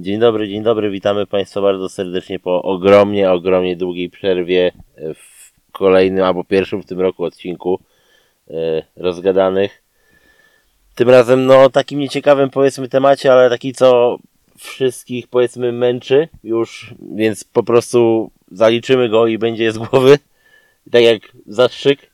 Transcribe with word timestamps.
Dzień 0.00 0.20
dobry, 0.20 0.48
dzień 0.48 0.62
dobry, 0.62 0.90
witamy 0.90 1.26
Państwa 1.26 1.60
bardzo 1.60 1.88
serdecznie 1.88 2.38
po 2.38 2.62
ogromnie, 2.62 3.30
ogromnie 3.30 3.76
długiej 3.76 4.10
przerwie 4.10 4.72
w 5.14 5.52
kolejnym 5.72 6.24
albo 6.24 6.44
pierwszym 6.44 6.82
w 6.82 6.86
tym 6.86 7.00
roku 7.00 7.24
odcinku 7.24 7.80
e, 8.50 8.54
rozgadanych. 8.96 9.82
Tym 10.94 11.10
razem, 11.10 11.46
no, 11.46 11.70
takim 11.70 11.98
nieciekawym 11.98 12.50
powiedzmy 12.50 12.88
temacie, 12.88 13.32
ale 13.32 13.50
taki 13.50 13.72
co 13.72 14.18
wszystkich 14.58 15.28
powiedzmy 15.28 15.72
męczy 15.72 16.28
już, 16.44 16.94
więc 17.14 17.44
po 17.44 17.62
prostu 17.62 18.30
zaliczymy 18.50 19.08
go 19.08 19.26
i 19.26 19.38
będzie 19.38 19.72
z 19.72 19.78
głowy. 19.78 20.18
Tak 20.92 21.02
jak 21.02 21.22
zastrzyk. 21.46 22.10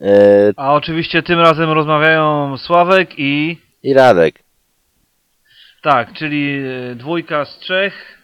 E, 0.00 0.52
A 0.56 0.74
oczywiście 0.74 1.22
tym 1.22 1.38
razem 1.38 1.70
rozmawiają 1.70 2.56
Sławek 2.58 3.18
i... 3.18 3.58
I 3.82 3.94
Radek. 3.94 4.45
Tak, 5.90 6.12
czyli 6.12 6.58
e, 6.90 6.94
dwójka 6.94 7.44
z 7.44 7.58
trzech 7.58 8.18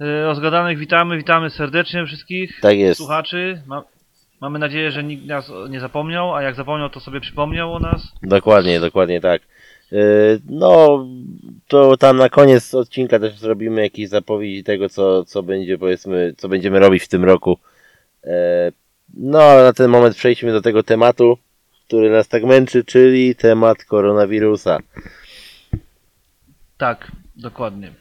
e, 0.00 0.24
rozgadanych. 0.24 0.78
Witamy, 0.78 1.16
witamy 1.16 1.50
serdecznie 1.50 2.06
wszystkich 2.06 2.60
Tak 2.60 2.78
jest. 2.78 2.98
słuchaczy. 2.98 3.62
Ma, 3.66 3.82
mamy 4.40 4.58
nadzieję, 4.58 4.90
że 4.90 5.04
nikt 5.04 5.26
nas 5.26 5.52
nie 5.70 5.80
zapomniał, 5.80 6.34
a 6.34 6.42
jak 6.42 6.54
zapomniał, 6.54 6.90
to 6.90 7.00
sobie 7.00 7.20
przypomniał 7.20 7.74
o 7.74 7.78
nas. 7.78 8.02
Dokładnie, 8.22 8.80
dokładnie 8.80 9.20
tak. 9.20 9.42
Yy, 9.92 10.00
No, 10.48 11.06
to 11.68 11.96
tam 11.96 12.16
na 12.16 12.28
koniec 12.28 12.74
odcinka 12.74 13.18
też 13.18 13.38
zrobimy 13.38 13.82
jakieś 13.82 14.08
zapowiedzi 14.08 14.64
tego, 14.64 14.88
co, 14.88 15.24
co 15.24 15.42
będzie, 15.42 15.78
powiedzmy, 15.78 16.34
co 16.36 16.48
będziemy 16.48 16.78
robić 16.78 17.02
w 17.02 17.08
tym 17.08 17.24
roku. 17.24 17.58
No, 19.14 19.42
ale 19.42 19.62
na 19.62 19.72
ten 19.72 19.90
moment 19.90 20.16
przejdźmy 20.16 20.52
do 20.52 20.62
tego 20.62 20.82
tematu, 20.82 21.38
który 21.86 22.10
nas 22.10 22.28
tak 22.28 22.44
męczy, 22.44 22.84
czyli 22.84 23.34
temat 23.34 23.84
koronawirusa. 23.84 24.78
Tak, 26.78 27.12
dokładnie. 27.36 27.92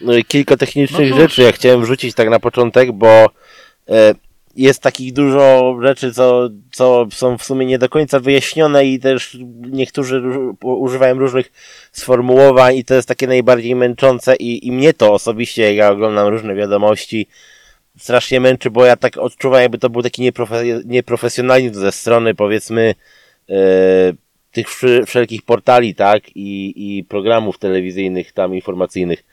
No 0.00 0.14
i 0.14 0.24
kilka 0.24 0.56
technicznych 0.56 1.10
No 1.10 1.16
rzeczy 1.16 1.42
ja 1.42 1.52
chciałem 1.52 1.82
wrzucić 1.82 2.14
tak 2.14 2.30
na 2.30 2.40
początek, 2.40 2.92
bo 2.92 3.30
e, 3.88 4.14
jest 4.56 4.82
takich 4.82 5.12
dużo 5.12 5.76
rzeczy, 5.82 6.12
co, 6.12 6.48
co 6.72 7.06
są 7.12 7.38
w 7.38 7.44
sumie 7.44 7.66
nie 7.66 7.78
do 7.78 7.88
końca 7.88 8.20
wyjaśnione 8.20 8.86
i 8.86 9.00
też 9.00 9.36
niektórzy 9.60 10.22
używają 10.62 11.14
różnych 11.14 11.52
sformułowań 11.92 12.76
i 12.76 12.84
to 12.84 12.94
jest 12.94 13.08
takie 13.08 13.26
najbardziej 13.26 13.74
męczące 13.74 14.36
i, 14.36 14.66
i 14.66 14.72
mnie 14.72 14.94
to 14.94 15.12
osobiście, 15.12 15.62
jak 15.62 15.76
ja 15.76 15.90
oglądam 15.90 16.28
różne 16.28 16.54
wiadomości, 16.54 17.26
strasznie 17.98 18.40
męczy, 18.40 18.70
bo 18.70 18.84
ja 18.84 18.96
tak 18.96 19.16
odczuwam, 19.16 19.62
jakby 19.62 19.78
to 19.78 19.90
był 19.90 20.02
taki 20.02 20.22
nieprofe- 20.22 20.84
nieprofesjonalizm 20.84 21.74
ze 21.74 21.92
strony 21.92 22.34
powiedzmy 22.34 22.94
e, 23.50 23.54
tych 24.56 24.68
wszelkich 25.06 25.42
portali, 25.42 25.94
tak, 25.94 26.36
i, 26.36 26.72
i 26.76 27.04
programów 27.04 27.58
telewizyjnych 27.58 28.32
tam 28.32 28.54
informacyjnych. 28.54 29.24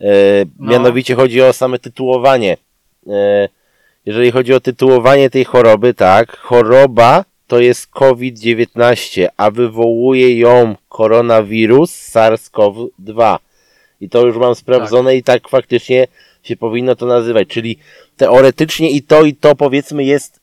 E, 0.00 0.04
No. 0.58 0.70
Mianowicie 0.72 1.14
chodzi 1.14 1.42
o 1.42 1.52
same 1.52 1.78
tytułowanie. 1.78 2.56
E, 3.06 3.48
jeżeli 4.06 4.30
chodzi 4.30 4.54
o 4.54 4.60
tytułowanie 4.60 5.30
tej 5.30 5.44
choroby, 5.44 5.94
tak, 5.94 6.36
choroba 6.36 7.24
to 7.46 7.60
jest 7.60 7.86
COVID-19, 7.86 9.28
a 9.36 9.50
wywołuje 9.50 10.38
ją 10.38 10.76
koronawirus 10.88 11.90
SARS-CoV-2. 12.14 13.38
I 14.00 14.08
to 14.08 14.26
już 14.26 14.36
mam 14.36 14.54
sprawdzone 14.54 15.16
i 15.16 15.22
tak 15.22 15.48
faktycznie 15.48 16.06
się 16.42 16.56
powinno 16.56 16.96
to 16.96 17.06
nazywać. 17.06 17.48
Czyli 17.48 17.78
teoretycznie 18.16 18.90
i 18.90 19.02
to, 19.02 19.24
i 19.24 19.34
to 19.34 19.54
powiedzmy 19.54 20.04
jest 20.04 20.41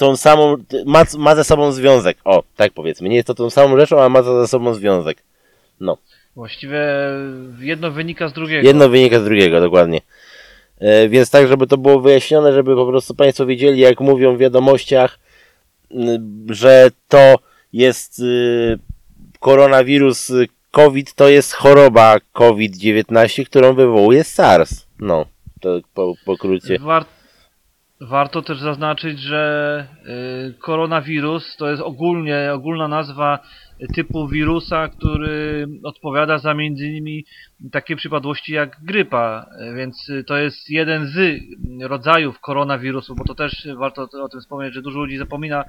tą 0.00 0.16
samą, 0.16 0.56
ma, 0.86 1.04
ma 1.18 1.34
ze 1.34 1.44
sobą 1.44 1.72
związek. 1.72 2.18
O, 2.24 2.42
tak 2.56 2.72
powiedzmy. 2.72 3.08
Nie 3.08 3.16
jest 3.16 3.26
to 3.26 3.34
tą 3.34 3.50
samą 3.50 3.76
rzeczą, 3.76 4.00
ale 4.00 4.08
ma 4.08 4.22
ze 4.22 4.48
sobą 4.48 4.74
związek. 4.74 5.22
No. 5.80 5.96
Właściwie 6.36 6.80
jedno 7.58 7.90
wynika 7.90 8.28
z 8.28 8.32
drugiego. 8.32 8.66
Jedno 8.66 8.88
wynika 8.88 9.20
z 9.20 9.24
drugiego, 9.24 9.60
dokładnie. 9.60 10.00
E, 10.78 11.08
więc 11.08 11.30
tak, 11.30 11.48
żeby 11.48 11.66
to 11.66 11.76
było 11.76 12.00
wyjaśnione, 12.00 12.52
żeby 12.52 12.74
po 12.74 12.86
prostu 12.86 13.14
Państwo 13.14 13.46
wiedzieli, 13.46 13.80
jak 13.80 14.00
mówią 14.00 14.36
w 14.36 14.38
wiadomościach, 14.38 15.18
że 16.50 16.90
to 17.08 17.36
jest 17.72 18.18
y, 18.18 18.78
koronawirus 19.40 20.30
y, 20.30 20.48
COVID, 20.70 21.14
to 21.14 21.28
jest 21.28 21.52
choroba 21.52 22.16
COVID-19, 22.32 23.44
którą 23.46 23.74
wywołuje 23.74 24.24
SARS. 24.24 24.86
No, 24.98 25.26
to 25.60 25.80
po, 25.94 26.14
pokrótce. 26.24 26.78
War... 26.78 27.04
Warto 28.00 28.42
też 28.42 28.58
zaznaczyć, 28.60 29.20
że 29.20 29.86
y, 30.48 30.58
koronawirus 30.58 31.56
to 31.56 31.70
jest 31.70 31.82
ogólnie, 31.82 32.50
ogólna 32.52 32.88
nazwa 32.88 33.38
typu 33.94 34.28
wirusa, 34.28 34.88
który 34.88 35.68
odpowiada 35.82 36.38
za 36.38 36.54
między 36.54 36.86
innymi 36.86 37.24
takie 37.72 37.96
przypadłości 37.96 38.52
jak 38.52 38.76
grypa, 38.82 39.46
więc 39.76 40.10
to 40.26 40.38
jest 40.38 40.70
jeden 40.70 41.06
z 41.06 41.40
rodzajów 41.82 42.40
koronawirusu, 42.40 43.14
bo 43.14 43.24
to 43.24 43.34
też 43.34 43.68
warto 43.78 44.08
o 44.22 44.28
tym 44.28 44.40
wspomnieć, 44.40 44.74
że 44.74 44.82
dużo 44.82 44.98
ludzi 44.98 45.18
zapomina, 45.18 45.64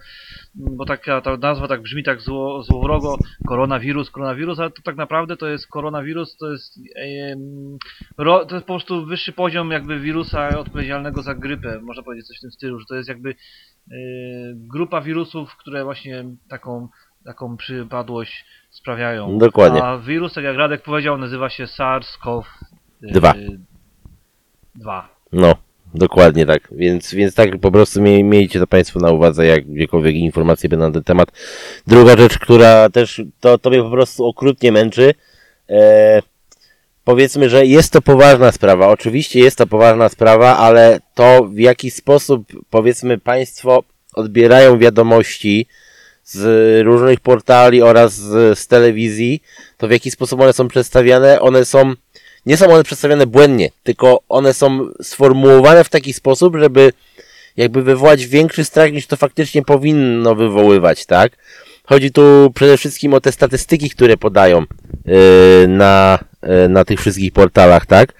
bo 0.55 0.85
taka 0.85 1.21
ta 1.21 1.37
nazwa 1.37 1.67
tak 1.67 1.81
brzmi 1.81 2.03
tak 2.03 2.21
zło, 2.21 2.63
złowrogo, 2.63 3.17
koronawirus, 3.47 4.11
koronawirus, 4.11 4.59
ale 4.59 4.71
to 4.71 4.81
tak 4.81 4.95
naprawdę 4.95 5.37
to 5.37 5.47
jest 5.47 5.67
koronawirus, 5.67 6.37
to 6.37 6.51
jest, 6.51 6.79
to 8.17 8.55
jest 8.55 8.65
po 8.67 8.73
prostu 8.73 9.05
wyższy 9.05 9.31
poziom 9.33 9.71
jakby 9.71 9.99
wirusa 9.99 10.59
odpowiedzialnego 10.59 11.21
za 11.21 11.35
grypę, 11.35 11.79
można 11.81 12.03
powiedzieć 12.03 12.27
coś 12.27 12.37
w 12.37 12.41
tym 12.41 12.51
stylu, 12.51 12.79
że 12.79 12.85
to 12.85 12.95
jest 12.95 13.09
jakby 13.09 13.29
e, 13.29 13.35
grupa 14.55 15.01
wirusów, 15.01 15.57
które 15.57 15.83
właśnie 15.83 16.25
taką, 16.49 16.87
taką 17.25 17.57
przypadłość 17.57 18.45
sprawiają. 18.69 19.37
Dokładnie. 19.37 19.83
A 19.83 19.97
wirus, 19.97 20.33
tak 20.33 20.43
jak 20.43 20.57
Radek 20.57 20.83
powiedział, 20.83 21.17
nazywa 21.17 21.49
się 21.49 21.63
SARS-CoV-2. 21.63 23.33
Dwa. 24.75 25.09
No, 25.31 25.55
dokładnie 25.93 26.45
tak. 26.45 26.67
Więc, 26.71 27.13
więc 27.13 27.35
tak 27.35 27.59
po 27.59 27.71
prostu 27.71 28.01
mie, 28.01 28.23
miejcie 28.23 28.59
to 28.59 28.67
Państwo 28.67 28.99
na 28.99 29.11
uwadze, 29.11 29.45
jak 29.45 29.65
gdziekolwiek 29.65 30.15
informacje 30.15 30.69
będą 30.69 30.87
na 30.87 30.93
ten 30.93 31.03
temat. 31.03 31.31
Druga 31.87 32.17
rzecz, 32.17 32.39
która 32.39 32.89
też 32.89 33.21
to, 33.39 33.57
to 33.57 33.69
mnie 33.69 33.83
po 33.83 33.91
prostu 33.91 34.25
okrutnie 34.25 34.71
męczy. 34.71 35.13
E, 35.69 36.21
powiedzmy, 37.03 37.49
że 37.49 37.65
jest 37.65 37.93
to 37.93 38.01
poważna 38.01 38.51
sprawa. 38.51 38.87
Oczywiście 38.87 39.39
jest 39.39 39.57
to 39.57 39.67
poważna 39.67 40.09
sprawa, 40.09 40.57
ale 40.57 40.99
to 41.15 41.43
w 41.43 41.57
jaki 41.59 41.91
sposób 41.91 42.43
powiedzmy 42.69 43.17
Państwo 43.17 43.83
odbierają 44.13 44.77
wiadomości 44.77 45.67
z 46.31 46.85
różnych 46.85 47.19
portali 47.19 47.81
oraz 47.81 48.13
z, 48.13 48.59
z 48.59 48.67
telewizji, 48.67 49.41
to 49.77 49.87
w 49.87 49.91
jaki 49.91 50.11
sposób 50.11 50.41
one 50.41 50.53
są 50.53 50.67
przedstawiane, 50.67 51.41
one 51.41 51.65
są 51.65 51.93
nie 52.45 52.57
są 52.57 52.73
one 52.73 52.83
przedstawiane 52.83 53.27
błędnie, 53.27 53.69
tylko 53.83 54.19
one 54.29 54.53
są 54.53 54.87
sformułowane 55.01 55.83
w 55.83 55.89
taki 55.89 56.13
sposób, 56.13 56.55
żeby 56.57 56.93
jakby 57.57 57.83
wywołać 57.83 58.25
większy 58.25 58.65
strach 58.65 58.91
niż 58.91 59.07
to 59.07 59.17
faktycznie 59.17 59.63
powinno 59.63 60.35
wywoływać, 60.35 61.05
tak? 61.05 61.37
Chodzi 61.83 62.11
tu 62.11 62.51
przede 62.55 62.77
wszystkim 62.77 63.13
o 63.13 63.21
te 63.21 63.31
statystyki, 63.31 63.89
które 63.89 64.17
podają 64.17 64.65
yy, 65.05 65.15
na, 65.67 66.19
yy, 66.43 66.69
na 66.69 66.85
tych 66.85 66.99
wszystkich 66.99 67.33
portalach, 67.33 67.85
tak? 67.85 68.13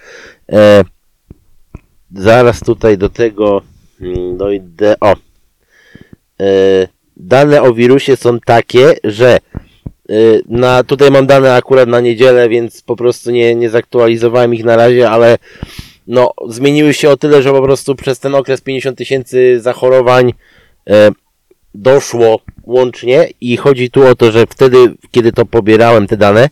E, 0.52 0.84
zaraz 2.16 2.60
tutaj 2.60 2.98
do 2.98 3.10
tego 3.10 3.62
mm, 4.02 4.38
dojdę. 4.38 4.96
O. 5.00 5.16
E, 6.40 6.88
dane 7.22 7.62
o 7.62 7.74
wirusie 7.74 8.16
są 8.16 8.40
takie, 8.40 8.96
że 9.04 9.40
Y, 10.12 10.44
Na, 10.50 10.84
tutaj 10.84 11.12
mam 11.12 11.28
dane 11.28 11.56
akurat 11.56 11.90
na 11.90 12.00
niedzielę, 12.00 12.50
więc 12.50 12.82
po 12.82 12.96
prostu 12.96 13.32
nie, 13.32 13.56
nie 13.56 13.70
zaktualizowałem 13.70 14.54
ich 14.54 14.64
na 14.64 14.76
razie, 14.76 15.10
ale 15.10 15.38
no, 16.08 16.34
zmieniły 16.48 16.94
się 16.94 17.10
o 17.10 17.18
tyle, 17.18 17.42
że 17.42 17.52
po 17.52 17.62
prostu 17.62 17.96
przez 17.96 18.20
ten 18.20 18.36
okres 18.36 18.62
50 18.62 18.98
tysięcy 18.98 19.60
zachorowań 19.60 20.34
e, 20.90 21.12
doszło 21.76 22.40
łącznie 22.64 23.30
i 23.42 23.58
chodzi 23.58 23.92
tu 23.92 24.08
o 24.08 24.16
to, 24.16 24.32
że 24.32 24.46
wtedy, 24.48 24.78
kiedy 25.12 25.32
to 25.32 25.46
pobierałem 25.46 26.08
te 26.08 26.18
dane, 26.18 26.50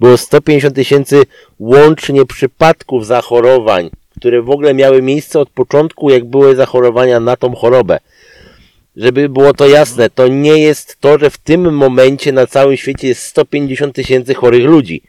było 0.00 0.16
150 0.16 0.74
tysięcy 0.74 1.22
łącznie 1.58 2.26
przypadków 2.26 3.06
zachorowań, 3.06 3.90
które 4.16 4.42
w 4.42 4.50
ogóle 4.50 4.74
miały 4.74 5.02
miejsce 5.02 5.40
od 5.40 5.50
początku, 5.50 6.10
jak 6.10 6.24
były 6.24 6.56
zachorowania 6.56 7.20
na 7.20 7.36
tą 7.36 7.54
chorobę 7.54 7.98
żeby 8.96 9.28
było 9.28 9.54
to 9.54 9.68
jasne, 9.68 10.10
to 10.10 10.28
nie 10.28 10.58
jest 10.58 10.96
to, 11.00 11.18
że 11.18 11.30
w 11.30 11.38
tym 11.38 11.74
momencie 11.74 12.32
na 12.32 12.46
całym 12.46 12.76
świecie 12.76 13.08
jest 13.08 13.22
150 13.22 13.94
tysięcy 13.94 14.34
chorych 14.34 14.64
ludzi. 14.64 15.02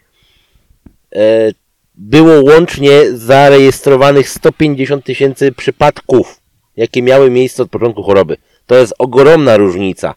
E, 1.16 1.52
Było 1.98 2.42
łącznie 2.42 3.12
zarejestrowanych 3.14 4.30
150 4.30 5.06
tysięcy 5.06 5.52
przypadków, 5.52 6.42
jakie 6.76 7.02
miały 7.02 7.30
miejsce 7.30 7.64
od 7.64 7.70
początku 7.70 8.04
choroby. 8.04 8.38
To 8.66 8.76
jest 8.76 8.94
ogromna 9.00 9.58
różnica 9.58 10.16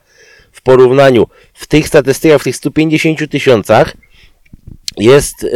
w 0.52 0.62
porównaniu. 0.62 1.26
W 1.54 1.66
tych 1.66 1.88
statystykach, 1.88 2.40
w 2.40 2.44
tych 2.44 2.56
150 2.56 3.30
tysiącach 3.30 3.96
jest 4.96 5.44
e, 5.44 5.48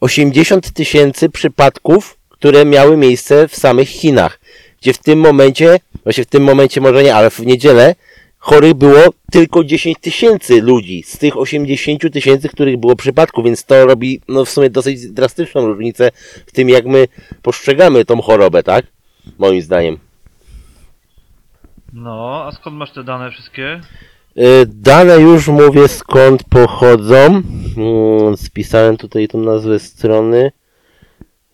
80 0.00 0.72
tysięcy 0.72 1.28
przypadków, 1.28 2.18
które 2.28 2.64
miały 2.64 2.96
miejsce 2.96 3.48
w 3.48 3.56
samych 3.56 3.88
Chinach, 3.88 4.40
gdzie 4.82 4.92
w 4.92 4.98
tym 4.98 5.18
momencie, 5.18 5.78
właśnie 6.04 6.24
w 6.24 6.26
tym 6.26 6.42
momencie 6.42 6.80
może 6.80 7.02
nie, 7.02 7.14
ale 7.14 7.30
w 7.30 7.46
niedzielę 7.46 7.94
chorych 8.38 8.74
było 8.74 9.00
tylko 9.32 9.64
10 9.64 9.98
tysięcy 10.00 10.62
ludzi 10.62 11.02
z 11.02 11.18
tych 11.18 11.36
80 11.36 12.12
tysięcy, 12.12 12.48
których 12.48 12.76
było 12.76 12.96
przypadków, 12.96 13.44
więc 13.44 13.64
to 13.64 13.86
robi 13.86 14.20
no 14.28 14.44
w 14.44 14.50
sumie 14.50 14.70
dosyć 14.70 15.10
drastyczną 15.10 15.66
różnicę 15.66 16.10
w 16.46 16.52
tym, 16.52 16.68
jak 16.68 16.86
my 16.86 17.08
postrzegamy 17.42 18.04
tą 18.04 18.20
chorobę, 18.22 18.62
tak? 18.62 18.86
Moim 19.38 19.62
zdaniem. 19.62 19.98
No, 21.92 22.44
a 22.46 22.52
skąd 22.52 22.76
masz 22.76 22.92
te 22.92 23.04
dane 23.04 23.30
wszystkie? 23.30 23.80
Y, 24.38 24.66
Dane 24.66 25.20
już 25.20 25.48
mówię 25.48 25.88
skąd 25.88 26.44
pochodzą. 26.44 27.42
Mm, 27.76 28.36
Spisałem 28.36 28.96
tutaj 28.96 29.28
tą 29.28 29.38
nazwę 29.38 29.78
strony. 29.78 30.52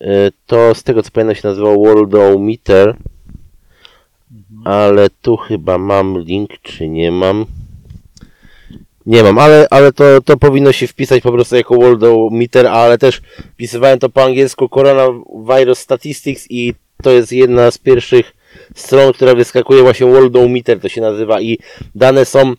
Y, 0.01 0.05
To 0.45 0.75
z 0.75 0.83
tego 0.83 1.03
co 1.03 1.11
pamiętam 1.11 1.35
się 1.35 1.47
nazywa 1.47 1.73
Worldometer. 1.73 2.95
Ale 4.69 5.09
tu 5.21 5.37
chyba 5.37 5.77
mam 5.77 6.19
link, 6.19 6.49
czy 6.61 6.87
nie 6.87 7.11
mam. 7.11 7.45
Nie 9.05 9.23
mam, 9.23 9.39
ale, 9.39 9.67
ale 9.71 9.93
to, 9.93 10.21
to 10.21 10.37
powinno 10.37 10.71
się 10.71 10.87
wpisać 10.87 11.23
po 11.23 11.31
prostu 11.31 11.55
jako 11.55 11.75
Worldometer, 11.75 12.67
ale 12.67 12.97
też 12.97 13.21
wpisywałem 13.53 13.99
to 13.99 14.09
po 14.09 14.23
angielsku 14.23 14.69
Coronavirus 14.69 15.79
Statistics 15.79 16.45
i 16.49 16.73
to 17.03 17.11
jest 17.11 17.31
jedna 17.31 17.71
z 17.71 17.77
pierwszych 17.77 18.33
stron, 18.75 19.13
która 19.13 19.35
wyskakuje 19.35 19.81
właśnie 19.81 20.07
Worldometer 20.07 20.79
to 20.79 20.89
się 20.89 21.01
nazywa 21.01 21.41
i 21.41 21.57
dane 21.95 22.25
są 22.25 22.53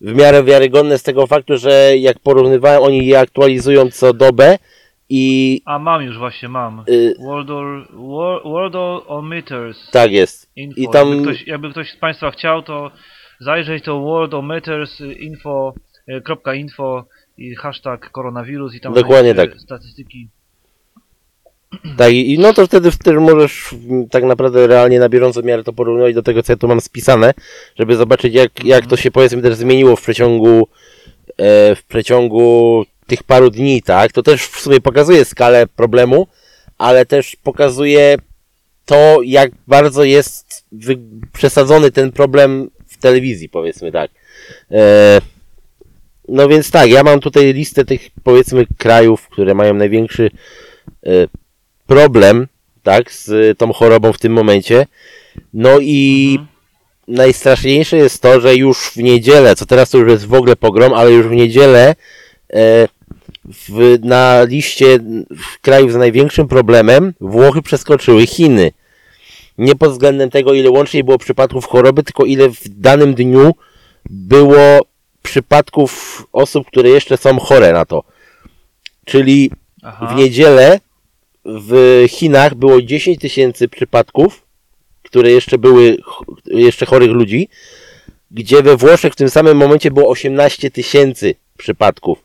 w 0.00 0.14
miarę 0.14 0.44
wiarygodne 0.44 0.98
z 0.98 1.02
tego 1.02 1.26
faktu, 1.26 1.58
że 1.58 1.98
jak 1.98 2.18
porównywałem, 2.18 2.82
oni 2.82 3.06
je 3.06 3.18
aktualizują 3.18 3.90
co 3.90 4.12
dobę 4.12 4.58
i 5.14 5.62
A 5.64 5.78
mam 5.78 6.02
już 6.02 6.18
właśnie, 6.18 6.48
mam. 6.48 6.84
y, 6.88 7.14
World, 7.20 7.48
World, 7.92 8.44
Worldometers 8.44 9.90
tak 9.90 10.12
jest. 10.12 10.50
Info. 10.56 10.80
I 10.80 10.88
tam 10.88 11.08
Jakby 11.08 11.22
ktoś, 11.22 11.46
jakby 11.46 11.70
ktoś 11.70 11.90
z 11.90 11.96
Państwa 11.96 12.30
chciał, 12.30 12.62
to 12.62 12.90
zajrzeć 13.40 13.84
to 13.84 14.00
Worldometers 14.00 15.00
info, 15.00 15.74
e, 16.06 16.20
kropka 16.20 16.54
info 16.54 17.04
i 17.38 17.54
hashtag 17.54 18.10
koronawirus 18.10 18.74
i 18.74 18.80
tam 18.80 18.94
Dokładnie 18.94 19.34
tak. 19.34 19.60
statystyki. 19.60 20.28
Tak, 21.96 22.12
i 22.12 22.38
no 22.38 22.52
to 22.52 22.66
wtedy 22.66 22.90
też 23.04 23.16
możesz 23.16 23.72
mm, 23.72 24.08
tak 24.08 24.24
naprawdę 24.24 24.66
realnie 24.66 24.98
na 24.98 25.08
bieżąco 25.08 25.42
miarę 25.42 25.64
to 25.64 25.72
porównywać 25.72 26.14
do 26.14 26.22
tego, 26.22 26.42
co 26.42 26.52
ja 26.52 26.56
tu 26.56 26.68
mam 26.68 26.80
spisane, 26.80 27.34
żeby 27.76 27.96
zobaczyć, 27.96 28.34
jak, 28.34 28.64
jak 28.64 28.86
to 28.86 28.96
się 28.96 29.10
powiedzmy 29.10 29.42
też 29.42 29.54
zmieniło 29.54 29.96
w 29.96 30.02
przeciągu, 30.02 30.68
e, 31.38 31.74
w 31.74 31.84
przeciągu 31.84 32.84
tych 33.06 33.22
paru 33.22 33.50
dni, 33.50 33.82
tak? 33.82 34.12
To 34.12 34.22
też 34.22 34.46
w 34.46 34.60
sumie 34.60 34.80
pokazuje 34.80 35.24
skalę 35.24 35.66
problemu, 35.66 36.26
ale 36.78 37.06
też 37.06 37.36
pokazuje 37.36 38.16
to, 38.84 39.18
jak 39.24 39.50
bardzo 39.66 40.04
jest 40.04 40.64
przesadzony 41.32 41.90
ten 41.90 42.12
problem 42.12 42.70
w 42.86 42.96
telewizji, 42.96 43.48
powiedzmy 43.48 43.92
tak. 43.92 44.10
E, 44.70 45.20
no 46.28 46.48
więc 46.48 46.70
tak, 46.70 46.90
ja 46.90 47.02
mam 47.02 47.20
tutaj 47.20 47.52
listę 47.52 47.84
tych 47.84 48.08
powiedzmy 48.22 48.66
krajów, 48.78 49.28
które 49.28 49.54
mają 49.54 49.74
największy 49.74 50.30
e, 51.06 51.10
problem, 51.86 52.46
tak, 52.82 53.12
z 53.12 53.58
tą 53.58 53.72
chorobą 53.72 54.12
w 54.12 54.18
tym 54.18 54.32
momencie. 54.32 54.86
No 55.54 55.78
i 55.80 56.28
Mhm. 56.38 56.48
najstraszniejsze 57.08 57.96
jest 57.96 58.22
to, 58.22 58.40
że 58.40 58.56
już 58.56 58.78
w 58.78 58.96
niedzielę, 58.96 59.56
co 59.56 59.66
teraz 59.66 59.90
to 59.90 59.98
już 59.98 60.10
jest 60.10 60.26
w 60.26 60.34
ogóle 60.34 60.56
pogrom, 60.56 60.94
ale 60.94 61.10
już 61.10 61.26
w 61.26 61.30
niedzielę 61.30 61.94
w, 63.44 63.98
na 64.02 64.42
liście 64.42 64.98
krajów 65.60 65.92
z 65.92 65.96
największym 65.96 66.48
problemem 66.48 67.14
Włochy 67.20 67.62
przeskoczyły 67.62 68.26
Chiny. 68.26 68.72
Nie 69.58 69.74
pod 69.74 69.92
względem 69.92 70.30
tego, 70.30 70.54
ile 70.54 70.70
łącznie 70.70 71.04
było 71.04 71.18
przypadków 71.18 71.66
choroby, 71.66 72.02
tylko 72.02 72.24
ile 72.24 72.48
w 72.48 72.68
danym 72.68 73.14
dniu 73.14 73.54
było 74.10 74.86
przypadków 75.22 76.22
osób, 76.32 76.66
które 76.66 76.88
jeszcze 76.88 77.16
są 77.16 77.38
chore 77.38 77.72
na 77.72 77.84
to. 77.84 78.04
Czyli 79.04 79.50
Aha. 79.82 80.06
w 80.06 80.16
niedzielę 80.16 80.80
w 81.44 82.04
Chinach 82.08 82.54
było 82.54 82.82
10 82.82 83.18
tysięcy 83.18 83.68
przypadków, 83.68 84.46
które 85.02 85.30
jeszcze 85.30 85.58
były 85.58 85.96
jeszcze 86.46 86.86
chorych 86.86 87.10
ludzi, 87.10 87.48
gdzie 88.30 88.62
we 88.62 88.76
Włoszech 88.76 89.12
w 89.12 89.16
tym 89.16 89.30
samym 89.30 89.56
momencie 89.56 89.90
było 89.90 90.08
18 90.08 90.70
tysięcy 90.70 91.34
przypadków. 91.58 92.21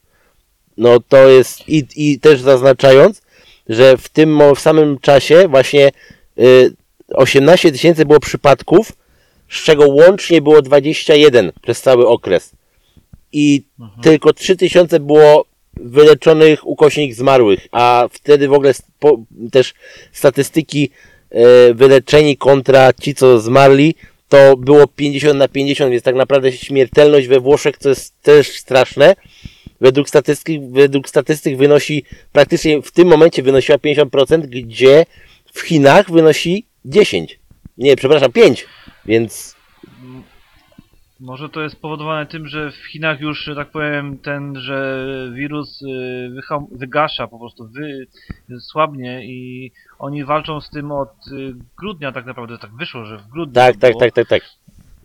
No 0.77 0.99
to 1.09 1.27
jest 1.27 1.69
i, 1.69 1.85
i 1.95 2.19
też 2.19 2.41
zaznaczając, 2.41 3.21
że 3.69 3.97
w 3.97 4.09
tym 4.09 4.41
w 4.55 4.59
samym 4.59 4.99
czasie 4.99 5.47
właśnie 5.47 5.91
y, 6.39 6.73
18 7.13 7.71
tysięcy 7.71 8.05
było 8.05 8.19
przypadków, 8.19 8.91
z 9.49 9.63
czego 9.63 9.87
łącznie 9.87 10.41
było 10.41 10.61
21 10.61 11.51
przez 11.61 11.81
cały 11.81 12.07
okres. 12.07 12.51
I 13.31 13.63
Mhm. 13.79 14.03
tylko 14.03 14.33
3000 14.33 14.99
było 14.99 15.45
wyleczonych 15.75 16.67
ukośnik 16.67 17.13
zmarłych, 17.13 17.67
a 17.71 18.07
wtedy 18.11 18.47
w 18.47 18.53
ogóle 18.53 18.73
spo, 18.73 19.17
też 19.51 19.73
statystyki 20.11 20.89
e, 21.29 21.73
wyleczeni 21.73 22.37
kontra 22.37 22.93
ci, 22.93 23.15
co 23.15 23.39
zmarli, 23.39 23.95
to 24.29 24.57
było 24.57 24.87
50 24.87 25.39
na 25.39 25.47
50, 25.47 25.91
więc 25.91 26.03
tak 26.03 26.15
naprawdę 26.15 26.51
śmiertelność 26.51 27.27
we 27.27 27.39
Włoszech, 27.39 27.77
co 27.77 27.89
jest 27.89 28.21
też 28.21 28.57
straszne, 28.59 29.15
według 29.81 30.09
statystyk, 30.09 30.71
według 30.71 31.09
statystyk 31.09 31.57
wynosi 31.57 32.03
praktycznie 32.31 32.81
w 32.81 32.91
tym 32.91 33.07
momencie 33.07 33.43
wynosiła 33.43 33.77
50%, 33.77 34.41
gdzie 34.41 35.05
w 35.53 35.61
Chinach 35.61 36.11
wynosi 36.11 36.65
10. 36.85 37.39
Nie, 37.77 37.95
przepraszam, 37.95 38.31
5. 38.31 38.65
Więc 39.05 39.55
Może 41.19 41.49
to 41.49 41.61
jest 41.61 41.75
spowodowane 41.75 42.25
tym, 42.25 42.47
że 42.47 42.71
w 42.71 42.91
Chinach 42.91 43.21
już, 43.21 43.39
że 43.39 43.55
tak 43.55 43.71
powiem, 43.71 44.17
ten, 44.17 44.55
że 44.55 45.07
wirus 45.33 45.81
y, 45.81 46.67
wygasza, 46.71 47.27
po 47.27 47.39
prostu 47.39 47.67
wy, 47.67 48.07
słabnie 48.59 49.25
i 49.25 49.71
oni 49.99 50.25
walczą 50.25 50.61
z 50.61 50.69
tym 50.69 50.91
od 50.91 51.27
y, 51.31 51.53
grudnia 51.77 52.11
tak 52.11 52.25
naprawdę, 52.25 52.57
tak 52.57 52.75
wyszło, 52.75 53.05
że 53.05 53.17
w 53.17 53.27
grudniu 53.27 53.53
tak, 53.53 53.77
tak, 53.77 53.93
tak, 53.99 54.11
tak, 54.11 54.27
tak. 54.27 54.41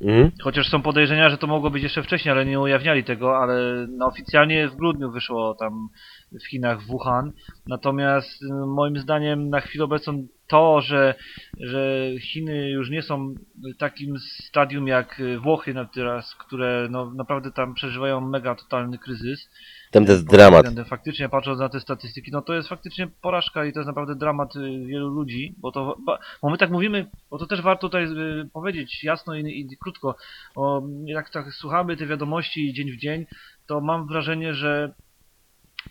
Mhm. 0.02 0.30
Chociaż 0.42 0.68
są 0.68 0.82
podejrzenia, 0.82 1.28
że 1.28 1.38
to 1.38 1.46
mogło 1.46 1.70
być 1.70 1.82
jeszcze 1.82 2.02
wcześniej, 2.02 2.32
ale 2.32 2.46
nie 2.46 2.60
ujawniali 2.60 3.04
tego, 3.04 3.38
ale 3.38 3.86
no, 3.90 4.06
oficjalnie 4.06 4.68
w 4.68 4.76
grudniu 4.76 5.10
wyszło 5.10 5.54
tam 5.54 5.88
w 6.32 6.46
Chinach, 6.50 6.82
w 6.82 6.86
Wuhan. 6.86 7.32
Natomiast 7.66 8.42
y, 8.42 8.46
moim 8.66 8.98
zdaniem 8.98 9.48
na 9.48 9.60
chwilę 9.60 9.84
obecną 9.84 10.26
to, 10.48 10.80
że, 10.80 11.14
że 11.60 12.10
Chiny 12.20 12.70
już 12.70 12.90
nie 12.90 13.02
są 13.02 13.34
w 13.74 13.78
takim 13.78 14.18
stadium 14.18 14.86
jak 14.86 15.20
y, 15.20 15.38
Włochy 15.38 15.74
teraz, 15.94 16.34
które 16.34 16.88
no, 16.90 17.12
naprawdę 17.14 17.52
tam 17.52 17.74
przeżywają 17.74 18.20
mega 18.20 18.54
totalny 18.54 18.98
kryzys. 18.98 19.50
Tam 19.92 20.06
to 20.06 20.12
jest 20.12 20.26
dramat. 20.26 20.66
Faktycznie 20.86 21.28
patrząc 21.28 21.60
na 21.60 21.68
te 21.68 21.80
statystyki, 21.80 22.30
no 22.32 22.42
to 22.42 22.54
jest 22.54 22.68
faktycznie 22.68 23.08
porażka 23.22 23.64
i 23.64 23.72
to 23.72 23.78
jest 23.78 23.86
naprawdę 23.86 24.14
dramat 24.14 24.56
y, 24.56 24.86
wielu 24.86 25.08
ludzi, 25.08 25.54
bo 25.58 25.72
to, 25.72 25.96
bo 26.42 26.50
my 26.50 26.58
tak 26.58 26.70
mówimy, 26.70 27.10
bo 27.30 27.38
to 27.38 27.46
też 27.46 27.62
warto 27.62 27.80
tutaj 27.80 28.04
y, 28.04 28.48
powiedzieć 28.52 29.04
jasno 29.04 29.34
i, 29.34 29.60
i 29.60 29.76
krótko, 29.76 30.16
bo 30.54 30.82
jak 31.04 31.30
tak 31.30 31.52
słuchamy 31.52 31.96
te 31.96 32.06
wiadomości 32.06 32.72
dzień 32.72 32.90
w 32.90 32.96
dzień, 32.96 33.26
to 33.66 33.80
mam 33.80 34.06
wrażenie, 34.06 34.54
że, 34.54 34.94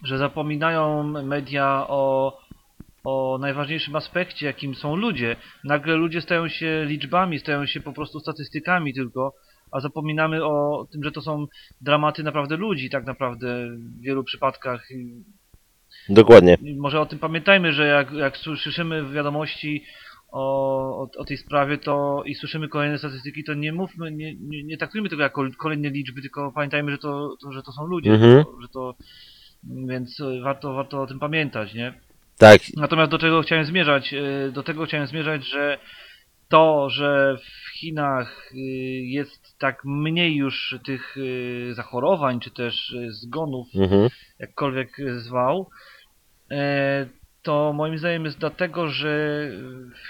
że 0.03 0.17
zapominają 0.17 1.03
media 1.03 1.85
o, 1.87 2.37
o 3.03 3.37
najważniejszym 3.41 3.95
aspekcie, 3.95 4.45
jakim 4.45 4.75
są 4.75 4.95
ludzie. 4.95 5.35
Nagle 5.63 5.95
ludzie 5.95 6.21
stają 6.21 6.47
się 6.47 6.85
liczbami, 6.85 7.39
stają 7.39 7.65
się 7.65 7.79
po 7.81 7.93
prostu 7.93 8.19
statystykami 8.19 8.93
tylko, 8.93 9.33
a 9.71 9.79
zapominamy 9.79 10.45
o 10.45 10.87
tym, 10.91 11.03
że 11.03 11.11
to 11.11 11.21
są 11.21 11.47
dramaty 11.81 12.23
naprawdę 12.23 12.57
ludzi, 12.57 12.89
tak 12.89 13.05
naprawdę 13.05 13.67
w 13.69 14.01
wielu 14.01 14.23
przypadkach. 14.23 14.87
Dokładnie. 16.09 16.57
może 16.77 17.01
o 17.01 17.05
tym 17.05 17.19
pamiętajmy, 17.19 17.73
że 17.73 17.87
jak, 17.87 18.11
jak 18.11 18.37
słyszymy 18.37 19.03
w 19.03 19.11
wiadomości 19.13 19.83
o, 20.31 20.41
o, 21.01 21.07
o 21.17 21.25
tej 21.25 21.37
sprawie 21.37 21.77
to 21.77 22.23
i 22.25 22.35
słyszymy 22.35 22.67
kolejne 22.67 22.97
statystyki, 22.97 23.43
to 23.43 23.53
nie 23.53 23.73
mówmy, 23.73 24.11
nie, 24.11 24.35
nie, 24.35 24.63
nie 24.63 24.77
traktujmy 24.77 25.09
tego 25.09 25.23
jako 25.23 25.43
kolejne 25.57 25.89
liczby, 25.89 26.21
tylko 26.21 26.51
pamiętajmy, 26.55 26.91
że 26.91 26.97
to, 26.97 27.35
to, 27.43 27.51
że 27.51 27.63
to 27.63 27.71
są 27.71 27.85
ludzie, 27.85 28.11
Mhm. 28.13 28.31
że, 28.37 28.43
to, 28.45 28.61
że 28.61 28.67
to 28.67 28.95
więc 29.87 30.21
warto, 30.43 30.73
warto 30.73 31.01
o 31.01 31.07
tym 31.07 31.19
pamiętać, 31.19 31.73
nie? 31.73 31.93
Tak, 32.37 32.61
Natomiast 32.77 33.11
do 33.11 33.19
czego 33.19 33.41
chciałem 33.41 33.65
zmierzać? 33.65 34.13
Y, 34.13 34.51
Do 34.53 34.63
tego 34.63 34.85
chciałem 34.85 35.07
zmierzać, 35.07 35.45
że 35.47 35.77
to, 36.51 36.89
że 36.89 37.37
w 37.37 37.71
Chinach 37.79 38.51
y, 38.51 38.57
jest 39.05 39.57
tak 39.59 39.85
mniej 39.85 40.35
już 40.35 40.79
tych 40.85 41.17
y, 41.17 41.73
zachorowań, 41.73 42.39
czy 42.39 42.51
też 42.51 42.91
y, 42.91 43.11
zgonów, 43.11 43.67
mhm. 43.75 44.09
jakkolwiek 44.39 44.97
zwał, 45.17 45.69
e, 46.51 47.05
to 47.41 47.73
moim 47.73 47.97
zdaniem 47.97 48.25
jest 48.25 48.39
dlatego, 48.39 48.87
że 48.87 49.47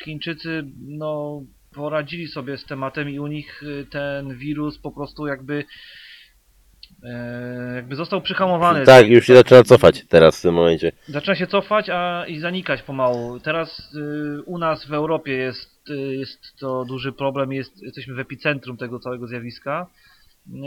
Chińczycy 0.03 0.63
no, 0.88 1.41
poradzili 1.74 2.27
sobie 2.27 2.57
z 2.57 2.65
tematem 2.65 3.10
i 3.10 3.19
u 3.19 3.27
nich 3.27 3.63
ten 3.89 4.38
wirus 4.38 4.77
po 4.77 4.91
prostu 4.91 5.27
jakby 5.27 5.65
e, 7.03 7.75
jakby 7.75 7.96
został 7.96 8.22
przyhamowany. 8.22 8.86
Tak, 8.86 9.08
już 9.08 9.25
się 9.25 9.36
zaczyna 9.36 9.63
cofać 9.63 10.05
teraz 10.10 10.39
w 10.39 10.41
tym 10.41 10.53
momencie. 10.53 10.91
Zaczyna 11.08 11.36
się 11.36 11.48
cofać 11.48 11.89
a 11.89 12.25
i 12.27 12.39
zanikać 12.39 12.81
pomału. 12.81 13.39
Teraz 13.39 13.96
y, 13.96 14.41
u 14.46 14.58
nas 14.58 14.86
w 14.86 14.93
Europie 14.93 15.31
jest, 15.31 15.89
y, 15.89 15.96
jest 16.15 16.39
to 16.60 16.86
duży 16.86 17.12
problem, 17.12 17.53
jest, 17.53 17.84
jesteśmy 17.84 18.13
w 18.15 18.20
epicentrum 18.20 18.77
tego 18.77 19.00
całego 19.00 19.27
zjawiska. 19.27 19.88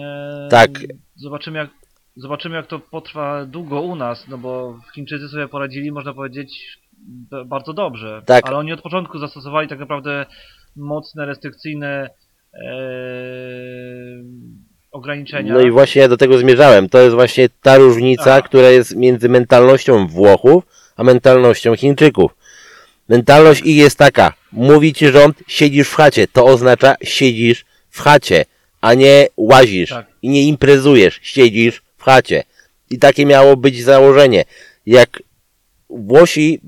E, 0.04 0.48
Tak. 0.50 0.70
Zobaczymy 1.16 1.58
jak, 1.58 1.70
zobaczymy 2.16 2.56
jak 2.56 2.66
to 2.66 2.78
potrwa 2.78 3.46
długo 3.46 3.80
u 3.80 3.96
nas, 3.96 4.28
no 4.28 4.38
bo 4.38 4.80
Chińczycy 4.94 5.28
sobie 5.28 5.48
poradzili, 5.48 5.92
można 5.92 6.14
powiedzieć, 6.14 6.78
b- 7.30 7.44
bardzo 7.44 7.72
dobrze. 7.72 8.22
Tak. 8.26 8.46
Ale 8.48 8.56
oni 8.56 8.72
od 8.72 8.82
początku 8.82 9.18
zastosowali 9.18 9.68
tak 9.68 9.78
naprawdę 9.78 10.26
mocne, 10.76 11.26
restrykcyjne 11.26 12.10
e, 12.54 12.68
ograniczenia. 14.94 15.54
No 15.54 15.60
i 15.60 15.70
właśnie 15.70 16.02
ja 16.02 16.08
do 16.08 16.16
tego 16.16 16.38
zmierzałem. 16.38 16.88
To 16.88 16.98
jest 17.00 17.14
właśnie 17.14 17.48
ta 17.62 17.76
różnica, 17.76 18.32
Aha. 18.32 18.42
która 18.42 18.70
jest 18.70 18.96
między 18.96 19.28
mentalnością 19.28 20.06
Włochów, 20.06 20.64
a 20.96 21.04
mentalnością 21.04 21.76
Chińczyków. 21.76 22.34
Mentalność 23.08 23.62
ich 23.64 23.76
jest 23.76 23.98
taka. 23.98 24.32
Mówi 24.52 24.92
ci 24.94 25.08
rząd, 25.08 25.42
siedzisz 25.46 25.88
w 25.88 25.94
chacie. 25.94 26.26
To 26.26 26.44
oznacza 26.44 26.94
siedzisz 27.02 27.64
w 27.90 28.00
chacie, 28.00 28.44
a 28.80 28.94
nie 28.94 29.26
łazisz 29.36 29.90
Tak. 29.90 30.06
i 30.22 30.28
nie 30.28 30.42
imprezujesz. 30.42 31.20
Siedzisz 31.22 31.82
w 31.96 32.02
chacie. 32.02 32.44
I 32.90 32.98
takie 32.98 33.26
miało 33.26 33.56
być 33.56 33.82
założenie. 33.82 34.44
Jak 34.86 35.22
Włosi 35.90 36.60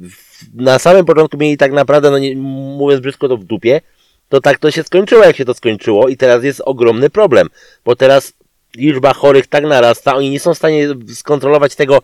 na 0.55 0.79
samym 0.79 1.05
początku 1.05 1.37
mieli 1.37 1.57
tak 1.57 1.73
naprawdę, 1.73 2.11
no 2.11 2.19
nie, 2.19 2.37
mówiąc 2.37 3.01
brzydko, 3.01 3.29
to 3.29 3.37
w 3.37 3.45
dupie, 3.45 3.81
to 4.29 4.41
tak 4.41 4.59
to 4.59 4.71
się 4.71 4.83
skończyło, 4.83 5.25
jak 5.25 5.37
się 5.37 5.45
to 5.45 5.55
skończyło 5.55 6.09
i 6.09 6.17
teraz 6.17 6.45
jest 6.45 6.63
ogromny 6.65 7.11
problem, 7.11 7.49
bo 7.85 7.97
teraz 7.97 8.33
liczba 8.77 9.15
chorych 9.15 9.47
tak 9.47 9.65
narasta, 9.65 10.15
oni 10.15 10.31
nie 10.31 10.41
są 10.41 10.55
w 10.55 10.59
stanie 10.59 10.89
skontrolować 11.15 11.75
tego 11.75 12.03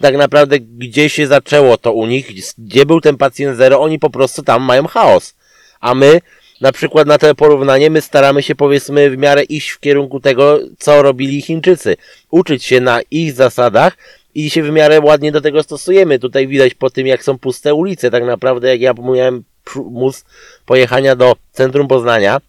tak 0.00 0.16
naprawdę, 0.16 0.60
gdzie 0.60 1.08
się 1.08 1.26
zaczęło 1.26 1.78
to 1.78 1.92
u 1.92 2.06
nich, 2.06 2.30
gdzie 2.58 2.86
był 2.86 3.00
ten 3.00 3.16
pacjent 3.16 3.56
zero, 3.56 3.80
oni 3.80 3.98
po 3.98 4.10
prostu 4.10 4.42
tam 4.42 4.62
mają 4.62 4.86
chaos. 4.86 5.34
A 5.80 5.94
my, 5.94 6.20
na 6.60 6.72
przykład 6.72 7.06
na 7.06 7.18
to 7.18 7.34
porównanie, 7.34 7.90
my 7.90 8.00
staramy 8.00 8.42
się 8.42 8.54
powiedzmy 8.54 9.10
w 9.10 9.18
miarę 9.18 9.42
iść 9.42 9.70
w 9.70 9.80
kierunku 9.80 10.20
tego, 10.20 10.60
co 10.78 11.02
robili 11.02 11.42
Chińczycy. 11.42 11.96
Uczyć 12.30 12.64
się 12.64 12.80
na 12.80 13.00
ich 13.10 13.32
zasadach 13.32 13.96
i 14.34 14.50
się 14.50 14.62
w 14.62 14.70
miarę 14.70 15.00
ładnie 15.00 15.32
do 15.32 15.40
tego 15.40 15.62
stosujemy. 15.62 16.18
Tutaj 16.18 16.48
widać 16.48 16.74
po 16.74 16.90
tym, 16.90 17.06
jak 17.06 17.24
są 17.24 17.38
puste 17.38 17.74
ulice, 17.74 18.10
tak 18.10 18.24
naprawdę 18.24 18.68
jak 18.68 18.80
ja 18.80 18.94
miałem 19.14 19.44
mus 19.76 20.24
pojechania 20.66 21.16
do 21.16 21.36
centrum 21.52 21.88
Poznania, 21.88 22.40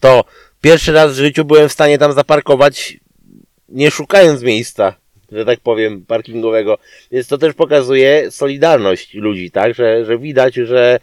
to 0.00 0.24
pierwszy 0.60 0.92
raz 0.92 1.12
w 1.12 1.16
życiu 1.16 1.44
byłem 1.44 1.68
w 1.68 1.72
stanie 1.72 1.98
tam 1.98 2.12
zaparkować, 2.12 2.96
nie 3.68 3.90
szukając 3.90 4.42
miejsca, 4.42 4.94
że 5.32 5.44
tak 5.44 5.60
powiem, 5.60 6.06
parkingowego. 6.06 6.78
Więc 7.12 7.28
to 7.28 7.38
też 7.38 7.54
pokazuje 7.54 8.30
solidarność 8.30 9.14
ludzi, 9.14 9.50
tak? 9.50 9.74
Że, 9.74 10.04
że 10.04 10.18
widać, 10.18 10.54
że 10.54 10.98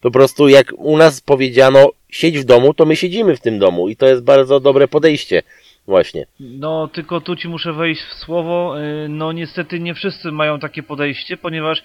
po 0.00 0.10
prostu 0.10 0.48
jak 0.48 0.72
u 0.76 0.96
nas 0.96 1.20
powiedziano 1.20 1.90
siedź 2.08 2.38
w 2.38 2.44
domu, 2.44 2.74
to 2.74 2.84
my 2.84 2.96
siedzimy 2.96 3.36
w 3.36 3.40
tym 3.40 3.58
domu 3.58 3.88
i 3.88 3.96
to 3.96 4.06
jest 4.06 4.22
bardzo 4.22 4.60
dobre 4.60 4.88
podejście 4.88 5.42
właśnie. 5.86 6.26
No, 6.40 6.88
tylko 6.88 7.20
tu 7.20 7.36
ci 7.36 7.48
muszę 7.48 7.72
wejść 7.72 8.02
w 8.02 8.14
słowo. 8.14 8.80
y, 8.80 9.08
No, 9.08 9.32
niestety 9.32 9.80
nie 9.80 9.94
wszyscy 9.94 10.32
mają 10.32 10.58
takie 10.58 10.82
podejście, 10.82 11.36
ponieważ 11.36 11.82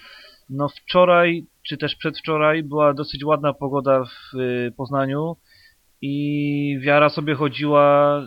no 0.49 0.69
wczoraj, 0.69 1.43
czy 1.67 1.77
też 1.77 1.95
przedwczoraj 1.95 2.63
była 2.63 2.93
dosyć 2.93 3.23
ładna 3.23 3.53
pogoda 3.53 4.03
w 4.03 4.39
y, 4.39 4.73
Poznaniu 4.77 5.35
i 6.01 6.77
Wiara 6.81 7.09
sobie 7.09 7.35
chodziła 7.35 8.21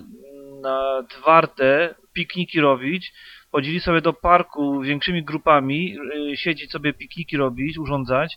na 0.63 1.03
Dwartę 1.03 1.95
pikniki 2.13 2.61
robić. 2.61 3.13
Chodzili 3.53 3.81
sobie 3.81 4.01
do 4.01 4.13
parku 4.13 4.81
większymi 4.81 5.25
grupami, 5.25 5.97
y, 6.33 6.37
siedzieć 6.37 6.71
sobie 6.71 6.93
pikniki 6.93 7.37
robić, 7.37 7.79
urządzać. 7.79 8.37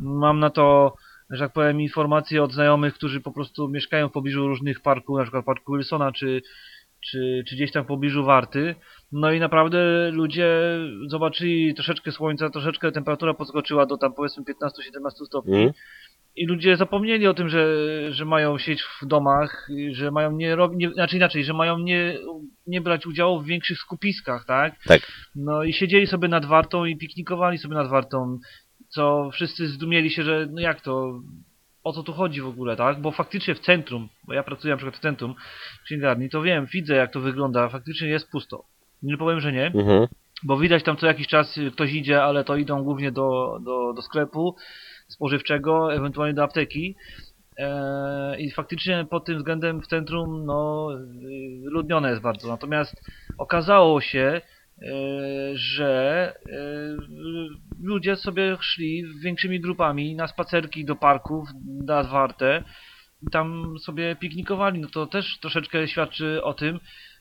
Mam 0.00 0.40
na 0.40 0.50
to, 0.50 0.94
że 1.30 1.44
tak 1.44 1.52
powiem, 1.52 1.80
informacje 1.80 2.42
od 2.42 2.52
znajomych, 2.52 2.94
którzy 2.94 3.20
po 3.20 3.32
prostu 3.32 3.68
mieszkają 3.68 4.08
w 4.08 4.12
pobliżu 4.12 4.48
różnych 4.48 4.80
parków, 4.80 5.16
na 5.16 5.22
przykład 5.22 5.44
parku 5.44 5.72
Wilsona, 5.72 6.12
czy, 6.12 6.42
czy, 7.00 7.44
czy 7.48 7.54
gdzieś 7.54 7.72
tam 7.72 7.84
w 7.84 7.88
pobliżu 7.88 8.24
Warty. 8.24 8.74
No 9.16 9.32
i 9.32 9.40
naprawdę 9.40 10.10
ludzie 10.10 10.48
zobaczyli 11.06 11.74
troszeczkę 11.74 12.12
słońca, 12.12 12.50
troszeczkę 12.50 12.92
temperatura 12.92 13.34
podskoczyła 13.34 13.86
do 13.86 13.96
tam 13.96 14.14
powiedzmy 14.14 14.44
15-17 14.44 15.26
stopni. 15.26 15.56
Mm? 15.56 15.72
I 16.36 16.46
ludzie 16.46 16.76
zapomnieli 16.76 17.26
o 17.26 17.34
tym, 17.34 17.48
że, 17.48 17.66
że 18.10 18.24
mają 18.24 18.58
siedzieć 18.58 18.82
w 18.82 19.06
domach, 19.06 19.68
że 19.90 20.10
mają 20.10 20.32
nie 20.32 20.56
robić, 20.56 20.80
nie, 20.80 20.90
znaczy 20.90 21.16
inaczej, 21.16 21.44
że 21.44 21.52
mają 21.52 21.78
nie, 21.78 22.18
nie 22.66 22.80
brać 22.80 23.06
udziału 23.06 23.40
w 23.40 23.46
większych 23.46 23.78
skupiskach, 23.78 24.44
tak? 24.44 24.74
Tak. 24.86 25.00
No 25.34 25.64
i 25.64 25.72
siedzieli 25.72 26.06
sobie 26.06 26.28
nad 26.28 26.44
wartą 26.44 26.84
i 26.84 26.96
piknikowali 26.96 27.58
sobie 27.58 27.74
nad 27.74 27.88
wartą, 27.88 28.38
co 28.88 29.30
wszyscy 29.32 29.68
zdumieli 29.68 30.10
się, 30.10 30.22
że 30.22 30.48
no 30.50 30.60
jak 30.60 30.80
to, 30.80 31.20
o 31.84 31.92
co 31.92 32.02
tu 32.02 32.12
chodzi 32.12 32.40
w 32.40 32.46
ogóle, 32.46 32.76
tak? 32.76 33.00
Bo 33.00 33.10
faktycznie 33.10 33.54
w 33.54 33.60
centrum, 33.60 34.08
bo 34.26 34.34
ja 34.34 34.42
pracuję 34.42 34.74
na 34.74 34.76
przykład 34.76 34.96
w 34.96 35.02
centrum 35.02 35.34
księgarni, 35.84 36.30
to 36.30 36.42
wiem, 36.42 36.66
widzę 36.66 36.94
jak 36.94 37.12
to 37.12 37.20
wygląda, 37.20 37.68
faktycznie 37.68 38.08
jest 38.08 38.30
pusto. 38.30 38.64
Nie 39.04 39.16
powiem, 39.16 39.40
że 39.40 39.52
nie, 39.52 39.66
Mhm. 39.66 40.06
bo 40.42 40.58
widać 40.58 40.82
tam 40.82 40.96
co 40.96 41.06
jakiś 41.06 41.26
czas 41.28 41.58
y, 41.58 41.70
ktoś 41.70 41.92
idzie, 41.92 42.22
ale 42.22 42.44
to 42.44 42.56
idą 42.56 42.82
głównie 42.82 43.12
do, 43.12 43.58
do, 43.64 43.92
do 43.92 44.02
sklepu 44.02 44.56
spożywczego, 45.08 45.94
ewentualnie 45.94 46.34
do 46.34 46.42
apteki. 46.44 46.96
E, 47.58 48.40
I 48.40 48.50
faktycznie 48.50 49.06
pod 49.10 49.24
tym 49.24 49.36
względem 49.38 49.82
w 49.82 49.86
centrum 49.86 50.46
no, 50.46 50.88
y, 50.94 51.60
wyludnione 51.64 52.10
jest 52.10 52.22
bardzo. 52.22 52.48
Natomiast 52.48 53.02
okazało 53.38 54.00
się, 54.00 54.40
e, 54.82 54.90
że 55.54 56.32
ludzie 57.82 58.16
sobie 58.16 58.56
szli 58.60 59.04
większymi 59.22 59.60
grupami 59.60 60.16
na 60.16 60.26
spacerki 60.26 60.84
do 60.84 60.96
parków, 60.96 61.48
na 61.86 62.02
i 63.22 63.30
tam 63.30 63.74
sobie 63.78 64.16
piknikowali. 64.16 64.80
No 64.80 64.88
to 64.88 65.06
też 65.06 65.38
troszeczkę 65.40 65.88
świadczy 65.88 66.42
o 66.42 66.54
tym, 66.54 66.80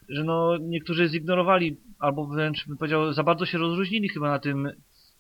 że 0.10 0.24
no 0.24 0.58
niektórzy 0.58 1.08
zignorowali, 1.08 1.78
albo 2.00 2.26
wręcz 2.28 2.68
bym 2.68 2.78
powiedział, 2.78 3.14
za 3.14 3.24
bardzo 3.24 3.46
się 3.46 3.58
rozróżnili 3.58 4.10
chyba 4.10 4.30
na 4.30 4.40
tym, 4.40 4.70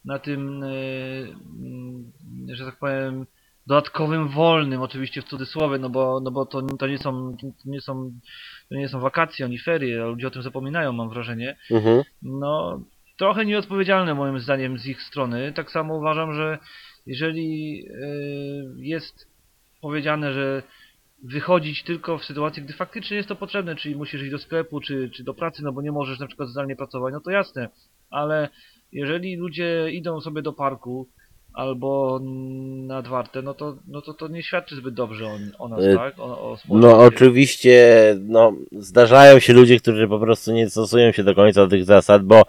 na 0.05 0.19
tym, 0.19 0.63
mm, 0.63 2.11
że 2.53 2.65
tak 2.65 2.79
powiem, 2.79 3.25
dodatkowym 3.67 4.27
wolnym, 4.27 4.81
oczywiście 4.81 5.21
w 5.21 5.25
cudzysłowie, 5.25 5.79
no 5.79 5.89
bo, 5.89 6.19
no 6.23 6.31
bo 6.31 6.45
to, 6.45 6.61
to, 6.61 6.87
nie 6.87 6.97
są, 6.97 7.37
to, 7.41 7.47
nie 7.65 7.81
są, 7.81 8.11
to 8.69 8.75
nie 8.75 8.89
są 8.89 8.99
wakacje 8.99 9.45
ani 9.45 9.59
ferie, 9.59 10.03
a 10.03 10.05
ludzie 10.05 10.27
o 10.27 10.31
tym 10.31 10.41
zapominają, 10.41 10.93
mam 10.93 11.09
wrażenie. 11.09 11.57
Mhm. 11.71 12.03
No, 12.21 12.81
trochę 13.17 13.45
nieodpowiedzialne 13.45 14.13
moim 14.13 14.39
zdaniem 14.39 14.77
z 14.77 14.85
ich 14.85 15.01
strony. 15.01 15.53
Tak 15.53 15.71
samo 15.71 15.97
uważam, 15.97 16.33
że 16.33 16.57
jeżeli 17.05 17.79
y, 17.87 18.73
jest 18.77 19.27
powiedziane, 19.81 20.33
że 20.33 20.63
wychodzić 21.23 21.83
tylko 21.83 22.17
w 22.17 22.25
sytuacji, 22.25 22.63
gdy 22.63 22.73
faktycznie 22.73 23.17
jest 23.17 23.29
to 23.29 23.35
potrzebne, 23.35 23.75
czyli 23.75 23.95
musisz 23.95 24.21
iść 24.21 24.31
do 24.31 24.39
sklepu, 24.39 24.81
czy, 24.81 25.09
czy 25.13 25.23
do 25.23 25.33
pracy, 25.33 25.63
no 25.63 25.71
bo 25.71 25.81
nie 25.81 25.91
możesz 25.91 26.19
na 26.19 26.27
przykład 26.27 26.49
zdalnie 26.49 26.75
pracować, 26.75 27.13
no 27.13 27.21
to 27.21 27.31
jasne, 27.31 27.69
ale 28.09 28.49
jeżeli 28.91 29.35
ludzie 29.35 29.91
idą 29.91 30.21
sobie 30.21 30.41
do 30.41 30.53
parku 30.53 31.07
albo 31.53 32.19
nad 32.87 33.07
Wartę, 33.07 33.41
no 33.41 33.53
to, 33.53 33.77
no 33.87 34.01
to 34.01 34.13
to 34.13 34.27
nie 34.27 34.43
świadczy 34.43 34.75
zbyt 34.75 34.93
dobrze 34.93 35.25
o, 35.25 35.37
o 35.59 35.67
nas, 35.67 35.83
Y, 35.83 35.95
tak? 35.95 36.19
O, 36.19 36.23
o 36.23 36.57
No 36.69 36.99
oczywiście, 36.99 38.15
no 38.21 38.53
zdarzają 38.71 39.39
się 39.39 39.53
ludzie, 39.53 39.79
którzy 39.79 40.07
po 40.07 40.19
prostu 40.19 40.51
nie 40.51 40.69
stosują 40.69 41.11
się 41.11 41.23
do 41.23 41.35
końca 41.35 41.67
tych 41.67 41.85
zasad, 41.85 42.23
bo 42.23 42.43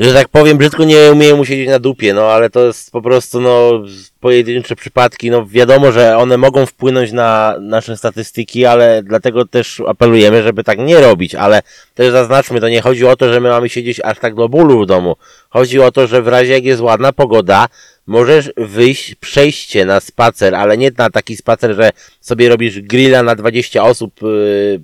że 0.00 0.14
tak 0.14 0.28
powiem, 0.28 0.58
brzydko 0.58 0.84
nie 0.84 1.12
umieją 1.12 1.44
siedzieć 1.44 1.68
na 1.68 1.78
dupie, 1.78 2.14
no 2.14 2.22
ale 2.22 2.50
to 2.50 2.66
jest 2.66 2.92
po 2.92 3.02
prostu 3.02 3.40
no 3.40 3.82
pojedyncze 4.20 4.76
przypadki, 4.76 5.30
no 5.30 5.46
wiadomo, 5.46 5.92
że 5.92 6.16
one 6.16 6.36
mogą 6.36 6.66
wpłynąć 6.66 7.12
na 7.12 7.56
nasze 7.60 7.96
statystyki, 7.96 8.66
ale 8.66 9.02
dlatego 9.02 9.44
też 9.44 9.82
apelujemy, 9.88 10.42
żeby 10.42 10.64
tak 10.64 10.78
nie 10.78 11.00
robić, 11.00 11.34
ale 11.34 11.62
też 11.94 12.12
zaznaczmy, 12.12 12.60
to 12.60 12.68
nie 12.68 12.80
chodzi 12.80 13.06
o 13.06 13.16
to, 13.16 13.32
że 13.32 13.40
my 13.40 13.48
mamy 13.48 13.68
siedzieć 13.68 14.00
aż 14.04 14.18
tak 14.18 14.34
do 14.34 14.48
bólu 14.48 14.82
w 14.82 14.86
domu. 14.86 15.16
Chodzi 15.50 15.80
o 15.80 15.92
to, 15.92 16.06
że 16.06 16.22
w 16.22 16.28
razie 16.28 16.52
jak 16.52 16.64
jest 16.64 16.80
ładna 16.80 17.12
pogoda, 17.12 17.66
możesz 18.06 18.50
wyjść, 18.56 19.14
przejście 19.14 19.84
na 19.84 20.00
spacer, 20.00 20.54
ale 20.54 20.78
nie 20.78 20.90
na 20.98 21.10
taki 21.10 21.36
spacer, 21.36 21.76
że 21.76 21.90
sobie 22.20 22.48
robisz 22.48 22.80
grilla 22.80 23.22
na 23.22 23.34
20 23.34 23.84
osób, 23.84 24.22
yy, 24.22 24.80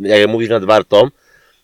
jak 0.00 0.28
mówisz 0.28 0.48
nad 0.48 0.64
wartą, 0.64 1.08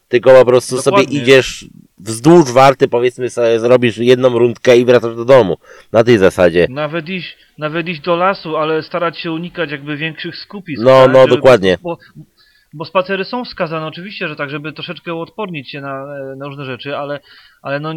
tylko 0.09 0.31
po 0.31 0.45
prostu 0.45 0.83
sobie 0.83 0.97
Dokładnie. 0.97 1.21
idziesz 1.21 1.67
wzdłuż 2.05 2.53
warty, 2.53 2.89
powiedzmy 2.89 3.31
sobie, 3.31 3.61
zrobisz 3.61 3.99
jedną 3.99 4.39
rundkę 4.39 4.77
i 4.79 4.85
wracasz 4.85 5.17
do 5.17 5.25
domu. 5.25 5.57
Na 5.93 6.05
tej 6.05 6.19
zasadzie. 6.19 6.67
Nawet 6.71 7.09
iść, 7.09 7.37
nawet 7.59 7.89
iść 7.89 8.01
do 8.01 8.17
lasu, 8.17 8.57
ale 8.57 8.83
starać 8.83 9.19
się 9.19 9.33
unikać 9.33 9.71
jakby 9.71 9.97
większych 9.97 10.37
skupisk. 10.37 10.83
No, 10.83 11.05
tak? 11.05 11.13
no, 11.13 11.21
Żeby- 11.21 11.35
dokładnie. 11.37 11.79
Bo, 11.83 11.99
bo 12.75 12.85
spacery 12.85 13.25
są 13.25 13.45
wskazane 13.45 13.87
oczywiście, 13.87 14.29
że 14.29 14.37
tak, 14.37 14.51
żeby 14.51 14.73
troszeczkę 14.73 15.15
uodpornić 15.15 15.71
się 15.71 15.81
na, 15.81 16.07
na 16.37 16.47
różne 16.47 16.65
rzeczy, 16.65 16.97
ale, 16.97 17.21
ale 17.63 17.81
no, 17.81 17.93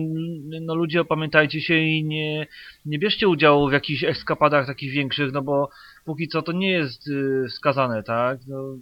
no 0.61 0.75
ludzie 0.75 1.01
opamiętajcie 1.01 1.61
się 1.61 1.77
i 1.77 2.03
nie, 2.03 2.47
nie 2.85 2.99
bierzcie 2.99 3.27
udziału 3.27 3.69
w 3.69 3.73
jakichś 3.73 4.03
eskapadach 4.03 4.67
takich 4.67 4.91
większych, 4.91 5.33
no 5.33 5.41
bo 5.41 5.69
póki 6.05 6.27
co 6.27 6.41
to 6.41 6.51
nie 6.51 6.71
jest 6.71 7.07
y, 7.07 7.45
wskazane, 7.49 8.03
tak? 8.03 8.39
No, 8.47 8.77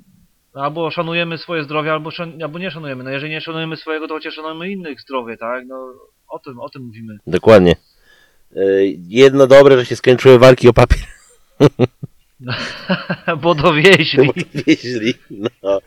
albo 0.56 0.92
szanujemy 0.92 1.38
swoje 1.38 1.64
zdrowie, 1.64 1.92
albo, 1.92 2.12
szan, 2.12 2.44
albo 2.44 2.60
nie 2.60 2.72
szanujemy. 2.72 3.04
No 3.04 3.10
jeżeli 3.10 3.32
nie 3.32 3.42
szanujemy 3.42 3.78
swojego, 3.78 4.08
to 4.08 4.14
chociaż 4.14 4.34
szanujemy 4.34 4.72
innych 4.72 5.02
zdrowie, 5.02 5.38
tak? 5.38 5.66
No 5.68 5.94
o 6.28 6.40
tym, 6.40 6.60
o 6.60 6.70
tym 6.70 6.82
mówimy. 6.82 7.18
Dokładnie. 7.28 7.76
Yy, 8.52 8.96
Jedno 9.08 9.48
dobre, 9.48 9.78
że 9.78 9.86
się 9.86 9.96
skończyły 9.96 10.40
walki 10.40 10.70
o 10.70 10.74
papier. 10.74 11.00
bo 13.42 13.56
dowieźli. 13.56 14.28
Bo 14.28 14.34
to 14.34 14.40
wieźli. 14.68 15.14
No. 15.62 15.80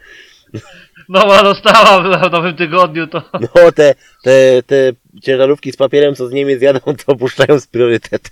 No, 1.09 1.27
ona 1.27 1.43
dostała 1.43 2.01
w 2.29 2.33
nowym 2.33 2.57
tygodniu, 2.57 3.07
to 3.07 3.23
No 3.55 3.73
te, 3.73 3.95
te, 4.23 4.63
te 4.63 4.93
ciężarówki 5.23 5.73
z 5.73 5.77
papierem, 5.77 6.15
co 6.15 6.27
z 6.29 6.33
Niemiec 6.33 6.63
jadą, 6.63 6.81
to 7.07 7.17
puszczają 7.17 7.61
z 7.61 7.67
priorytetu. 7.67 8.31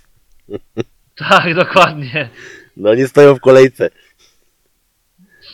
tak, 1.15 1.55
dokładnie. 1.55 2.29
No 2.77 2.95
nie 2.95 3.07
stoją 3.07 3.35
w 3.35 3.39
kolejce. 3.39 3.89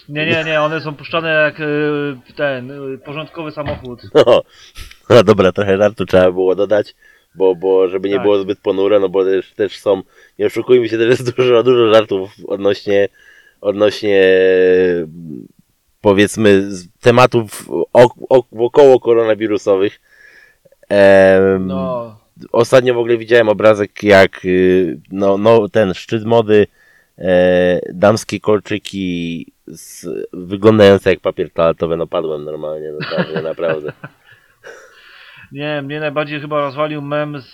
Nie, 0.09 0.25
nie, 0.25 0.43
nie, 0.43 0.61
one 0.61 0.81
są 0.81 0.95
puszczane 0.95 1.29
jak 1.29 1.59
y, 1.59 2.33
ten 2.35 2.71
y, 2.93 2.97
porządkowy 2.97 3.51
samochód. 3.51 4.01
No, 4.15 4.41
no 5.09 5.23
dobra, 5.23 5.51
trochę 5.51 5.77
żartu 5.77 6.05
trzeba 6.05 6.31
było 6.31 6.55
dodać, 6.55 6.95
bo, 7.35 7.55
bo 7.55 7.87
żeby 7.87 8.09
nie 8.09 8.15
Tak. 8.15 8.23
było 8.23 8.39
zbyt 8.39 8.59
ponure, 8.59 8.99
no 8.99 9.09
bo 9.09 9.25
też, 9.25 9.51
też 9.53 9.77
są, 9.79 10.01
nie 10.39 10.45
oszukujmy 10.45 10.89
się, 10.89 10.97
też 10.97 11.09
jest 11.09 11.35
dużo, 11.35 11.63
dużo 11.63 11.93
żartów 11.93 12.31
odnośnie, 12.47 13.09
odnośnie 13.61 14.23
powiedzmy 16.01 16.71
z 16.71 16.87
tematów 17.01 17.69
ok, 17.93 18.13
ok, 18.29 18.47
wokoło 18.51 18.99
koronawirusowych. 18.99 20.01
Em, 20.89 21.67
No, 21.67 22.19
Ostatnio 22.51 22.93
w 22.93 22.97
ogóle 22.97 23.17
widziałem 23.17 23.49
obrazek, 23.49 24.03
jak 24.03 24.45
y, 24.45 24.99
no, 25.11 25.37
no, 25.37 25.69
ten 25.69 25.93
szczyt 25.93 26.25
mody, 26.25 26.67
e, 27.17 27.79
damskie 27.93 28.39
kolczyki 28.39 29.52
z, 29.67 30.05
wyglądające 30.33 31.09
jak 31.09 31.19
papier 31.19 31.51
toaletowy, 31.51 31.97
no 31.97 32.07
padłem 32.07 32.43
normalnie, 32.43 32.91
no, 32.91 32.99
tak, 33.17 33.43
naprawdę. 33.43 33.93
nie, 35.51 35.81
mnie 35.81 35.99
najbardziej 35.99 36.41
chyba 36.41 36.59
rozwalił 36.61 37.01
mem 37.01 37.39
z, 37.39 37.51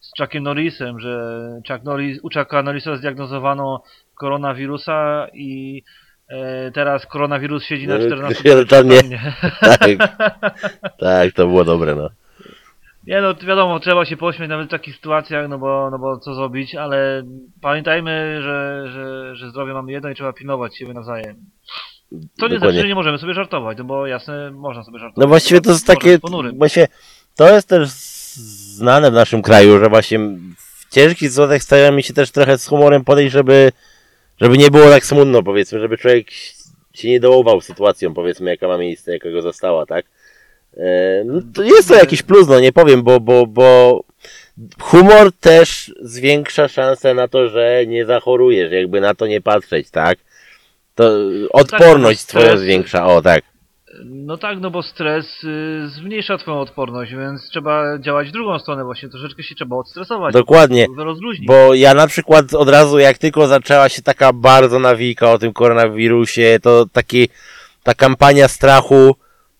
z 0.00 0.10
Chuckiem 0.18 0.42
Norrisem, 0.42 1.00
że 1.00 1.38
Chuck 1.68 1.84
Norris, 1.84 2.18
u 2.22 2.28
Chucka 2.28 2.62
Norrisa 2.62 2.96
zdiagnozowano 2.96 3.82
koronawirusa 4.14 5.26
i 5.34 5.82
e, 6.28 6.70
teraz 6.70 7.06
koronawirus 7.06 7.64
siedzi 7.64 7.86
na 7.88 7.98
No, 7.98 8.06
14 8.06 8.40
kwiadoczarnie. 8.42 8.98
kwietnia. 8.98 9.32
Tak, 9.60 9.90
tak, 11.00 11.32
to 11.32 11.46
było 11.46 11.64
dobre, 11.64 11.94
no. 11.94 12.10
Nie 13.06 13.20
no, 13.20 13.34
wiadomo, 13.34 13.80
trzeba 13.80 14.04
się 14.04 14.16
pośmiać 14.16 14.48
nawet 14.48 14.66
w 14.66 14.70
takich 14.70 14.94
sytuacjach, 14.94 15.48
no 15.48 15.58
bo, 15.58 15.88
no 15.90 15.98
bo 15.98 16.18
co 16.18 16.34
zrobić, 16.34 16.74
ale 16.74 17.22
pamiętajmy, 17.60 18.42
że, 18.42 18.84
że, 18.92 19.36
że 19.36 19.50
zdrowie 19.50 19.72
mamy 19.72 19.92
jedno 19.92 20.10
i 20.10 20.14
trzeba 20.14 20.32
pilnować 20.32 20.76
siebie 20.76 20.94
nawzajem. 20.94 21.36
To 22.38 22.48
nie 22.48 22.58
znaczy, 22.58 22.80
że 22.80 22.88
nie 22.88 22.94
możemy 22.94 23.18
sobie 23.18 23.34
żartować, 23.34 23.78
no 23.78 23.84
bo 23.84 24.06
jasne, 24.06 24.50
można 24.50 24.84
sobie 24.84 24.98
żartować. 24.98 25.22
No 25.22 25.28
właściwie 25.28 25.60
to 25.60 25.70
jest 25.70 25.86
takie, 25.86 26.18
właśnie 26.54 26.88
to 27.36 27.54
jest 27.54 27.68
też 27.68 27.88
znane 27.88 29.10
w 29.10 29.14
naszym 29.14 29.42
kraju, 29.42 29.78
że 29.78 29.88
właśnie 29.88 30.18
w 30.56 30.94
ciężkich 30.94 31.30
sytuacjach 31.30 31.62
staramy 31.62 32.02
się 32.02 32.14
też 32.14 32.30
trochę 32.30 32.58
z 32.58 32.66
humorem 32.66 33.04
podejść, 33.04 33.32
żeby, 33.32 33.72
żeby 34.40 34.58
nie 34.58 34.70
było 34.70 34.90
tak 34.90 35.04
smutno, 35.04 35.42
powiedzmy, 35.42 35.80
żeby 35.80 35.98
człowiek 35.98 36.30
się 36.94 37.08
nie 37.08 37.20
dołował 37.20 37.60
sytuacją, 37.60 38.14
powiedzmy, 38.14 38.50
jaka 38.50 38.68
ma 38.68 38.78
miejsce, 38.78 39.12
jaka 39.12 39.30
go 39.30 39.42
została, 39.42 39.86
tak? 39.86 40.06
E, 40.76 41.24
No, 41.24 41.40
to 41.54 41.62
jest 41.62 41.88
to 41.88 41.94
jakiś 41.94 42.22
plus, 42.22 42.48
no 42.48 42.60
nie 42.60 42.72
powiem, 42.72 43.02
bo, 43.02 43.20
bo, 43.20 43.46
bo 43.46 44.00
humor 44.80 45.32
też 45.40 45.94
zwiększa 46.00 46.68
szansę 46.68 47.14
na 47.14 47.28
to, 47.28 47.48
że 47.48 47.84
nie 47.86 48.06
zachorujesz, 48.06 48.72
jakby 48.72 49.00
na 49.00 49.14
to 49.14 49.26
nie 49.26 49.40
patrzeć, 49.40 49.90
tak? 49.90 50.18
To 50.94 51.10
odporność 51.52 52.20
stres- 52.20 52.26
twoja 52.28 52.56
zwiększa, 52.56 53.06
o 53.06 53.22
tak. 53.22 53.42
No 54.04 54.36
tak, 54.36 54.60
no 54.60 54.70
bo 54.70 54.82
stres 54.82 55.44
y, 55.44 55.88
zmniejsza 55.88 56.38
twoją 56.38 56.60
odporność, 56.60 57.12
więc 57.12 57.48
trzeba 57.48 57.98
działać 57.98 58.28
w 58.28 58.32
drugą 58.32 58.58
stronę 58.58 58.84
właśnie, 58.84 59.08
troszeczkę 59.08 59.42
się 59.42 59.54
trzeba 59.54 59.76
odstresować. 59.76 60.32
Dokładnie. 60.32 60.86
Bo 61.46 61.74
ja 61.74 61.94
na 61.94 62.06
przykład 62.06 62.54
od 62.54 62.68
razu, 62.68 62.98
jak 62.98 63.18
tylko 63.18 63.46
zaczęła 63.46 63.88
się 63.88 64.02
taka 64.02 64.32
bardzo 64.32 64.78
nawika 64.78 65.30
o 65.32 65.38
tym 65.38 65.52
koronawirusie, 65.52 66.58
to 66.62 66.86
taki, 66.92 67.28
ta 67.82 67.94
kampania 67.94 68.48
strachu, 68.48 69.14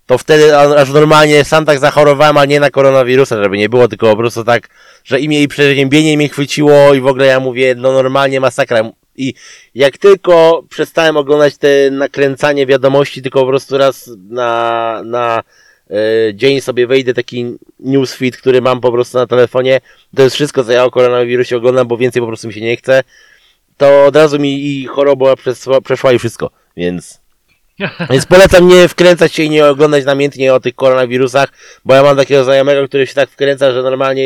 to 0.07 0.19
wtedy 0.19 0.57
aż 0.57 0.91
normalnie 0.91 1.45
sam 1.45 1.65
tak 1.65 1.79
zachorowałem, 1.79 2.37
ale 2.37 2.49
nie 2.49 2.61
na 2.61 2.71
koronawirusa, 2.71 3.43
żeby 3.43 3.59
nie 3.59 3.69
było, 3.69 3.89
tylko 3.89 4.11
po 4.11 4.17
prostu 4.17 4.45
tak, 4.45 4.69
że 5.05 5.21
imię 5.21 5.43
i 5.43 5.49
przeziębienie 5.49 6.17
mnie 6.17 6.29
chwyciło 6.29 6.95
i 6.95 7.01
w 7.01 7.07
ogóle 7.07 7.27
ja 7.27 7.41
mówię, 7.41 7.75
no 7.75 7.93
normalnie 7.93 8.41
masakra. 8.41 8.91
I 9.17 9.35
jak 9.75 9.99
tylko 9.99 10.65
przestałem 10.69 11.17
oglądać 11.17 11.57
te 11.57 11.91
nakręcanie 11.91 12.67
wiadomości, 12.67 13.23
tylko 13.23 13.41
po 13.41 13.47
prostu 13.47 13.79
raz 13.79 14.11
na, 14.29 15.03
na 15.05 15.43
e, 15.91 15.95
dzień 16.35 16.61
sobie 16.61 16.87
wejdę 16.87 17.15
taki 17.15 17.57
newsfeed, 17.81 18.37
który 18.37 18.61
mam 18.61 18.81
po 18.81 18.93
prostu 18.93 19.19
na 19.19 19.27
telefonie, 19.27 19.81
to 20.17 20.23
jest 20.23 20.35
wszystko, 20.35 20.65
co 20.65 20.73
ja 20.73 20.85
o 20.85 20.91
koronawirusie 20.91 21.57
oglądam, 21.57 21.89
bo 21.89 21.97
więcej 21.97 22.23
po 22.23 22.29
prostu 22.29 22.49
mi 22.49 22.55
się 22.55 22.61
nie 22.61 22.77
chce, 22.77 23.03
to 23.77 24.05
od 24.05 24.17
razu 24.17 24.39
mi 24.39 24.67
i 24.67 24.87
choroba 24.87 25.37
przeszła, 25.37 25.81
przeszła 25.81 26.13
i 26.13 26.19
wszystko, 26.19 26.51
więc... 26.77 27.22
Więc 28.11 28.27
polecam 28.27 28.69
nie 28.69 28.89
wkręcać 28.89 29.35
się 29.35 29.43
i 29.43 29.51
nie 29.51 29.67
oglądać 29.67 30.05
namiętnie 30.05 30.55
o 30.55 30.61
tych 30.61 30.75
koronawirusach, 30.75 31.49
bo 31.85 31.95
ja 31.95 32.03
mam 32.03 32.17
takiego 32.17 32.45
znajomego, 32.45 32.89
który 32.89 33.07
się 33.07 33.15
tak 33.15 33.31
wkręca, 33.31 33.73
że 33.73 33.83
normalnie 33.83 34.25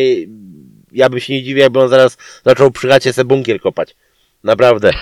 ja 0.93 1.09
bym 1.09 1.21
się 1.21 1.33
nie 1.33 1.43
dziwił, 1.43 1.63
jakby 1.63 1.81
on 1.81 1.89
zaraz 1.89 2.17
zaczął 2.45 2.71
przy 2.71 2.89
chacie 2.89 3.13
se 3.13 3.25
bunkier 3.25 3.61
kopać. 3.61 3.97
Naprawdę. 4.47 4.91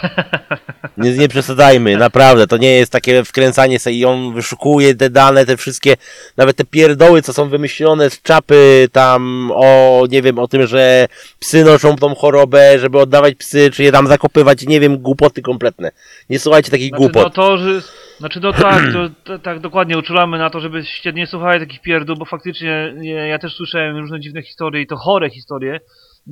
Nie, 0.97 1.11
nie 1.11 1.29
przesadzajmy, 1.29 1.97
naprawdę. 1.97 2.47
To 2.47 2.57
nie 2.57 2.73
jest 2.73 2.93
takie 2.93 3.25
wkręcanie 3.25 3.79
się 3.79 3.91
i 3.91 4.05
on 4.05 4.35
wyszukuje 4.35 4.95
te 4.95 5.11
dane, 5.11 5.47
te 5.47 5.57
wszystkie, 5.57 5.97
nawet 6.37 6.57
te 6.57 6.65
pierdoły, 6.65 7.23
co 7.23 7.33
są 7.33 7.49
wymyślone 7.49 8.11
z 8.11 8.23
czapy 8.23 8.89
tam 8.93 9.51
o, 9.55 10.03
nie 10.11 10.23
wiem, 10.23 10.39
o 10.39 10.49
tym, 10.49 10.67
że 10.67 11.07
psy 11.39 11.65
noszą 11.65 11.97
tą 11.97 12.15
chorobę, 12.15 12.79
żeby 12.79 12.99
oddawać 12.99 13.35
psy, 13.35 13.71
czy 13.71 13.83
je 13.83 13.93
tam 13.93 14.07
zakopywać, 14.07 14.67
nie 14.67 14.81
wiem, 14.81 14.99
głupoty 14.99 15.43
kompletne. 15.43 15.91
Nie 16.31 16.39
słuchajcie 16.39 16.71
takich 16.71 16.89
Znaczy, 16.89 17.03
no 17.03 17.13
głupot. 17.13 17.35
to, 17.35 17.59
że, 17.59 17.81
znaczy 18.19 18.41
no 18.41 18.53
tak, 18.53 18.93
to, 18.93 19.09
to, 19.25 19.39
tak 19.39 19.61
dokładnie 19.61 19.99
uczulamy 19.99 20.39
na 20.39 20.51
to, 20.51 20.61
żebyście 20.61 21.13
nie 21.13 21.27
słuchali 21.27 21.61
takich 21.61 21.81
pierdół, 21.83 22.17
bo 22.17 22.25
faktycznie 22.25 22.95
ja 23.29 23.39
też 23.39 23.55
słyszałem 23.57 23.97
różne 23.97 24.21
dziwne 24.21 24.43
historie 24.43 24.83
i 24.83 24.87
to 24.87 24.97
chore 24.97 25.31
historie, 25.31 25.81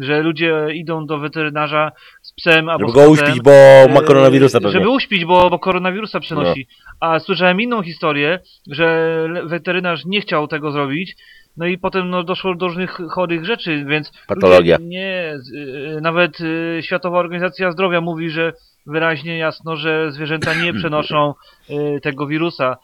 że 0.01 0.23
ludzie 0.23 0.67
idą 0.75 1.07
do 1.07 1.19
weterynarza 1.19 1.93
z 2.33 2.43
psem 2.43 2.69
albo 2.69 2.89
Żeby 2.89 2.91
z 2.91 2.95
go 2.95 3.01
kotem, 3.11 3.13
uśpić, 3.27 3.43
bo 3.43 3.51
ma 3.95 4.01
e, 4.01 4.05
koronawirusa 4.05 4.59
pewnie. 4.61 4.73
Żeby 4.73 4.89
uśpić, 4.89 5.25
bo, 5.25 5.51
bo 5.51 5.59
koronawirusa 5.59 6.21
przenosi. 6.21 6.67
A 7.01 7.19
słyszałem 7.19 7.61
inną 7.61 7.83
historię, 7.83 8.39
że 8.71 9.29
weterynarz 9.45 10.05
nie 10.05 10.21
chciał 10.21 10.49
tego 10.49 10.73
zrobić, 10.73 11.17
no 11.57 11.67
i 11.67 11.79
potem 11.79 12.11
no, 12.11 12.23
doszło 12.25 12.55
do 12.55 12.67
różnych 12.67 12.99
chorych 13.11 13.45
rzeczy, 13.45 13.85
więc 13.89 14.13
Patologia. 14.27 14.77
Ludzie 14.77 14.89
nie, 14.89 15.33
z- 15.37 15.53
y, 15.97 16.01
nawet 16.03 16.41
y, 16.41 16.81
Światowa 16.83 17.19
Organizacja 17.19 17.73
Zdrowia 17.73 18.01
mówi, 18.01 18.31
że 18.31 18.53
wyraźnie 18.87 19.39
jasno, 19.39 19.77
że 19.77 20.13
zwierzęta 20.13 20.55
nie 20.55 20.73
przenoszą 20.79 21.35
y, 21.71 22.01
tego 22.01 22.27
wirusa. 22.27 22.77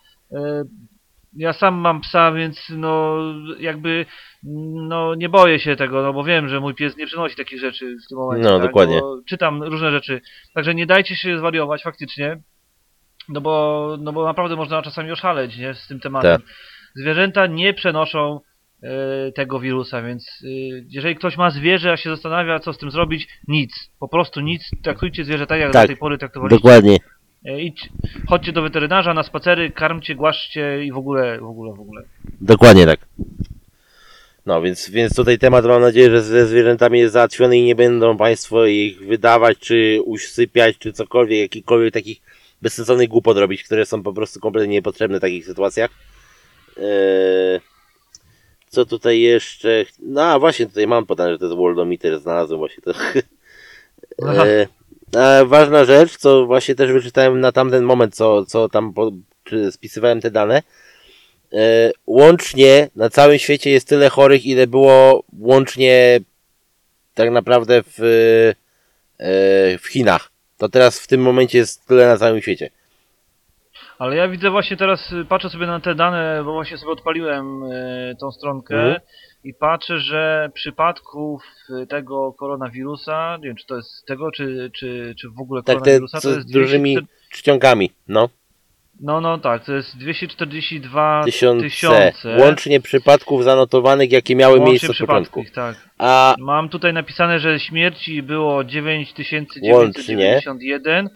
Ja 1.37 1.52
sam 1.52 1.74
mam 1.74 2.00
psa, 2.00 2.32
więc 2.32 2.72
no 2.76 3.16
jakby 3.61 4.06
no 4.42 5.14
nie 5.14 5.29
boję 5.29 5.59
się 5.59 5.77
tego, 5.77 6.03
no 6.03 6.12
bo 6.12 6.24
wiem, 6.24 6.48
że 6.48 6.61
mój 6.61 6.74
pies 6.74 6.96
nie 6.96 7.07
przenosi 7.07 7.37
takich 7.37 7.61
rzeczy 7.61 7.96
w 8.07 8.09
tym 8.09 8.18
momencie. 8.18 8.48
No, 8.48 8.59
tak? 8.59 8.66
dokładnie. 8.66 9.01
Bo 9.01 9.16
czytam 9.29 9.62
różne 9.62 9.90
rzeczy. 9.90 10.20
Także 10.55 10.74
nie 10.74 10.87
dajcie 10.87 11.16
się 11.16 11.38
zwariować 11.38 11.83
faktycznie. 11.83 12.40
No 13.29 13.40
bo, 13.40 13.96
no 14.01 14.12
bo 14.12 14.24
naprawdę 14.24 14.57
można 14.57 14.83
czasami 14.83 15.12
oszaleć, 15.12 15.57
nie? 15.57 15.74
Z 15.74 15.87
tym 15.87 16.01
tematem. 16.01 16.40
Tak. 16.40 16.51
Zwierzęta 16.94 17.46
nie 17.46 17.74
przenoszą 17.74 18.40
e, 18.83 19.33
tego 19.33 19.61
wirusa, 19.61 20.03
więc 20.03 20.29
e, 20.44 20.48
jeżeli 20.88 21.16
ktoś 21.16 21.37
ma 21.37 21.51
zwierzę, 21.51 21.92
a 21.92 21.96
się 21.96 22.11
zastanawia, 22.11 22.59
co 22.59 22.72
z 22.72 22.79
tym 22.79 22.90
zrobić, 22.90 23.29
nic. 23.48 23.90
Po 24.01 24.09
prostu 24.09 24.40
nic. 24.40 24.70
Traktujcie 24.83 25.24
zwierzę 25.24 25.46
tak, 25.46 25.61
jak 25.61 25.72
Tak, 25.72 25.83
do 25.83 25.87
tej 25.87 25.96
pory 25.96 26.18
traktowaliście. 26.18 26.57
Dokładnie. 26.57 26.96
E, 27.44 27.61
Idź, 27.61 27.88
chodźcie 28.29 28.53
do 28.53 28.62
weterynarza 28.62 29.14
na 29.14 29.22
spacery, 29.22 29.70
karmcie, 29.70 30.14
głaszcie 30.14 30.85
i 30.85 30.92
w 30.92 30.96
ogóle, 30.96 31.38
w 31.40 31.44
ogóle, 31.44 31.74
w 31.74 31.81
ogóle. 31.81 32.03
Dokładnie 32.40 32.87
tak. 32.87 33.08
No, 34.48 34.62
więc, 34.62 34.90
więc 34.90 35.14
tutaj 35.14 35.38
temat 35.38 35.64
mam 35.64 35.80
nadzieję, 35.80 36.11
że 36.11 36.22
ze 36.22 36.46
zwierzętami 36.46 36.98
jest 36.98 37.12
załatwiony 37.12 37.58
i 37.58 37.64
nie 37.64 37.74
będą 37.74 38.16
Państwo 38.16 38.66
ich 38.66 39.06
wydawać, 39.06 39.58
czy 39.58 40.00
usypiać, 40.04 40.78
czy 40.78 40.92
cokolwiek, 40.92 41.40
jakikolwiek 41.40 41.94
takich 41.94 42.20
bezsensownych 42.62 43.08
głupot 43.08 43.37
robić, 43.37 43.62
które 43.62 43.87
są 43.87 44.02
po 44.02 44.12
prostu 44.12 44.40
kompletnie 44.40 44.72
niepotrzebne 44.72 45.18
w 45.18 45.20
takich 45.20 45.46
sytuacjach. 45.46 45.90
Eee, 46.76 47.61
co 48.68 48.87
tutaj 48.87 49.20
jeszcze? 49.20 49.84
No, 49.98 50.22
a 50.22 50.38
właśnie 50.38 50.66
tutaj 50.66 50.87
mam 50.87 51.06
podane, 51.06 51.32
że 51.32 51.38
to 51.38 51.44
jest 51.44 51.56
Worldometer, 51.56 52.18
znalazłem 52.18 52.58
właśnie 52.58 52.82
to. 52.82 52.92
Eee, 54.28 54.66
a 55.16 55.44
ważna 55.44 55.84
rzecz, 55.84 56.16
co 56.16 56.46
właśnie 56.46 56.74
też 56.74 56.92
wyczytałem 56.92 57.40
na 57.40 57.52
tamten 57.52 57.84
moment, 57.84 58.14
co, 58.14 58.46
co 58.46 58.68
tam 58.68 58.92
po, 58.92 59.12
czy 59.44 59.72
spisywałem 59.72 60.20
te 60.20 60.30
dane. 60.30 60.62
E, 61.52 61.90
łącznie 62.06 62.88
na 62.96 63.11
całym 63.11 63.38
świecie 63.38 63.70
jest 63.70 63.88
tyle 63.88 64.08
chorych, 64.08 64.46
ile 64.46 64.66
było 64.66 65.24
łącznie 65.38 66.20
tak 67.14 67.30
naprawdę 67.30 67.82
w, 67.82 68.00
e, 69.18 69.78
w 69.78 69.87
Chinach. 69.87 70.30
To 70.58 70.68
teraz 70.68 71.00
w 71.00 71.06
tym 71.06 71.22
momencie 71.22 71.58
jest 71.58 71.87
tyle 71.87 72.06
na 72.06 72.16
całym 72.16 72.40
świecie. 72.40 72.70
Ale 73.98 74.16
ja 74.16 74.28
widzę 74.28 74.50
właśnie 74.50 74.76
teraz, 74.76 75.12
y, 75.12 75.24
patrzę 75.24 75.50
sobie 75.50 75.66
na 75.66 75.80
te 75.80 75.94
dane, 75.94 76.42
bo 76.44 76.52
właśnie 76.52 76.78
sobie 76.78 76.92
odpaliłem 76.92 77.62
y, 77.62 78.16
tą 78.20 78.32
stronkę 78.32 78.76
Mhm. 78.76 79.00
i 79.44 79.54
patrzę, 79.54 79.98
że 79.98 80.50
przypadków 80.54 81.42
y, 81.82 81.87
tego 81.87 82.32
koronawirusa, 82.32 83.37
nie 83.37 83.46
wiem 83.46 83.56
czy 83.56 83.66
to 83.66 83.76
jest 83.76 84.06
tego, 84.06 84.30
czy, 84.30 84.70
czy, 84.74 85.14
czy 85.20 85.28
w 85.30 85.40
ogóle 85.40 85.62
Tak 85.62 85.82
te 85.82 86.00
to 86.00 86.20
z 86.20 86.24
jest 86.24 86.52
dużymi 86.52 86.92
240 86.92 87.08
czcionkami, 87.30 87.90
no. 88.08 88.28
No, 89.00 89.20
no 89.20 89.38
tak, 89.38 89.64
to 89.64 89.72
jest 89.72 89.98
242 89.98 91.22
Tysiące. 91.24 91.64
tysiące. 91.64 92.37
Łącznie 92.40 92.80
przypadków 92.80 93.44
zanotowanych, 93.44 94.12
jakie 94.12 94.37
miały 94.37 94.54
Łącznie 94.58 94.70
miejsce 94.70 94.88
od 94.90 94.98
początku. 94.98 95.44
tak. 95.54 95.76
A 95.98 96.34
Mam 96.38 96.68
tutaj 96.68 96.92
napisane, 96.92 97.40
że 97.40 97.61
śmierci 97.61 98.22
było 98.22 98.64
9991, 98.64 101.11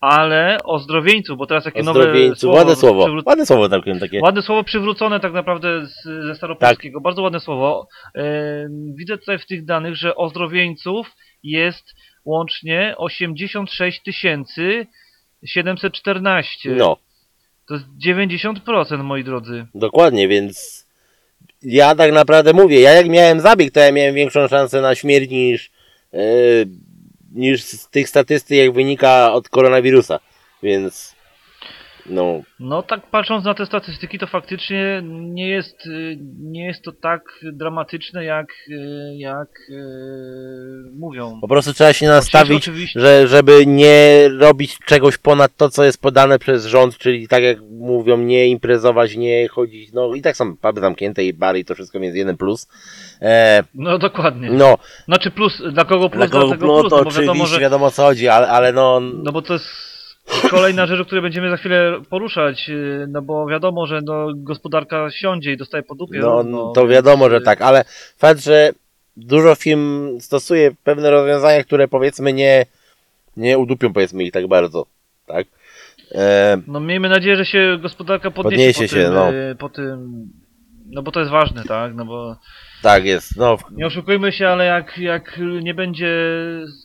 ale 0.00 0.58
ozdrowieńców, 0.64 1.38
bo 1.38 1.46
teraz 1.46 1.64
takie 1.64 1.82
nowe 1.82 2.34
słowo, 2.36 2.56
ładne 2.56 2.76
słowo. 2.76 3.06
przywró- 3.06 3.22
Ładne 3.26 3.46
słowo 3.46 3.68
takie. 3.68 4.20
Ładne 4.22 4.42
słowo 4.42 4.64
przywrócone 4.64 5.20
tak 5.20 5.32
naprawdę 5.32 5.86
z, 5.86 6.02
ze 6.26 6.34
staropolskiego. 6.34 7.00
Bardzo 7.00 7.22
ładne 7.22 7.40
słowo. 7.40 7.88
E, 8.16 8.22
widzę 8.94 9.18
tutaj 9.18 9.38
w 9.38 9.46
tych 9.46 9.64
danych, 9.64 9.96
że 9.96 10.16
ozdrowieńców 10.16 11.10
jest 11.42 11.94
łącznie 12.24 12.94
86 12.96 14.02
714. 15.44 16.70
No, 16.76 16.96
To 17.66 17.74
jest 17.74 17.86
90%, 18.06 19.02
moi 19.02 19.24
drodzy. 19.24 19.66
dokładnie, 19.74 20.28
więc 20.28 20.84
ja 21.62 21.94
tak 21.94 22.12
naprawdę 22.12 22.52
mówię, 22.52 22.80
ja 22.80 22.92
jak 22.92 23.08
miałem 23.08 23.40
zabieg, 23.40 23.74
to 23.74 23.80
ja 23.80 23.92
miałem 23.92 24.14
większą 24.14 24.48
szansę 24.48 24.80
na 24.80 24.94
śmierć 24.94 25.30
niż, 25.30 25.70
e, 26.12 26.18
niż 27.34 27.62
z 27.62 27.88
tych 27.88 28.08
statystyk, 28.08 28.58
jak 28.58 28.72
wynika 28.72 29.32
od 29.32 29.48
koronawirusa. 29.48 30.20
Więc, 30.62 31.13
no, 32.06 32.42
No 32.60 32.82
tak 32.82 33.10
patrząc 33.10 33.44
na 33.44 33.54
te 33.54 33.66
statystyki, 33.66 34.18
to 34.18 34.26
faktycznie 34.26 35.02
nie 35.12 35.48
jest, 35.48 35.86
y, 35.86 36.18
nie 36.40 36.66
jest 36.66 36.82
to 36.82 36.92
tak 36.92 37.22
dramatyczne, 37.52 38.24
jak, 38.24 38.46
y, 38.68 39.14
jak 39.16 39.48
y, 39.70 39.74
mówią. 40.98 41.38
po 41.40 41.48
prostu 41.48 41.72
trzeba 41.74 41.92
się 41.92 42.06
nastawić, 42.06 42.70
że, 42.96 43.28
żeby 43.28 43.66
nie 43.66 44.28
robić 44.38 44.78
czegoś 44.78 45.18
ponad 45.18 45.56
to, 45.56 45.70
co 45.70 45.84
jest 45.84 46.02
podane 46.02 46.38
przez 46.38 46.66
rząd, 46.66 46.98
czyli 46.98 47.28
tak 47.28 47.42
jak 47.42 47.58
mówią, 47.70 48.16
nie 48.18 48.48
imprezować, 48.48 49.16
nie 49.16 49.48
chodzić, 49.48 49.92
no 49.92 50.14
i 50.14 50.22
tak 50.22 50.36
są 50.36 50.56
puby 50.56 50.80
zamknięte 50.80 51.24
i 51.24 51.32
bary 51.32 51.58
i 51.58 51.64
to 51.64 51.74
wszystko, 51.74 52.00
więc 52.00 52.16
jeden 52.16 52.36
plus. 52.36 52.68
E, 53.22 53.64
No 53.74 53.98
dokładnie. 53.98 54.50
no, 54.50 54.78
Znaczy 55.04 55.30
plus, 55.30 55.62
dla 55.72 55.84
kogo 55.84 56.10
plus, 56.10 56.20
dla 56.20 56.28
kogo, 56.28 56.46
dlatego 56.46 56.66
no 56.66 56.80
plus, 56.80 56.90
to 56.90 56.96
no 56.96 57.02
oczywiście 57.02 57.20
wiadomo, 57.22 57.46
że, 57.46 57.60
wiadomo 57.60 57.86
o 57.86 57.90
co 57.90 58.02
chodzi, 58.02 58.28
ale, 58.28 58.48
ale 58.48 58.72
no, 58.72 59.00
no 59.00 59.32
bo 59.32 59.42
to 59.42 59.52
jest 59.52 59.93
kolejna 60.50 60.86
rzecz, 60.86 61.00
o 61.00 61.04
której 61.04 61.22
będziemy 61.22 61.50
za 61.50 61.56
chwilę 61.56 62.00
poruszać, 62.10 62.68
y, 62.70 63.06
no 63.08 63.22
bo 63.22 63.46
wiadomo, 63.46 63.86
że 63.86 64.00
no, 64.02 64.26
gospodarka 64.34 65.10
siądzie 65.10 65.52
i 65.52 65.56
dostaje 65.56 65.82
po 65.82 65.94
dupie. 65.94 66.18
no, 66.18 66.42
równo, 66.42 66.72
to 66.72 66.86
wiadomo, 66.86 67.30
że 67.30 67.40
tak, 67.40 67.62
ale 67.62 67.84
fakt, 68.18 68.40
że 68.40 68.70
dużo 69.16 69.54
firm 69.54 70.20
stosuje 70.20 70.70
pewne 70.84 71.10
rozwiązania, 71.10 71.64
które 71.64 71.88
powiedzmy 71.88 72.32
nie, 72.32 72.66
nie 73.36 73.58
udupią 73.58 73.92
powiedzmy 73.92 74.24
ich 74.24 74.32
tak 74.32 74.46
bardzo, 74.46 74.86
tak? 75.26 75.46
E, 76.12 76.58
No 76.66 76.80
miejmy 76.80 77.08
nadzieję, 77.08 77.36
że 77.36 77.46
się 77.46 77.78
gospodarka 77.82 78.30
podniesie, 78.30 78.56
Podniesie 78.56 78.82
po, 78.82 78.88
się, 78.88 79.04
tym, 79.04 79.14
no. 79.14 79.32
y, 79.32 79.54
po 79.58 79.68
tym, 79.68 80.28
no 80.86 81.02
bo 81.02 81.10
to 81.12 81.20
jest 81.20 81.32
ważne, 81.32 81.64
tak, 81.64 81.94
no 81.94 82.04
bo 82.04 82.36
tak 82.82 83.04
jest, 83.04 83.36
no, 83.36 83.56
Nie 83.72 83.86
oszukujmy 83.86 84.32
się, 84.32 84.48
ale 84.48 84.64
jak, 84.64 84.98
jak 84.98 85.40
nie 85.62 85.74
będzie, 85.74 86.16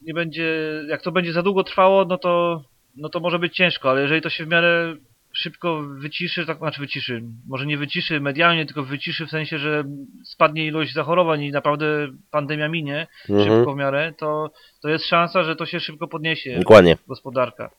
nie 0.04 0.14
będzie, 0.14 0.56
jak 0.88 1.02
to 1.02 1.12
będzie 1.12 1.34
za 1.34 1.44
długo 1.44 1.64
trwało, 1.64 2.06
no 2.06 2.18
to, 2.18 2.64
no 2.96 3.10
to 3.10 3.20
może 3.20 3.40
być 3.40 3.56
ciężko, 3.56 3.90
ale 3.90 4.02
jeżeli 4.02 4.22
to 4.22 4.30
się 4.30 4.46
w 4.46 4.48
miarę 4.48 4.96
szybko 5.32 5.82
wyciszy, 5.82 6.46
tak 6.46 6.58
znaczy 6.58 6.82
wyciszy, 6.82 7.24
może 7.48 7.66
nie 7.66 7.78
wyciszy 7.78 8.20
medialnie, 8.20 8.66
tylko 8.66 8.84
wyciszy 8.84 9.26
w 9.26 9.30
sensie, 9.30 9.58
że 9.58 9.84
spadnie 10.26 10.66
ilość 10.66 10.94
zachorowań 10.94 11.44
i 11.44 11.52
naprawdę 11.52 12.08
pandemia 12.32 12.70
minie 12.70 13.08
mhm, 13.30 13.50
szybko 13.50 13.74
w 13.74 13.78
miarę, 13.78 14.14
to, 14.18 14.52
to 14.82 14.90
jest 14.90 15.06
szansa, 15.06 15.44
że 15.44 15.56
to 15.56 15.66
się 15.66 15.80
szybko 15.80 16.08
podniesie 16.08 16.60
dokładnie. 16.60 16.98
gospodarka. 17.08 17.70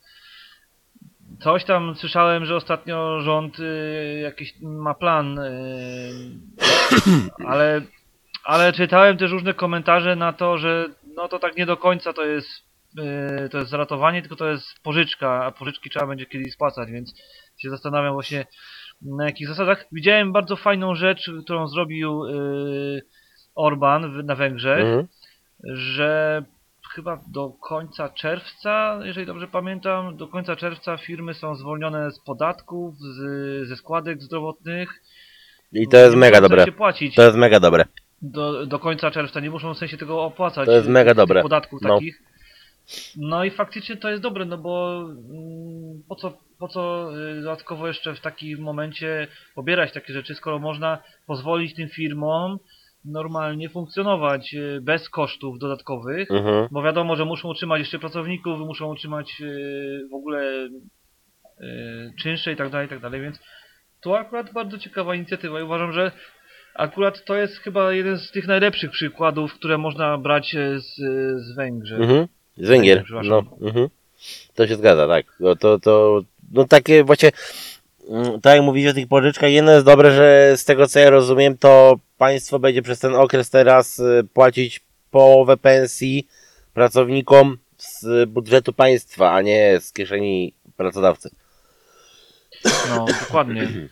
Coś 1.41 1.65
tam 1.65 1.95
słyszałem, 1.95 2.45
że 2.45 2.57
ostatnio 2.57 3.21
rząd 3.21 3.59
y, 3.61 4.21
jakiś 4.23 4.55
ma 4.63 4.95
plan, 4.95 5.39
y, 5.39 5.53
ale, 7.47 7.83
ale 8.45 8.73
czytałem 8.73 9.17
też 9.17 9.31
różne 9.31 9.55
komentarze 9.55 10.17
na 10.17 10.33
to, 10.33 10.59
że 10.59 10.87
no 11.17 11.29
to 11.29 11.39
tak 11.39 11.57
nie 11.57 11.67
do 11.67 11.77
końca 11.77 12.13
to 12.13 12.25
jest, 12.25 12.49
to 13.51 13.59
jest 13.59 13.71
zaratowanie, 13.71 14.21
tylko 14.21 14.37
to 14.37 14.49
jest 14.49 14.67
pożyczka, 14.83 15.45
a 15.45 15.51
pożyczki 15.51 15.91
trzeba 15.91 16.07
będzie 16.07 16.27
kiedyś 16.27 16.53
spłacać, 16.53 16.91
więc 16.91 17.15
się 17.59 17.71
zastanawiam 17.71 18.13
właśnie 18.13 18.47
na 19.03 19.25
jakich 19.27 19.49
zasadach. 19.49 19.85
Widziałem 19.93 20.33
bardzo 20.33 20.57
fajną 20.57 20.95
rzecz, 20.95 21.31
którą 21.45 21.69
zrobił 21.69 22.25
y, 22.25 23.03
Orban 23.55 24.27
na 24.27 24.35
Węgrzech 24.35 24.81
Mhm. 24.81 25.07
że 25.65 26.43
chyba 26.95 27.21
do 27.33 27.51
końca 27.51 28.09
czerwca, 28.09 28.99
jeżeli 29.03 29.27
dobrze 29.27 29.49
pamiętam, 29.49 30.17
do 30.17 30.29
końca 30.29 30.57
czerwca 30.57 30.97
firmy 30.97 31.35
są 31.35 31.55
zwolnione 31.55 32.11
z 32.11 32.21
podatków, 32.21 32.95
z, 32.99 33.69
ze 33.69 33.77
składek 33.77 34.23
zdrowotnych. 34.23 35.03
I 35.73 35.89
to 35.89 35.97
jest 35.97 36.17
mega 36.17 36.41
dobre. 36.41 36.67
To 37.17 37.23
jest 37.23 37.37
mega 37.37 37.61
dobre. 37.61 37.85
do, 38.23 38.67
do 38.67 38.79
końca 38.79 39.11
czerwca, 39.11 39.41
nie 39.41 39.51
muszą 39.51 39.75
w 39.75 39.79
sensie 39.79 39.97
tego 39.97 40.25
opłacać. 40.25 40.67
To 40.67 40.73
jest 40.73 40.89
mega 40.89 41.15
dobre. 41.15 41.43
podatków 41.43 41.83
No. 41.83 41.95
takich. 41.95 42.23
No 43.17 43.45
i 43.45 43.51
faktycznie 43.51 43.97
to 43.97 44.11
jest 44.11 44.23
dobre, 44.23 44.45
no 44.45 44.59
bo 44.59 45.01
mm, 45.01 46.03
po 46.09 46.15
co, 46.15 46.39
po 46.59 46.69
co 46.69 47.11
y, 47.19 47.43
dodatkowo 47.43 47.89
jeszcze 47.89 48.15
w 48.15 48.21
takim 48.21 48.61
momencie 48.61 49.27
pobierać 49.55 49.93
takie 49.93 50.13
rzeczy, 50.13 50.35
skoro 50.35 50.59
można 50.59 51.03
pozwolić 51.27 51.75
tym 51.75 51.89
firmom 51.89 52.59
normalnie 53.05 53.69
funkcjonować 53.69 54.55
y, 54.55 54.81
bez 54.83 55.11
kosztów 55.11 55.59
dodatkowych. 55.59 56.31
Mhm. 56.31 56.69
Bo 56.71 56.83
wiadomo, 56.83 57.17
że 57.17 57.25
muszą 57.25 57.49
utrzymać 57.49 57.79
jeszcze 57.79 57.99
pracowników, 57.99 58.59
muszą 58.61 58.91
utrzymać 58.91 59.41
yy, 59.41 60.09
w 60.11 60.15
ogóle 60.15 60.69
czynsze 62.23 62.53
i 62.53 62.57
tak 62.57 62.71
dalej, 62.71 62.87
i 62.87 62.91
tak 62.91 63.01
dalej, 63.01 63.21
więc 63.21 63.41
to 64.03 64.19
akurat 64.19 64.53
bardzo 64.53 64.79
ciekawa 64.79 65.15
inicjatywa 65.15 65.61
i 65.61 65.63
uważam, 65.63 65.93
że 65.93 66.13
akurat 66.75 67.25
to 67.25 67.37
jest 67.37 67.57
chyba 67.57 67.93
jeden 67.93 68.19
z 68.19 68.31
tych 68.31 68.47
najlepszych 68.47 68.91
przykładów, 68.91 69.55
które 69.55 69.79
można 69.79 70.19
brać 70.19 70.57
z, 70.77 70.95
z 71.43 71.57
Węgrzech. 71.57 72.01
Mhm. 72.01 72.27
Z 72.61 72.69
Węgier. 72.69 73.05
Przepraszam. 73.05 73.31
No, 73.31 73.67
mhm. 73.67 73.89
To 74.55 74.67
się 74.67 74.77
zgadza, 74.77 75.09
tak. 75.09 75.27
No, 75.41 75.57
to, 75.57 75.79
to, 75.79 76.23
no 76.53 76.65
takie 76.65 77.05
właśnie, 77.05 77.31
mm, 78.09 78.41
tak 78.41 78.57
jak 78.57 78.65
mówicie 78.65 78.91
o 78.91 78.95
tych 78.95 79.09
pożyczkach, 79.09 79.51
jedno 79.51 79.73
jest 79.73 79.87
dobre, 79.87 80.13
że 80.13 80.53
z 80.57 80.65
tego 80.65 80.89
co 80.89 80.99
ja 80.99 81.11
rozumiem, 81.11 81.59
to 81.59 81.99
państwo 82.19 82.59
będzie 82.59 82.83
przez 82.83 82.99
ten 82.99 83.15
okres 83.15 83.51
teraz 83.51 83.99
y, 83.99 84.27
płacić 84.35 84.81
połowę 85.11 85.57
pensji 85.57 86.29
pracownikom 86.75 87.59
z 87.79 88.31
budżetu 88.31 88.73
państwa, 88.73 89.33
a 89.33 89.43
nie 89.43 89.81
z 89.81 89.93
kieszeni 89.93 90.53
pracodawcy. 90.77 91.31
No, 92.89 93.07
dokładnie. 93.21 93.69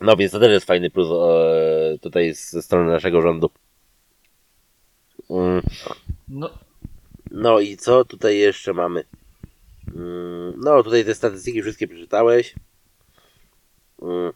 No 0.00 0.16
więc 0.16 0.32
to 0.32 0.40
też 0.40 0.50
jest 0.50 0.66
fajny 0.66 0.90
plus 0.90 1.08
e, 1.08 1.98
tutaj 1.98 2.34
ze 2.34 2.62
strony 2.62 2.92
naszego 2.92 3.22
rządu. 3.22 3.50
Mm. 5.30 5.62
No, 6.28 6.50
No 7.30 7.60
i 7.60 7.76
co 7.76 8.04
tutaj 8.04 8.38
jeszcze 8.38 8.72
mamy? 8.72 9.04
Mm, 9.96 10.52
No 10.56 10.82
tutaj 10.82 11.04
te 11.04 11.14
statystyki 11.14 11.62
wszystkie 11.62 11.88
przeczytałeś. 11.88 12.54
Mm. 14.02 14.32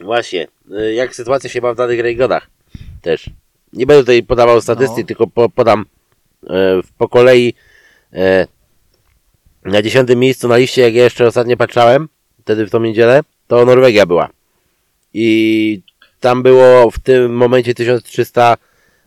Właśnie, 0.00 0.46
y, 0.78 0.94
jak 0.94 1.14
sytuacja 1.14 1.50
się 1.50 1.60
ma 1.60 1.72
w 1.72 1.76
danych 1.76 2.00
regionach 2.00 2.50
też. 3.02 3.30
Nie 3.72 3.86
będę 3.86 4.02
tutaj 4.02 4.22
podawał 4.22 4.60
statystyk, 4.60 4.98
No. 4.98 5.04
tylko 5.06 5.26
po, 5.26 5.48
podam 5.48 5.80
e, 6.46 6.82
w- 6.82 6.92
po 6.98 7.08
kolei 7.08 7.54
e, 8.12 8.46
na 9.64 9.82
dziesiątym 9.82 10.18
miejscu 10.18 10.48
na 10.48 10.56
liście, 10.56 10.82
jak 10.82 10.94
ja 10.94 11.04
jeszcze 11.04 11.26
ostatnio 11.26 11.56
patrzałem, 11.56 12.08
wtedy 12.40 12.66
w 12.66 12.70
tą 12.70 12.80
niedzielę, 12.80 13.20
to 13.46 13.64
Norwegia 13.64 14.06
była. 14.06 14.28
I 15.14 15.82
tam 16.20 16.42
było 16.42 16.90
w 16.90 16.98
tym 16.98 17.36
momencie 17.36 17.74
1300 17.74 18.56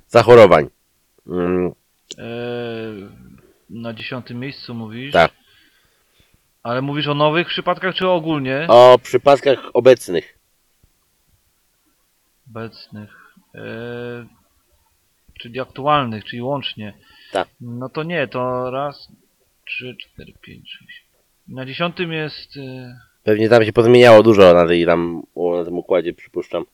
zachorowań. 0.08 0.70
Mm, 1.28 1.72
na 3.70 3.94
dziesiątym 3.94 4.40
miejscu 4.40 4.74
mówisz? 4.74 5.14
Tak. 5.14 5.32
Ale 6.64 6.82
mówisz 6.82 7.08
o 7.08 7.14
nowych 7.14 7.48
przypadkach, 7.48 7.96
czy 7.96 8.08
ogólnie? 8.08 8.66
O 8.68 9.00
przypadkach 9.04 9.60
obecnych. 9.74 10.38
obecnych, 12.50 13.36
e, 13.56 13.62
czyli 15.40 15.60
aktualnych, 15.60 16.26
czyli 16.26 16.42
łącznie. 16.42 16.94
Tak. 17.32 17.48
No 17.62 17.90
to 17.90 18.04
nie, 18.04 18.28
to 18.28 18.72
raz, 18.72 19.08
trzy, 19.66 19.96
cztery, 20.00 20.34
pięć, 20.42 20.72
sześć. 20.72 21.06
Na 21.48 21.66
dziesiątym 21.66 22.12
jest 22.12 22.58
e, 22.58 23.00
Pewnie 23.24 23.50
tam 23.50 23.66
się 23.66 23.74
pozmieniało 23.74 24.24
dużo 24.24 24.54
na, 24.54 24.68
tej, 24.68 24.86
tam, 24.86 25.24
na 25.58 25.66
tym 25.66 25.78
układzie, 25.78 26.14
przypuszczam. 26.14 26.66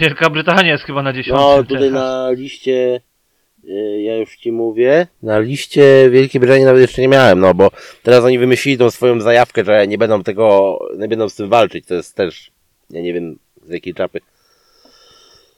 Wielka 0.00 0.30
Brytania 0.30 0.72
jest 0.72 0.84
chyba 0.84 1.02
na 1.02 1.12
dziesiątym. 1.12 1.46
No 1.46 1.62
tutaj 1.62 1.78
teraz. 1.78 1.92
na 1.92 2.30
liście, 2.30 3.00
ja 4.04 4.16
już 4.16 4.36
ci 4.36 4.52
mówię, 4.52 5.06
na 5.22 5.38
liście 5.38 6.10
Wielkiej 6.10 6.40
Brytanii 6.40 6.64
nawet 6.64 6.80
jeszcze 6.80 7.02
nie 7.02 7.08
miałem, 7.08 7.40
no 7.40 7.54
bo 7.54 7.70
teraz 8.02 8.24
oni 8.24 8.38
wymyślili 8.38 8.78
tą 8.78 8.90
swoją 8.90 9.20
zajawkę, 9.20 9.64
że 9.64 9.86
nie 9.86 9.98
będą 9.98 10.22
tego, 10.22 10.78
nie 10.98 11.08
będą 11.08 11.28
z 11.28 11.34
tym 11.34 11.48
walczyć, 11.48 11.86
to 11.86 11.94
jest 11.94 12.14
też, 12.14 12.50
ja 12.90 13.00
nie 13.00 13.12
wiem 13.12 13.38
z 13.62 13.70
jakiej 13.70 13.94
czapy. 13.94 14.20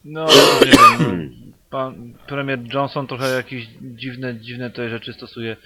No, 0.04 0.26
nie 0.64 0.70
wiem, 0.70 0.78
no, 0.98 1.52
pan 1.70 2.14
premier 2.26 2.58
Johnson 2.74 3.06
trochę 3.06 3.34
jakieś 3.34 3.68
dziwne, 3.80 4.36
dziwne 4.36 4.70
te 4.70 4.88
rzeczy 4.88 5.12
stosuje. 5.12 5.56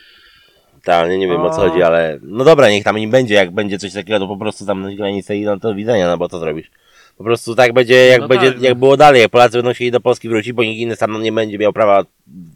Tak, 0.85 1.11
nie, 1.11 1.19
nie 1.19 1.29
wiem 1.29 1.41
o 1.41 1.51
co 1.51 1.61
chodzi, 1.61 1.83
ale 1.83 2.19
no 2.23 2.45
dobra, 2.45 2.71
niech 2.71 2.85
tam 2.85 2.99
im 2.99 3.11
będzie, 3.11 3.35
jak 3.35 3.51
będzie 3.51 3.79
coś 3.79 3.93
takiego, 3.93 4.19
to 4.19 4.29
po 4.29 4.37
prostu 4.37 4.65
zamknąć 4.65 4.97
granicę 4.97 5.37
i 5.37 5.45
no 5.45 5.61
to 5.61 5.75
widzenia, 5.75 6.07
no 6.07 6.19
bo 6.19 6.29
co 6.29 6.39
zrobisz? 6.39 6.71
Po 7.19 7.25
prostu 7.25 7.55
tak 7.55 7.73
będzie, 7.73 8.07
jak 8.07 8.21
No 8.21 8.29
będzie, 8.29 8.53
tak, 8.53 8.63
jak 8.63 8.73
no. 8.75 8.79
było 8.79 8.97
dalej, 8.97 9.23
jak 9.23 9.31
Polacy 9.31 9.59
będą 9.59 9.73
chcieli 9.73 9.91
do 9.91 10.01
Polski 10.01 10.29
wrócić, 10.29 10.53
bo 10.53 10.63
nikt 10.63 10.81
inny 10.81 10.97
sam 10.97 11.23
nie 11.23 11.33
będzie 11.33 11.59
miał 11.59 11.73
prawa 11.73 12.05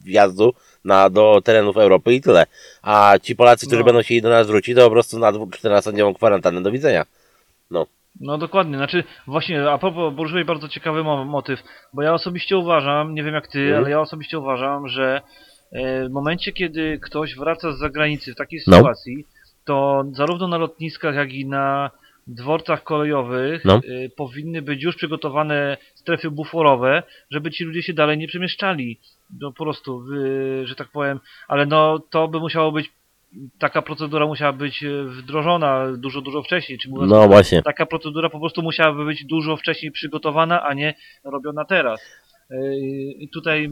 wjazdu 0.05 0.55
na, 0.85 1.11
do 1.11 1.41
terenów 1.45 1.77
Europy 1.77 2.15
i 2.15 2.21
tyle. 2.21 2.47
A 2.83 3.15
ci 3.23 3.37
Polacy, 3.37 3.67
którzy 3.67 3.79
No. 3.81 3.85
będą 3.85 4.01
chcieli 4.03 4.23
do 4.23 4.29
nas 4.29 4.47
wrócić, 4.47 4.77
to 4.77 4.85
po 4.85 4.91
prostu 4.91 5.19
na 5.19 5.33
14-dniową 5.33 6.15
kwarantannę, 6.15 6.63
do 6.63 6.71
widzenia. 6.71 7.05
No 8.21 8.39
dokładnie, 8.39 8.77
znaczy 8.77 9.05
właśnie 9.27 9.71
a 9.71 9.79
propos, 9.79 10.15
poruszyłeś 10.17 10.45
bardzo 10.45 10.69
ciekawy 10.69 11.05
mo- 11.05 11.25
motyw, 11.25 11.61
bo 11.93 12.03
ja 12.03 12.15
osobiście 12.15 12.57
uważam, 12.59 13.15
nie 13.15 13.23
wiem 13.25 13.35
jak 13.35 13.49
ty, 13.49 13.59
Mhm. 13.61 13.79
ale 13.79 13.91
ja 13.91 14.01
osobiście 14.01 14.39
uważam, 14.39 14.89
że 14.89 15.21
e, 15.73 16.09
w 16.09 16.11
momencie 16.13 16.53
kiedy 16.53 16.99
ktoś 17.03 17.35
wraca 17.37 17.73
z 17.73 17.79
zagranicy 17.79 18.33
w 18.33 18.37
takiej 18.37 18.61
No. 18.67 18.77
sytuacji, 18.77 19.27
to 19.65 20.05
zarówno 20.13 20.49
na 20.49 20.57
lotniskach, 20.59 21.15
jak 21.15 21.33
i 21.33 21.47
na 21.47 21.91
dworcach 22.27 22.83
kolejowych 22.85 23.65
No. 23.65 23.75
e, 23.77 24.09
powinny 24.09 24.63
być 24.63 24.83
już 24.83 24.97
przygotowane 24.97 25.77
strefy 25.95 26.31
buforowe, 26.31 27.03
żeby 27.31 27.51
ci 27.51 27.65
ludzie 27.65 27.83
się 27.83 27.93
dalej 27.93 28.19
nie 28.19 28.29
przemieszczali. 28.29 29.01
No 29.41 29.53
po 29.53 29.65
prostu, 29.65 30.05
y, 30.13 30.67
że 30.67 30.75
tak 30.75 30.89
powiem, 30.89 31.21
ale 31.49 31.67
no 31.67 31.99
to 31.99 32.29
by 32.29 32.41
musiało 32.41 32.73
być, 32.73 32.91
taka 33.59 33.83
procedura 33.83 34.27
musiała 34.27 34.53
być 34.53 34.83
e, 34.85 35.05
wdrożona 35.05 35.93
dużo, 35.97 36.21
dużo 36.21 36.43
wcześniej, 36.43 36.79
czy 36.79 36.89
mówiąc 36.89 37.11
No 37.11 37.29
właśnie. 37.29 37.63
taka 37.63 37.87
procedura 37.87 38.31
po 38.31 38.41
prostu 38.41 38.63
musiałaby 38.63 39.05
być 39.05 39.25
dużo 39.25 39.57
wcześniej 39.57 39.93
przygotowana, 39.93 40.63
a 40.63 40.75
nie 40.75 40.95
robiona 41.25 41.65
teraz. 41.65 42.01
I 43.19 43.29
tutaj 43.29 43.71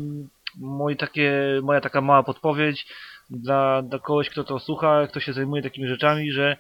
moje 0.59 0.97
takie, 0.97 1.33
moja 1.63 1.81
taka 1.81 2.01
mała 2.01 2.23
podpowiedź 2.23 2.87
dla, 3.31 3.83
dla 3.83 3.99
kogoś, 3.99 4.31
kto 4.31 4.45
to 4.45 4.59
słucha, 4.59 5.07
kto 5.07 5.21
się 5.21 5.33
zajmuje 5.33 5.63
takimi 5.63 5.89
rzeczami, 5.89 6.33
że 6.33 6.57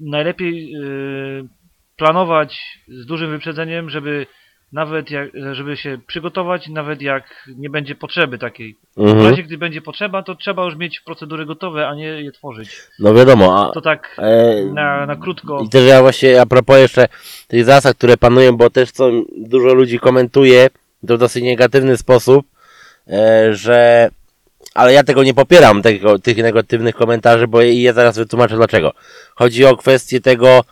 najlepiej 0.00 0.70
yy, 0.70 1.48
planować 1.96 2.58
z 2.88 3.06
dużym 3.06 3.30
wyprzedzeniem, 3.30 3.90
żeby 3.90 4.26
nawet 4.72 5.10
jak, 5.10 5.30
żeby 5.52 5.76
się 5.76 5.98
przygotować, 6.06 6.68
nawet 6.68 7.02
jak 7.02 7.48
nie 7.56 7.70
będzie 7.70 7.94
potrzeby 7.94 8.38
takiej. 8.38 8.76
W 8.96 9.00
Mhm. 9.00 9.30
razie 9.30 9.42
gdy 9.42 9.58
będzie 9.58 9.82
potrzeba, 9.82 10.22
to 10.22 10.34
trzeba 10.34 10.64
już 10.64 10.76
mieć 10.76 11.00
procedury 11.00 11.46
gotowe, 11.46 11.88
a 11.88 11.94
nie 11.94 12.04
je 12.06 12.32
tworzyć. 12.32 12.70
No 12.98 13.14
wiadomo, 13.14 13.68
a, 13.68 13.72
To 13.72 13.80
tak 13.80 14.16
e, 14.18 14.64
na, 14.64 15.06
na 15.06 15.16
krótko. 15.16 15.60
I 15.64 15.68
też 15.68 15.88
ja 15.88 16.00
właśnie 16.02 16.40
a 16.40 16.46
propos 16.46 16.78
jeszcze 16.78 17.08
tych 17.48 17.64
zasad, 17.64 17.96
które 17.96 18.16
panują, 18.16 18.56
bo 18.56 18.70
też 18.70 18.90
co 18.90 19.10
dużo 19.36 19.74
ludzi 19.74 19.98
komentuje, 19.98 20.68
to 21.06 21.16
w 21.16 21.20
dosyć 21.20 21.44
negatywny 21.44 21.96
sposób, 21.96 22.46
e, 23.08 23.48
że 23.54 24.08
ale 24.76 24.92
ja 24.92 25.04
tego 25.04 25.22
nie 25.22 25.34
popieram, 25.34 25.82
tego, 25.82 26.18
tych 26.18 26.36
negatywnych 26.36 26.94
komentarzy, 26.94 27.48
bo 27.48 27.62
i 27.62 27.82
ja 27.82 27.92
zaraz 27.92 28.16
wytłumaczę 28.16 28.56
dlaczego. 28.56 28.92
Chodzi 29.34 29.64
o 29.64 29.76
kwestię 29.76 30.20
tego, 30.20 30.64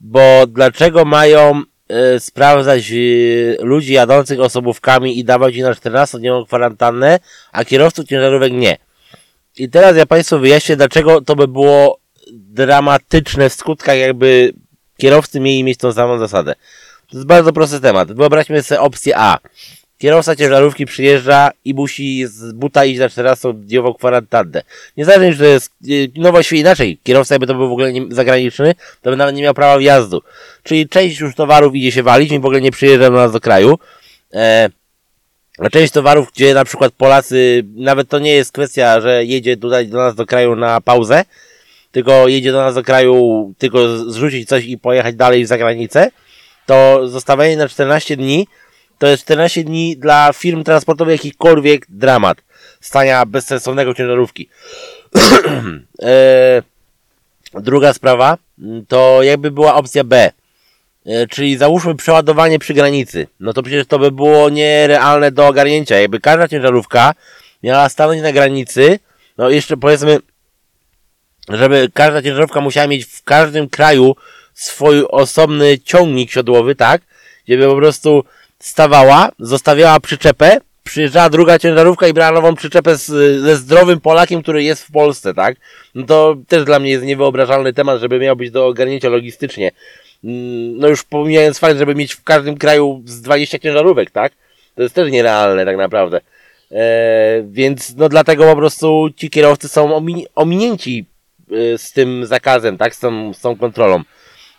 bo 0.00 0.46
dlaczego 0.48 1.04
mają 1.04 1.62
e, 1.88 2.20
sprawdzać 2.20 2.90
e, 2.90 2.94
ludzi 3.64 3.92
jadących 3.92 4.40
osobówkami 4.40 5.18
i 5.18 5.24
dawać 5.24 5.56
im 5.56 5.62
na 5.62 5.72
14-dniową 5.72 6.46
kwarantannę, 6.46 7.18
a 7.52 7.64
kierowców 7.64 8.06
ciężarówek 8.06 8.52
nie. 8.52 8.76
I 9.56 9.68
teraz 9.68 9.96
ja 9.96 10.06
Państwu 10.06 10.38
wyjaśnię, 10.38 10.76
dlaczego 10.76 11.20
to 11.20 11.36
by 11.36 11.48
było 11.48 11.98
dramatyczne 12.32 13.50
w 13.50 13.52
skutkach, 13.52 13.96
jakby 13.96 14.52
kierowcy 14.96 15.40
mieli 15.40 15.64
mieć 15.64 15.78
tą 15.78 15.92
samą 15.92 16.18
zasadę. 16.18 16.54
To 17.10 17.16
jest 17.16 17.26
bardzo 17.26 17.52
prosty 17.52 17.80
temat. 17.80 18.12
Wyobraźmy 18.12 18.62
sobie 18.62 18.80
opcję 18.80 19.14
A. 19.16 19.38
Kierowca 20.00 20.36
ciężarówki 20.36 20.86
przyjeżdża 20.86 21.50
i 21.64 21.74
musi 21.74 22.26
z 22.26 22.52
buta 22.52 22.84
iść 22.84 23.00
na 23.00 23.08
14-dniową 23.08 23.94
kwarantannę. 23.98 24.62
Niezależnie, 24.96 25.32
czy 25.32 25.38
to 25.38 25.44
jest, 25.44 25.72
yy, 25.80 26.10
no 26.16 26.32
inaczej, 26.52 26.98
kierowca 27.02 27.34
jakby 27.34 27.46
to 27.46 27.54
był 27.54 27.68
w 27.68 27.72
ogóle 27.72 27.92
nie, 27.92 28.02
zagraniczny, 28.10 28.74
to 29.02 29.10
by 29.10 29.16
nawet 29.16 29.34
nie 29.34 29.42
miał 29.42 29.54
prawa 29.54 29.78
wjazdu. 29.78 30.22
Czyli 30.62 30.88
część 30.88 31.20
już 31.20 31.34
towarów 31.34 31.74
idzie 31.74 31.92
się 31.92 32.02
walić 32.02 32.32
i 32.32 32.40
w 32.40 32.44
ogóle 32.44 32.60
nie 32.60 32.70
przyjeżdża 32.70 33.10
do 33.10 33.16
nas 33.16 33.32
do 33.32 33.40
kraju. 33.40 33.78
E, 34.34 34.68
a 35.58 35.70
część 35.70 35.92
towarów, 35.92 36.32
gdzie 36.32 36.54
na 36.54 36.64
przykład 36.64 36.92
Polacy, 36.92 37.62
nawet 37.76 38.08
to 38.08 38.18
nie 38.18 38.32
jest 38.32 38.52
kwestia, 38.52 39.00
że 39.00 39.24
jedzie 39.24 39.56
tutaj 39.56 39.88
do 39.88 39.98
nas 39.98 40.14
do 40.14 40.26
kraju 40.26 40.56
na 40.56 40.80
pauzę, 40.80 41.24
tylko 41.92 42.28
jedzie 42.28 42.52
do 42.52 42.60
nas 42.60 42.74
do 42.74 42.82
kraju 42.82 43.52
tylko 43.58 43.98
zrzucić 43.98 44.48
coś 44.48 44.64
i 44.64 44.78
pojechać 44.78 45.14
dalej 45.14 45.46
za 45.46 45.58
granicę, 45.58 46.10
to 46.66 47.08
zostawienie 47.08 47.56
na 47.56 47.68
14 47.68 48.16
dni 48.16 48.46
to 49.00 49.06
jest 49.06 49.22
14 49.22 49.64
dni 49.64 49.96
dla 49.96 50.32
firm 50.32 50.64
transportowych 50.64 51.24
jakikolwiek 51.24 51.86
dramat 51.88 52.38
stania 52.80 53.26
bezsensownego 53.26 53.94
ciężarówki. 53.94 54.48
e, 56.02 56.62
druga 57.54 57.92
sprawa 57.92 58.38
mm, 58.58 58.86
to 58.86 59.22
jakby 59.22 59.50
była 59.50 59.74
opcja 59.74 60.04
B. 60.04 60.30
E, 61.06 61.26
Czyli 61.26 61.56
załóżmy 61.56 61.94
przeładowanie 61.94 62.58
przy 62.58 62.74
granicy. 62.74 63.26
No 63.40 63.52
to 63.52 63.62
przecież 63.62 63.86
to 63.86 63.98
by 63.98 64.10
było 64.10 64.48
nierealne 64.48 65.30
do 65.30 65.46
ogarnięcia. 65.46 66.00
Jakby 66.00 66.20
każda 66.20 66.48
ciężarówka 66.48 67.14
miała 67.62 67.88
stanąć 67.88 68.22
na 68.22 68.32
granicy, 68.32 68.98
no 69.38 69.50
jeszcze 69.50 69.76
powiedzmy, 69.76 70.18
żeby 71.48 71.90
każda 71.94 72.22
ciężarówka 72.22 72.60
musiała 72.60 72.86
mieć 72.86 73.04
w 73.04 73.22
każdym 73.22 73.68
kraju 73.68 74.16
swój 74.54 75.04
osobny 75.08 75.78
ciągnik 75.78 76.30
siodłowy, 76.30 76.74
tak? 76.74 77.02
Gdzie 77.44 77.68
po 77.68 77.76
prostu 77.76 78.24
stawała, 78.60 79.28
zostawiała 79.38 80.00
przyczepę, 80.00 80.58
przyjeżdżała 80.84 81.30
druga 81.30 81.58
ciężarówka 81.58 82.08
i 82.08 82.12
brała 82.12 82.32
nową 82.32 82.54
przyczepę 82.54 82.96
z, 82.96 83.06
ze 83.42 83.56
zdrowym 83.56 84.00
Polakiem, 84.00 84.42
który 84.42 84.62
jest 84.62 84.82
w 84.82 84.92
Polsce, 84.92 85.34
tak? 85.34 85.56
No 85.94 86.06
to 86.06 86.36
też 86.48 86.64
dla 86.64 86.78
mnie 86.78 86.90
jest 86.90 87.04
niewyobrażalny 87.04 87.72
temat, 87.72 88.00
żeby 88.00 88.18
miał 88.18 88.36
być 88.36 88.50
do 88.50 88.66
ogarnięcia 88.66 89.08
logistycznie. 89.08 89.70
Mm, 90.24 90.78
No 90.78 90.88
już 90.88 91.04
pomijając 91.04 91.58
fakt, 91.58 91.78
żeby 91.78 91.94
mieć 91.94 92.14
w 92.14 92.24
każdym 92.24 92.56
kraju 92.56 93.02
z 93.04 93.22
20 93.22 93.58
ciężarówek, 93.58 94.10
tak? 94.10 94.32
To 94.74 94.82
jest 94.82 94.94
też 94.94 95.10
nierealne 95.10 95.64
tak 95.64 95.76
naprawdę. 95.76 96.20
E, 96.72 97.42
więc 97.50 97.96
no 97.96 98.08
dlatego 98.08 98.44
po 98.44 98.56
prostu 98.56 99.08
ci 99.16 99.30
kierowcy 99.30 99.68
są 99.68 99.94
omi 99.96 100.26
ominięci 100.34 101.06
e, 101.52 101.78
z 101.78 101.92
tym 101.92 102.26
zakazem, 102.26 102.78
tak? 102.78 102.94
Z 102.94 102.98
tą, 103.00 103.34
z 103.34 103.40
tą 103.40 103.56
kontrolą. 103.56 104.02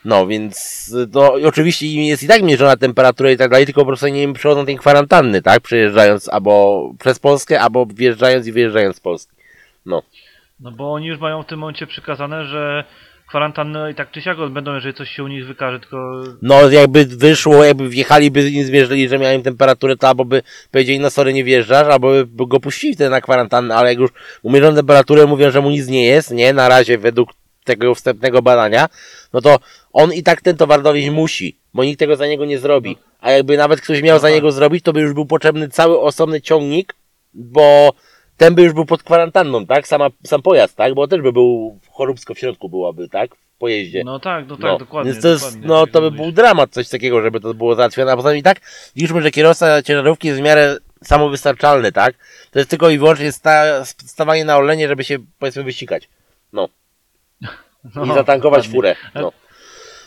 No, 0.06 0.28
więc 0.28 0.96
to 1.14 1.34
oczywiście 1.34 1.86
im 1.86 2.04
jest 2.04 2.24
i 2.24 2.28
tak 2.28 2.44
mierzona 2.44 2.78
temperatura 2.78 3.32
i 3.32 3.38
tak 3.38 3.50
dalej, 3.50 3.66
tylko 3.66 3.82
po 3.82 3.88
prostu 3.88 4.08
nie 4.08 4.34
przechodzą 4.34 4.66
tej 4.66 4.78
kwarantanny, 4.78 5.42
tak? 5.42 5.62
Przejeżdżając 5.62 6.30
albo 6.30 6.94
przez 7.00 7.20
Polskę, 7.20 7.62
albo 7.62 7.86
wjeżdżając 7.86 8.48
i 8.48 8.52
wyjeżdżając 8.52 8.96
z 8.96 9.00
Polski. 9.00 9.32
No. 9.86 10.02
No 10.60 10.72
bo 10.72 10.94
oni 10.94 11.08
już 11.08 11.20
mają 11.20 11.44
w 11.44 11.46
tym 11.46 11.60
momencie 11.60 11.88
przykazane, 11.88 12.46
że 12.46 12.84
kwarantanny 13.32 13.92
i 13.92 13.96
tak 13.96 14.12
czy 14.12 14.22
siak 14.22 14.40
odbędą, 14.40 14.76
jeżeli 14.76 14.94
coś 14.94 15.10
się 15.10 15.24
u 15.24 15.28
nich 15.28 15.48
wykaże, 15.48 15.80
tylko 15.80 16.24
No, 16.42 16.70
jakby 16.70 17.06
wyszło, 17.06 17.64
jakby 17.64 17.90
wjechaliby 17.90 18.50
i 18.50 18.64
zmierzyli, 18.64 19.10
że 19.10 19.20
miałem 19.20 19.42
temperaturę, 19.44 19.98
to 19.98 20.08
albo 20.08 20.26
by 20.26 20.42
powiedzieli, 20.72 21.00
no 21.00 21.10
sorry, 21.10 21.34
nie 21.34 21.44
wjeżdżasz, 21.44 21.88
albo 21.88 22.12
by 22.26 22.48
go 22.48 22.60
puścili 22.60 22.96
wtedy 22.96 23.10
na 23.10 23.22
kwarantannę, 23.22 23.76
ale 23.76 23.90
jak 23.90 24.00
już 24.00 24.12
umierzą 24.42 24.76
temperaturę, 24.76 25.26
mówią, 25.26 25.52
że 25.52 25.62
mu 25.62 25.70
nic 25.70 25.88
nie 25.88 26.06
jest, 26.06 26.32
nie, 26.32 26.54
na 26.54 26.70
razie 26.70 26.98
według 26.98 27.30
tego 27.64 27.96
wstępnego 27.96 28.42
badania, 28.42 28.88
no 29.34 29.42
to 29.42 29.60
on 29.94 30.14
i 30.14 30.24
tak 30.24 30.42
ten 30.42 30.58
towar 30.58 30.82
dowieść 30.82 31.10
musi, 31.10 31.58
bo 31.74 31.84
nikt 31.84 32.00
tego 32.00 32.16
za 32.16 32.28
niego 32.28 32.46
nie 32.46 32.60
zrobi. 32.60 32.98
A 33.20 33.32
jakby 33.32 33.58
nawet 33.58 33.82
ktoś 33.82 34.02
miał 34.02 34.20
za 34.20 34.30
niego 34.30 34.52
zrobić, 34.52 34.84
to 34.84 34.94
by 34.94 35.02
już 35.02 35.14
był 35.14 35.26
potrzebny 35.26 35.70
cały 35.70 36.00
osobny 36.00 36.42
ciągnik, 36.42 36.96
bo 37.34 37.94
ten 38.38 38.56
by 38.56 38.62
już 38.62 38.74
był 38.74 38.86
pod 38.86 39.04
kwarantanną, 39.04 39.66
tak? 39.66 39.88
Sama, 39.88 40.10
sam 40.24 40.42
pojazd, 40.42 40.76
tak? 40.76 40.94
Bo 40.94 41.08
też 41.08 41.22
by 41.22 41.34
był 41.34 41.80
choróbsko 41.92 42.34
w 42.34 42.40
środku 42.40 42.70
byłaby, 42.70 43.10
tak? 43.10 43.36
W 43.36 43.58
pojeździe. 43.58 44.04
no 44.04 44.20
tak, 44.20 44.48
no 44.48 44.56
tak, 44.56 44.64
No, 44.66 44.78
dokładnie. 44.78 45.12
Więc 45.12 45.24
to 45.24 45.30
jest, 45.30 45.44
dokładnie, 45.46 45.68
no 45.68 45.86
tak 45.86 45.94
to 45.94 46.02
by 46.02 46.12
był 46.12 46.32
dramat, 46.32 46.72
coś 46.72 46.90
takiego, 46.90 47.22
żeby 47.22 47.40
to 47.40 47.54
było 47.54 47.76
załatwione. 47.76 48.12
A 48.12 48.16
poza 48.16 48.30
tym 48.30 48.38
i 48.38 48.44
tak 48.44 48.60
widzimy, 48.96 49.22
że 49.22 49.32
kierowca 49.32 49.84
ciężarówki 49.84 50.28
jest 50.28 50.40
w 50.40 50.44
miarę 50.44 50.78
samowystarczalny, 51.04 51.92
tak? 51.92 52.16
To 52.52 52.60
jest 52.60 52.70
tylko 52.72 52.90
i 52.90 52.98
wyłącznie 52.98 53.32
sta, 53.32 53.86
stawanie 53.86 54.46
na 54.46 54.58
olenie, 54.58 54.88
żeby 54.88 55.04
się 55.04 55.18
powiedzmy 55.40 55.64
wysikać. 55.64 56.10
No. 56.54 56.70
I 57.42 57.48
No, 57.96 58.14
zatankować 58.16 58.68
dokładnie. 58.68 58.96
furę. 58.96 58.96
No. 59.16 59.32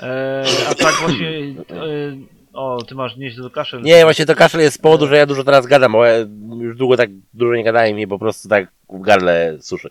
E, 0.01 0.45
a 0.71 0.75
tak 0.75 0.95
właśnie, 0.95 1.29
e, 1.29 2.17
o, 2.53 2.83
ty 2.83 2.95
masz 2.95 3.17
nieźle 3.17 3.43
do 3.43 3.51
kaszel. 3.51 3.83
Nie, 3.83 4.03
właśnie 4.05 4.27
to 4.27 4.35
kaszel 4.35 4.61
jest 4.61 4.77
z 4.77 4.83
powodu, 4.83 5.07
że 5.07 5.17
ja 5.17 5.27
dużo 5.27 5.45
teraz 5.45 5.67
gadam, 5.67 5.93
bo 5.93 6.05
ja 6.05 6.15
już 6.59 6.77
długo 6.77 6.97
tak 6.97 7.11
dużo 7.35 7.55
nie 7.55 7.65
gadałem 7.65 7.99
i 7.99 8.07
po 8.07 8.19
prostu 8.19 8.49
tak 8.49 8.73
w 8.89 9.01
gardle 9.01 9.57
suszy. 9.61 9.91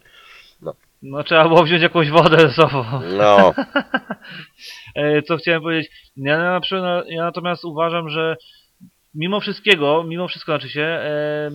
No 1.04 1.24
trzeba 1.24 1.48
było 1.48 1.63
wziąć 1.63 1.82
jakąś 1.82 2.10
wodę 2.10 2.38
ze 2.38 2.50
sobą. 2.54 2.86
No. 3.18 3.54
E, 4.96 5.22
co 5.22 5.38
chciałem 5.38 5.62
powiedzieć, 5.62 5.92
ja, 6.18 6.38
na 6.38 6.60
przykład, 6.60 7.06
ja 7.08 7.24
natomiast 7.24 7.66
uważam, 7.66 8.10
że 8.10 8.36
mimo 9.16 9.39
wszystkiego, 9.39 10.04
mimo 10.08 10.28
wszystko 10.28 10.52
znaczy 10.52 10.70
się, 10.70 10.82
e, 10.82 11.52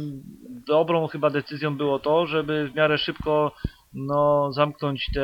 dobrą 0.67 1.07
chyba 1.07 1.31
decyzją 1.31 1.77
było 1.77 1.99
to, 1.99 2.27
żeby 2.27 2.69
w 2.69 2.75
miarę 2.75 2.99
szybko 2.99 3.53
no, 3.95 4.53
zamknąć 4.53 5.07
te 5.15 5.23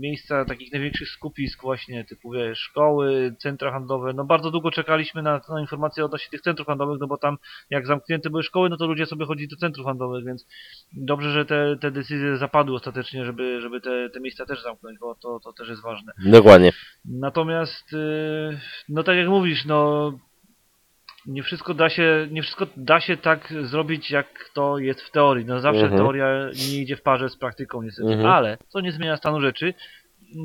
miejsca 0.00 0.44
takich 0.44 0.72
największych 0.72 1.08
skupisk 1.08 1.62
właśnie, 1.62 2.04
typu 2.04 2.30
wiesz, 2.30 2.58
szkoły, 2.58 3.34
centra 3.38 3.72
handlowe. 3.72 4.12
No 4.12 4.24
bardzo 4.24 4.50
długo 4.50 4.70
czekaliśmy 4.70 5.22
na, 5.22 5.40
na 5.48 5.60
informacje 5.60 6.04
odnośnie 6.04 6.30
tych 6.30 6.40
centrów 6.40 6.66
handlowych, 6.66 7.00
no 7.00 7.06
bo 7.06 7.18
tam 7.18 7.36
jak 7.70 7.86
zamknięte 7.86 8.30
były 8.30 8.42
szkoły, 8.42 8.70
no 8.70 8.76
to 8.76 8.86
ludzie 8.86 9.06
sobie 9.06 9.26
chodzili 9.26 9.48
do 9.48 9.56
centrów 9.56 9.86
handlowych, 9.86 10.24
więc 10.24 10.46
dobrze, 10.92 11.30
że 11.30 11.44
te, 11.44 11.76
te 11.80 11.90
decyzje 11.90 12.36
zapadły 12.36 12.76
ostatecznie, 12.76 13.24
żeby, 13.24 13.60
żeby 13.60 13.80
te, 13.80 14.10
te 14.10 14.20
miejsca 14.20 14.46
też 14.46 14.62
zamknąć, 14.62 14.98
bo 14.98 15.14
to, 15.14 15.40
to 15.40 15.52
też 15.52 15.68
jest 15.68 15.82
ważne. 15.82 16.12
Dokładnie. 16.24 16.72
Natomiast, 17.04 17.92
y, 17.92 18.58
no 18.88 19.02
tak 19.02 19.16
jak 19.16 19.28
mówisz, 19.28 19.64
no 19.64 20.12
nie 21.26 21.42
wszystko 21.42 21.74
da 21.74 21.90
się, 21.90 22.28
nie 22.30 22.42
wszystko 22.42 22.66
da 22.76 23.00
się 23.00 23.16
tak 23.16 23.52
zrobić, 23.62 24.10
jak 24.10 24.50
to 24.54 24.78
jest 24.78 25.00
w 25.02 25.10
teorii. 25.10 25.44
No 25.46 25.60
zawsze 25.60 25.80
Mhm. 25.82 25.98
teoria 26.02 26.26
nie 26.70 26.78
idzie 26.82 26.96
w 26.96 27.02
parze 27.02 27.28
z 27.28 27.36
praktyką 27.36 27.82
niestety, 27.82 28.12
Mhm. 28.12 28.30
ale 28.30 28.58
co 28.68 28.80
nie 28.80 28.92
zmienia 28.92 29.16
stanu 29.16 29.40
rzeczy, 29.40 29.74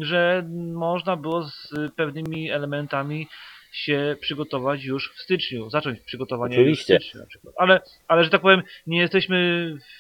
że 0.02 0.44
można 0.74 1.16
było 1.16 1.44
z 1.44 1.74
pewnymi 1.96 2.52
elementami 2.52 3.28
się 3.72 4.16
przygotować 4.22 4.84
już 4.84 5.14
w 5.16 5.22
styczniu, 5.22 5.70
zacząć 5.70 6.00
przygotowanie 6.00 6.56
Oczywiście. 6.56 6.94
już 6.94 7.04
w 7.04 7.06
styczniu 7.06 7.22
na 7.22 7.28
przykład. 7.28 7.54
Ale, 7.58 7.82
ale, 8.08 8.24
że 8.24 8.30
tak 8.30 8.42
powiem, 8.42 8.62
nie 8.88 9.00
jesteśmy 9.00 9.38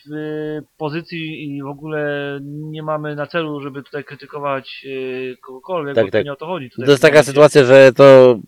w 0.07 0.13
y, 0.13 0.63
pozycji 0.77 1.55
i 1.55 1.63
w 1.63 1.67
ogóle 1.67 2.39
nie 2.43 2.83
mamy 2.83 3.15
na 3.15 3.27
celu, 3.27 3.61
żeby 3.61 3.83
tutaj 3.83 4.03
krytykować 4.03 4.81
y, 4.85 5.37
kogokolwiek, 5.41 5.95
Tak, 5.95 6.05
bo 6.05 6.11
tak. 6.11 6.25
nie 6.25 6.33
o 6.33 6.35
to 6.35 6.45
chodzi. 6.45 6.69
Tutaj 6.69 6.85
To 6.85 6.91
jest 6.91 7.01
taka 7.01 7.23
sytuacja, 7.23 7.63
że 7.63 7.91
to 7.93 8.39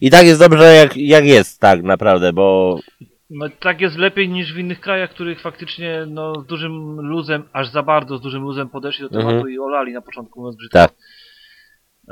i 0.00 0.10
tak 0.10 0.26
jest 0.26 0.40
dobrze 0.40 0.64
jak, 0.74 0.96
jak 0.96 1.24
jest, 1.24 1.60
tak 1.60 1.82
naprawdę, 1.82 2.32
bo 2.32 2.78
No, 3.30 3.46
tak 3.60 3.80
jest 3.80 3.96
lepiej 3.96 4.28
niż 4.28 4.54
w 4.54 4.58
innych 4.58 4.80
krajach, 4.80 5.10
których 5.10 5.40
faktycznie 5.40 6.06
no, 6.08 6.34
z 6.40 6.46
dużym 6.46 7.00
luzem, 7.00 7.42
aż 7.52 7.68
za 7.68 7.82
bardzo 7.82 8.18
z 8.18 8.20
dużym 8.20 8.42
luzem 8.42 8.68
podeszli 8.68 9.02
do 9.04 9.08
tematu 9.08 9.30
Mhm. 9.30 9.50
i 9.54 9.58
olali 9.58 9.92
na 9.92 10.00
początku, 10.00 10.40
mówiąc 10.40 10.56
brzydko. 10.56 10.78
Tak. 10.78 10.92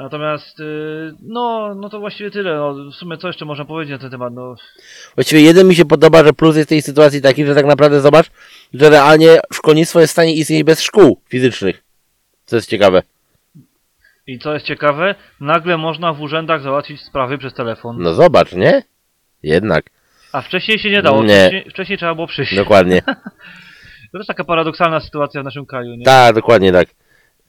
Natomiast, 0.03 0.61
y, 0.61 1.13
no, 1.23 1.75
no 1.75 1.89
to 1.89 2.01
właściwie 2.01 2.31
tyle. 2.31 2.57
No, 2.57 2.75
w 2.75 2.95
sumie 2.95 3.17
co 3.19 3.27
jeszcze 3.27 3.45
można 3.45 3.65
powiedzieć 3.65 3.93
na 3.93 3.99
ten 3.99 4.11
temat? 4.11 4.33
No, 4.35 4.55
właściwie 5.15 5.43
jeden 5.43 5.69
mi 5.69 5.75
się 5.75 5.85
podoba, 5.85 6.25
że 6.25 6.33
plus 6.33 6.57
jest 6.57 6.69
tej 6.69 6.83
sytuacji 6.83 7.23
taki, 7.23 7.47
że 7.47 7.55
tak 7.55 7.67
naprawdę 7.67 8.01
zobacz, 8.01 8.31
że 8.75 8.91
realnie 8.91 9.41
szkolnictwo 9.53 10.01
jest 10.01 10.11
w 10.11 10.13
stanie 10.13 10.35
istnieć 10.35 10.63
bez 10.65 10.81
szkół 10.83 11.21
fizycznych. 11.29 11.83
Co 12.47 12.57
jest 12.57 12.71
ciekawe. 12.71 13.03
I 14.27 14.39
co 14.39 14.55
jest 14.55 14.67
ciekawe, 14.67 15.15
nagle 15.41 15.77
można 15.77 16.13
w 16.13 16.21
urzędach 16.21 16.63
załatwić 16.63 17.01
sprawy 17.01 17.39
przez 17.39 17.55
telefon. 17.55 17.97
No 18.03 18.15
zobacz, 18.15 18.53
nie? 18.53 18.83
Jednak, 19.43 19.85
A 20.33 20.43
wcześniej 20.43 20.79
się 20.79 20.91
nie 20.91 21.03
dało. 21.03 21.23
Nie. 21.25 21.41
Wcześniej, 21.41 21.71
wcześniej 21.71 21.99
trzeba 21.99 22.15
było 22.15 22.27
przyjść. 22.27 22.57
dokładnie. 22.57 23.03
To 24.13 24.19
jest 24.19 24.29
taka 24.29 24.45
paradoksalna 24.45 25.01
sytuacja 25.01 25.43
w 25.43 25.45
naszym 25.45 25.67
kraju, 25.67 25.95
nie? 25.95 26.05
Tak, 26.05 26.35
dokładnie 26.35 26.73
tak. 26.73 26.89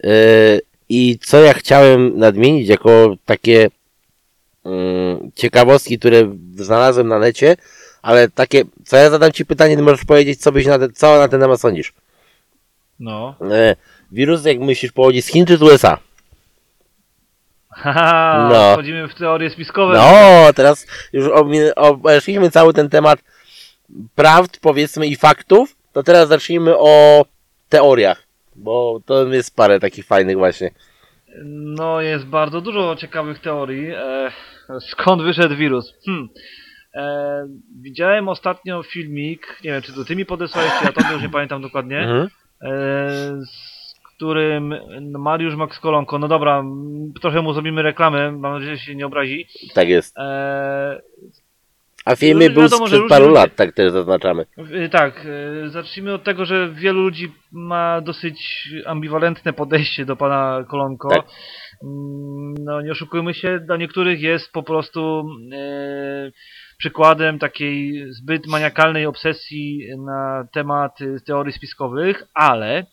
Yy, 0.04 0.62
I 0.90 1.20
co 1.22 1.38
ja 1.38 1.54
chciałem 1.54 2.18
nadmienić 2.20 2.68
jako 2.70 3.16
takie 3.26 3.70
mm, 4.66 5.32
ciekawostki, 5.36 6.00
które 6.00 6.36
znalazłem 6.56 7.08
na 7.08 7.20
necie, 7.20 7.56
ale 8.02 8.30
takie, 8.30 8.64
co 8.86 8.98
ja 8.98 9.10
zadam 9.10 9.32
Ci 9.32 9.46
pytanie, 9.46 9.76
ty 9.76 9.82
możesz 9.82 10.06
powiedzieć, 10.06 10.42
co 10.42 10.52
byś 10.52 10.66
na 10.66 10.80
ten, 10.80 10.94
co 10.94 11.18
na 11.18 11.28
ten 11.28 11.42
temat 11.42 11.62
sądzisz. 11.62 11.94
No. 13.00 13.36
E, 13.52 13.76
wirus, 14.12 14.46
jak 14.46 14.60
myślisz, 14.60 14.92
pochodzi 14.92 15.22
z 15.22 15.28
Chin 15.28 15.46
czy 15.46 15.58
z 15.58 15.62
USA? 15.62 15.98
Haha, 17.70 18.50
No. 18.54 18.74
wchodzimy 18.74 19.08
w 19.08 19.16
teorie 19.16 19.50
spiskowe. 19.50 19.94
No, 19.94 20.54
teraz 20.54 20.88
już 21.14 21.30
obeszliśmy 21.76 22.52
cały 22.52 22.74
ten 22.74 22.90
temat 22.90 23.20
prawd, 24.16 24.58
powiedzmy, 24.62 25.08
i 25.08 25.16
faktów, 25.16 25.76
to 25.94 26.04
teraz 26.04 26.30
zacznijmy 26.30 26.78
o 26.78 27.26
teoriach, 27.70 28.24
bo 28.60 29.00
to 29.06 29.28
jest 29.34 29.56
parę 29.56 29.80
takich 29.80 30.06
fajnych 30.06 30.38
właśnie. 30.38 30.72
No, 31.54 32.02
jest 32.02 32.26
bardzo 32.26 32.62
dużo 32.62 32.96
ciekawych 32.96 33.40
teorii. 33.40 33.88
E, 33.92 34.32
skąd 34.92 35.22
wyszedł 35.22 35.56
wirus? 35.56 35.94
Hmm. 36.06 36.30
E, 36.96 37.48
widziałem 37.82 38.30
ostatnio 38.30 38.84
filmik, 38.84 39.60
nie 39.64 39.72
wiem 39.72 39.82
czy 39.82 39.94
to 39.94 40.06
ty 40.06 40.16
mi 40.16 40.26
podesłałeś, 40.26 40.72
czy 40.80 40.86
ja 40.86 40.92
to 40.92 41.14
już 41.14 41.22
nie 41.22 41.30
pamiętam 41.30 41.62
dokładnie, 41.62 42.00
Mhm. 42.00 42.28
e, 42.62 42.70
z 43.46 43.80
którym 44.16 44.76
Mariusz 45.12 45.56
Max 45.56 45.80
Kolonko, 45.80 46.20
no 46.20 46.28
dobra, 46.28 46.64
trochę 47.22 47.42
mu 47.42 47.54
zrobimy 47.54 47.82
reklamę, 47.82 48.32
mam 48.32 48.54
nadzieję, 48.54 48.76
że 48.76 48.84
się 48.86 48.96
nie 48.96 49.06
obrazi. 49.06 49.48
Tak 49.74 49.90
jest. 49.90 50.18
E, 50.18 51.02
A 52.12 52.16
filmy 52.16 52.48
No, 52.48 52.54
był 52.54 52.64
wiadomo, 52.64 52.88
że 52.88 52.96
sprzed 52.96 53.10
paru 53.10 53.26
ludzie- 53.28 53.40
lat, 53.40 53.56
tak 53.56 53.74
też 53.74 53.92
zaznaczamy. 53.92 54.46
Y, 54.86 54.90
Tak, 54.90 55.26
y, 55.66 55.70
zacznijmy 55.70 56.14
od 56.14 56.24
tego, 56.24 56.46
że 56.46 56.70
wielu 56.74 57.02
ludzi 57.02 57.32
ma 57.52 58.02
dosyć 58.02 58.70
ambiwalentne 58.86 59.54
podejście 59.54 60.06
do 60.06 60.16
pana 60.16 60.66
Kolonko. 60.70 61.10
Tak. 61.10 61.26
Mm, 61.84 62.54
No 62.60 62.82
nie 62.82 62.92
oszukujmy 62.92 63.34
się, 63.34 63.60
dla 63.60 63.78
niektórych 63.78 64.22
jest 64.22 64.52
po 64.52 64.64
prostu 64.64 65.24
e, 65.54 66.32
przykładem 66.78 67.40
takiej 67.40 68.06
zbyt 68.14 68.48
maniakalnej 68.48 69.06
obsesji 69.06 69.88
na 70.06 70.48
temat 70.54 71.02
y, 71.02 71.18
teorii 71.26 71.54
spiskowych, 71.54 72.24
ale 72.34 72.86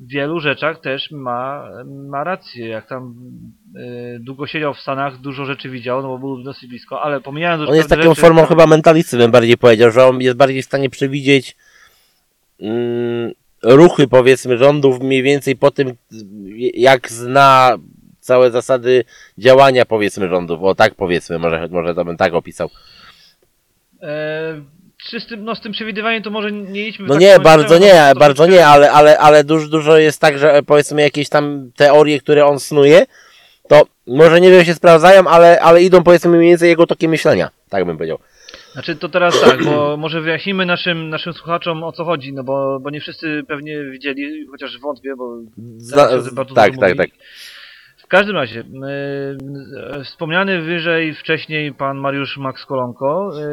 w 0.00 0.08
wielu 0.08 0.40
rzeczach 0.40 0.80
też 0.80 1.10
ma, 1.10 1.68
ma 1.84 2.24
rację. 2.24 2.68
Jak 2.68 2.88
tam 2.88 3.14
e, 3.76 4.18
długo 4.18 4.46
siedział 4.46 4.74
w 4.74 4.80
Stanach, 4.80 5.20
dużo 5.20 5.44
rzeczy 5.44 5.70
widział, 5.70 6.02
no 6.02 6.08
bo 6.08 6.18
był 6.18 6.42
dosyć 6.42 6.68
blisko, 6.68 7.02
ale 7.02 7.20
pomijając 7.20 7.60
już 7.60 7.70
On 7.70 7.76
jest 7.76 7.88
taką 7.88 8.02
rzeczy, 8.02 8.20
formą 8.20 8.46
chyba 8.46 8.66
mentalisty, 8.66 9.16
bym 9.16 9.30
bardziej 9.30 9.56
powiedział, 9.58 9.90
że 9.90 10.06
on 10.06 10.20
jest 10.20 10.36
bardziej 10.36 10.62
w 10.62 10.66
stanie 10.66 10.90
przewidzieć 10.90 11.56
mm, 12.60 13.32
ruchy, 13.62 14.08
powiedzmy, 14.08 14.58
rządów 14.58 15.00
mniej 15.00 15.22
więcej 15.22 15.56
po 15.56 15.70
tym, 15.70 15.92
jak 16.74 17.10
zna 17.10 17.76
całe 18.20 18.50
zasady 18.50 19.04
działania, 19.38 19.84
powiedzmy, 19.84 20.28
rządów. 20.28 20.62
O 20.62 20.74
tak 20.74 20.94
powiedzmy, 20.94 21.38
może, 21.38 21.68
może 21.70 21.94
to 21.94 22.04
bym 22.04 22.16
tak 22.16 22.34
opisał. 22.34 22.70
E, 24.02 24.60
czy 24.96 25.20
z 25.20 25.26
tym, 25.26 25.44
no 25.44 25.54
z 25.54 25.60
tym 25.60 25.72
przewidywaniem 25.72 26.22
to 26.22 26.30
może 26.30 26.52
nie 26.52 26.88
idźmy 26.88 27.06
No 27.06 27.14
taką 27.14 27.26
nie, 27.26 27.38
bardzo 27.38 27.78
nie, 27.78 28.12
bardzo 28.18 28.34
troszeczkę- 28.44 28.48
nie, 28.48 28.66
ale, 28.66 28.92
ale, 28.92 29.18
ale 29.18 29.44
dużo, 29.44 29.68
dużo 29.68 29.98
jest 29.98 30.20
tak, 30.20 30.38
że 30.38 30.62
powiedzmy 30.66 31.02
jakieś 31.02 31.28
tam 31.28 31.70
teorie, 31.76 32.20
które 32.20 32.46
on 32.46 32.60
snuje, 32.60 33.06
to 33.68 33.82
może 34.06 34.40
nie 34.40 34.50
wiem, 34.50 34.64
się 34.64 34.74
sprawdzają, 34.74 35.26
ale, 35.28 35.60
ale 35.60 35.82
idą 35.82 36.02
powiedzmy 36.02 36.36
mniej 36.38 36.50
więcej 36.50 36.68
jego 36.68 36.86
tokiem 36.86 37.10
myślenia. 37.10 37.50
Tak 37.68 37.84
bym 37.84 37.96
powiedział. 37.96 38.18
Znaczy 38.72 38.96
to 38.96 39.08
teraz 39.08 39.40
tak, 39.40 39.64
bo 39.64 39.96
może 39.96 40.20
wyjaśnimy 40.20 40.66
naszym, 40.66 41.10
naszym 41.10 41.32
słuchaczom 41.32 41.84
o 41.84 41.92
co 41.92 42.04
chodzi, 42.04 42.32
no 42.32 42.44
bo, 42.44 42.80
bo 42.80 42.90
nie 42.90 43.00
wszyscy 43.00 43.42
pewnie 43.48 43.84
widzieli, 43.84 44.46
chociaż 44.50 44.78
wątpię, 44.78 45.16
bo 45.16 45.38
Teraz 45.90 46.28
się 46.28 46.34
bardzo 46.34 46.54
tak, 46.54 46.78
tak, 46.80 46.96
tak. 46.96 47.10
W 47.98 48.06
każdym 48.08 48.36
razie, 48.36 48.60
e, 48.60 50.04
wspomniany 50.04 50.62
wyżej 50.62 51.14
wcześniej 51.14 51.74
pan 51.74 51.98
Mariusz 51.98 52.36
Max 52.36 52.66
Kolonko 52.66 53.30
e, 53.40 53.46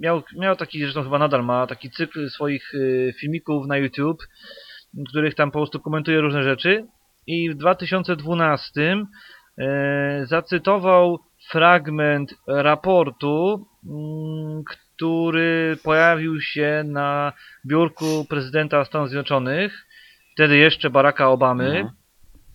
miał, 0.00 0.22
miał 0.36 0.56
taki, 0.56 0.80
zresztą 0.80 1.02
chyba 1.02 1.18
nadal 1.18 1.44
ma, 1.44 1.66
taki 1.66 1.90
cykl 1.90 2.30
swoich 2.30 2.72
e, 2.74 3.12
filmików 3.12 3.66
na 3.66 3.76
YouTube, 3.76 4.22
których 5.08 5.34
tam 5.34 5.50
po 5.50 5.58
prostu 5.58 5.80
komentuje 5.80 6.20
różne 6.20 6.42
rzeczy 6.42 6.86
i 7.26 7.50
w 7.50 7.54
2012 7.54 8.96
e, 9.58 10.26
zacytował 10.26 11.18
fragment 11.50 12.34
raportu, 12.46 13.66
mm, 13.86 14.64
który 14.64 15.78
pojawił 15.84 16.40
się 16.40 16.84
na 16.86 17.32
biurku 17.66 18.26
prezydenta 18.28 18.84
Stanów 18.84 19.08
Zjednoczonych, 19.08 19.86
wtedy 20.34 20.56
jeszcze 20.56 20.90
Baracka 20.90 21.28
Obamy. 21.28 21.64
Mhm. 21.64 21.88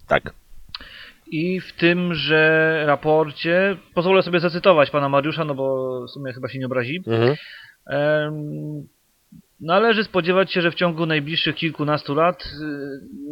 Tak. 0.08 0.43
I 1.28 1.62
w 1.62 1.74
tymże 1.74 2.84
raporcie, 2.86 3.78
pozwolę 3.94 4.24
sobie 4.24 4.40
zacytować 4.40 4.90
pana 4.90 5.10
Mariusza, 5.10 5.46
no 5.46 5.56
bo 5.56 6.00
w 6.08 6.10
sumie 6.10 6.34
chyba 6.34 6.50
się 6.50 6.60
nie 6.60 6.66
obrazi. 6.66 7.04
Mhm. 7.08 7.36
Należy 9.66 10.04
spodziewać 10.04 10.54
się, 10.54 10.62
że 10.62 10.72
w 10.72 10.76
ciągu 10.76 11.06
najbliższych 11.06 11.56
kilkunastu 11.56 12.16
lat 12.16 12.44
y, 12.44 12.50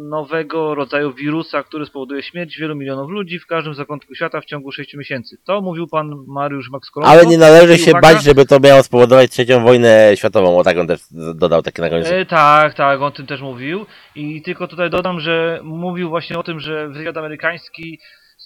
nowego 0.08 0.74
rodzaju 0.74 1.12
wirusa, 1.12 1.62
który 1.62 1.86
spowoduje 1.86 2.22
śmierć 2.22 2.58
wielu 2.58 2.76
milionów 2.76 3.10
ludzi 3.10 3.38
w 3.38 3.46
każdym 3.46 3.74
zakątku 3.74 4.14
świata 4.14 4.40
w 4.40 4.44
ciągu 4.44 4.72
6 4.72 4.94
miesięcy. 4.94 5.36
To 5.44 5.60
mówił 5.60 5.86
pan 5.86 6.24
Mariusz 6.26 6.70
Max 6.70 6.90
Kolonko. 6.90 7.12
Ale 7.12 7.26
nie 7.26 7.38
należy 7.38 7.78
się 7.78 7.90
uwaga, 7.90 8.14
bać, 8.14 8.24
żeby 8.24 8.46
to 8.46 8.60
miało 8.60 8.82
spowodować 8.82 9.30
trzecią 9.30 9.64
wojnę 9.64 10.12
światową. 10.14 10.58
O 10.58 10.64
tak 10.64 10.78
on 10.78 10.86
też 10.86 11.00
dodał 11.34 11.62
takie 11.62 11.82
na 11.82 11.90
końcu. 11.90 12.14
E, 12.14 12.26
tak, 12.26 12.74
tak, 12.74 13.00
on 13.00 13.04
o 13.04 13.10
tym 13.10 13.26
też 13.26 13.40
mówił. 13.40 13.86
I 14.14 14.42
tylko 14.42 14.68
tutaj 14.68 14.90
dodam, 14.90 15.20
że 15.20 15.60
mówił 15.62 16.08
właśnie 16.08 16.38
o 16.38 16.42
tym, 16.42 16.60
że 16.60 16.88
wywiad 16.88 17.16
amerykański 17.16 17.98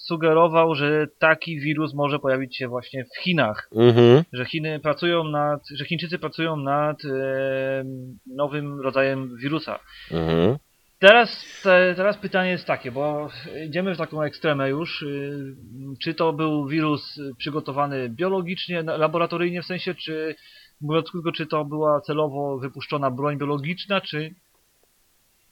sugerował, 0.07 0.75
że 0.75 1.07
taki 1.19 1.59
wirus 1.59 1.93
może 1.93 2.19
pojawić 2.19 2.57
się 2.57 2.67
właśnie 2.67 3.05
w 3.05 3.23
Chinach. 3.23 3.69
Mhm. 3.75 4.23
Że 4.33 4.45
Chiny 4.45 4.79
pracują 4.79 5.23
nad, 5.23 5.69
że 5.75 5.85
Chińczycy 5.85 6.19
pracują 6.19 6.55
nad 6.57 7.05
e, 7.05 7.09
nowym 8.27 8.81
rodzajem 8.81 9.37
wirusa. 9.37 9.79
Mhm. 10.11 10.57
Teraz, 10.99 11.45
te, 11.63 11.93
teraz 11.95 12.17
pytanie 12.17 12.49
jest 12.49 12.65
takie, 12.65 12.91
bo 12.91 13.29
idziemy 13.65 13.95
w 13.95 13.97
taką 13.97 14.21
ekstremę 14.21 14.69
już. 14.69 15.01
y, 15.01 15.55
Czy 16.03 16.13
to 16.13 16.33
był 16.33 16.67
wirus 16.67 17.19
przygotowany 17.37 18.09
biologicznie, 18.09 18.81
laboratoryjnie 18.81 19.61
w 19.61 19.65
sensie, 19.65 19.95
czy 19.95 20.35
mówiąc 20.81 21.11
krótko, 21.11 21.31
czy 21.31 21.45
to 21.45 21.65
była 21.65 22.01
celowo 22.01 22.57
wypuszczona 22.57 23.11
broń 23.11 23.37
biologiczna, 23.37 24.01
czy 24.01 24.33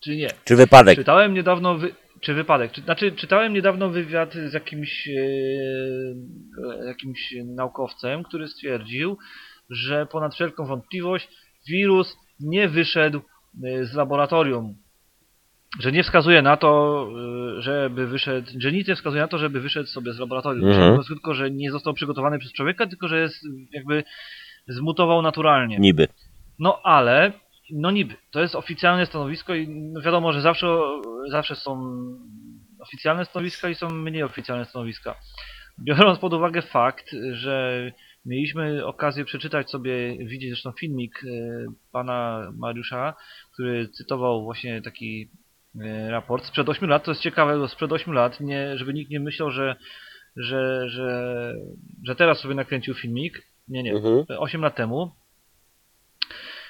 czy 0.04 0.16
nie. 0.16 0.30
Czy 0.44 0.56
wypadek? 0.56 0.98
Czytałem 0.98 1.34
niedawno, 1.34 1.76
wy... 1.76 1.96
czy 2.26 2.34
wypadek, 2.34 2.72
czy, 2.72 2.82
znaczy 2.82 3.12
czytałem 3.12 3.54
niedawno 3.54 3.90
wywiad 3.90 4.34
z 4.34 4.54
jakimś, 4.54 5.08
e, 5.08 6.88
jakimś 6.88 7.36
naukowcem, 7.46 8.24
który 8.24 8.48
stwierdził, 8.48 9.18
że 9.70 10.06
ponad 10.06 10.34
wszelką 10.34 10.66
wątpliwość 10.66 11.30
wirus 11.70 12.18
nie 12.40 12.70
wyszedł 12.70 13.22
e, 13.64 13.86
z 13.86 13.94
laboratorium. 13.94 14.76
Że 15.80 15.92
nie 15.92 16.04
wskazuje 16.04 16.42
na 16.42 16.58
to, 16.58 17.08
e, 17.58 17.62
żeby 17.62 18.08
wyszedł, 18.08 18.52
że 18.60 18.72
nic 18.72 18.88
nie 18.88 18.96
wskazuje 18.96 19.22
na 19.22 19.28
to, 19.28 19.38
żeby 19.38 19.62
wyszedł 19.62 19.88
sobie 19.90 20.14
z 20.14 20.20
laboratorium. 20.20 20.68
Mhm. 20.68 20.84
Mhm. 20.84 21.08
Tylko, 21.08 21.34
że 21.34 21.52
nie 21.52 21.72
został 21.72 21.94
przygotowany 21.94 22.40
przez 22.40 22.54
człowieka, 22.54 22.88
tylko 22.88 23.08
że 23.08 23.20
jest 23.20 23.36
jakby 23.72 24.04
zmutował 24.68 25.22
naturalnie. 25.22 25.78
Niby. 25.80 26.08
No 26.60 26.82
ale, 26.84 27.32
no 27.72 27.92
niby, 27.92 28.16
to 28.32 28.42
jest 28.42 28.56
oficjalne 28.56 29.06
stanowisko 29.06 29.56
i 29.56 29.68
no 29.70 30.02
wiadomo, 30.02 30.34
że 30.34 30.42
zawsze, 30.42 30.68
zawsze 31.32 31.56
są 31.56 31.98
oficjalne 32.80 33.26
stanowiska 33.26 33.70
i 33.70 33.76
są 33.76 33.90
mniej 33.90 34.24
oficjalne 34.24 34.66
stanowiska. 34.66 35.16
Biorąc 35.80 36.20
pod 36.20 36.34
uwagę 36.34 36.62
fakt, 36.62 37.12
że 37.32 37.92
mieliśmy 38.26 38.86
okazję 38.86 39.26
przeczytać 39.26 39.70
sobie, 39.70 40.18
widzieć 40.28 40.50
zresztą 40.50 40.72
filmik 40.72 41.24
e, 41.24 41.28
pana 41.92 42.48
Mariusza, 42.58 43.14
który 43.54 43.90
cytował 43.90 44.44
właśnie 44.44 44.82
taki 44.82 45.30
e, 45.82 46.12
raport 46.12 46.46
sprzed 46.46 46.70
8 46.70 46.90
lat, 46.90 47.04
to 47.04 47.12
jest 47.12 47.22
ciekawe, 47.22 47.58
bo 47.58 47.68
sprzed 47.68 47.92
8 47.92 48.14
lat, 48.14 48.40
nie, 48.40 48.78
żeby 48.78 48.94
nikt 48.94 49.12
nie 49.12 49.20
myślał, 49.20 49.52
że, 49.52 49.76
że, 50.36 50.90
że, 50.90 51.54
że 52.04 52.16
teraz 52.16 52.40
sobie 52.40 52.56
nakręcił 52.56 52.94
filmik. 52.94 53.42
Nie, 53.68 53.84
nie, 53.84 53.94
Mhm. 53.94 54.26
8 54.40 54.62
lat 54.62 54.76
temu. 54.76 55.12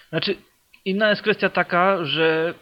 Znaczy, 0.10 0.36
inna 0.86 1.10
jest 1.10 1.22
kwestia 1.22 1.50
taka, 1.50 2.06
że 2.06 2.54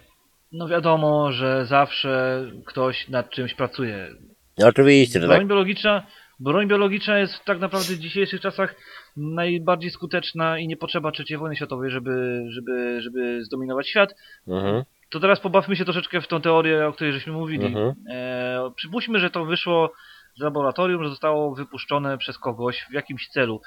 no 0.52 0.68
wiadomo, 0.68 1.32
że 1.32 1.66
zawsze 1.66 2.44
ktoś 2.66 3.10
nad 3.10 3.30
czymś 3.30 3.54
pracuje. 3.54 4.10
No, 4.58 4.68
oczywiście, 4.68 5.22
że 5.22 5.28
tak. 5.28 5.38
Broń 5.38 5.48
biologiczna, 5.48 6.04
broń 6.40 6.68
biologiczna 6.68 7.20
jest 7.20 7.46
tak 7.46 7.60
naprawdę 7.60 7.94
w 7.94 8.00
dzisiejszych 8.00 8.42
czasach 8.42 8.76
najbardziej 9.18 9.92
skuteczna 9.92 10.60
i 10.60 10.68
nie 10.68 10.78
potrzeba 10.78 11.12
III 11.20 11.38
wojny 11.38 11.56
światowej, 11.56 11.92
żeby, 11.92 12.46
żeby, 12.50 13.02
żeby 13.02 13.46
zdominować 13.46 13.90
świat. 13.90 14.16
Mhm. 14.48 14.84
To 15.10 15.20
teraz 15.20 15.40
pobawmy 15.40 15.76
się 15.76 15.86
troszeczkę 15.86 16.22
w 16.22 16.28
tą 16.28 16.42
teorię, 16.42 16.88
o 16.88 16.94
której 16.94 17.14
żeśmy 17.14 17.34
mówili. 17.34 17.66
Mhm. 17.66 17.94
E, 18.10 18.72
przypuśćmy, 18.76 19.20
że 19.20 19.30
to 19.30 19.46
wyszło 19.46 19.94
z 20.38 20.42
laboratorium, 20.42 21.04
że 21.04 21.10
zostało 21.10 21.56
wypuszczone 21.56 22.18
przez 22.18 22.40
kogoś 22.40 22.86
w 22.90 22.94
jakimś 22.94 23.28
celu. 23.28 23.62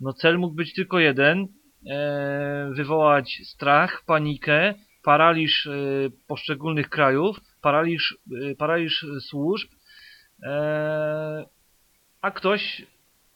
No 0.00 0.12
cel 0.12 0.38
mógł 0.38 0.54
być 0.54 0.74
tylko 0.74 0.98
jeden, 0.98 1.48
wywołać 2.70 3.40
strach, 3.44 4.02
panikę, 4.06 4.74
paraliż 5.06 5.66
e, 5.66 5.70
poszczególnych 6.26 6.88
krajów, 6.88 7.36
paraliż, 7.62 8.18
e, 8.50 8.54
paraliż 8.54 9.06
służb, 9.20 9.68
e, 10.42 11.46
a 12.22 12.30
ktoś 12.30 12.86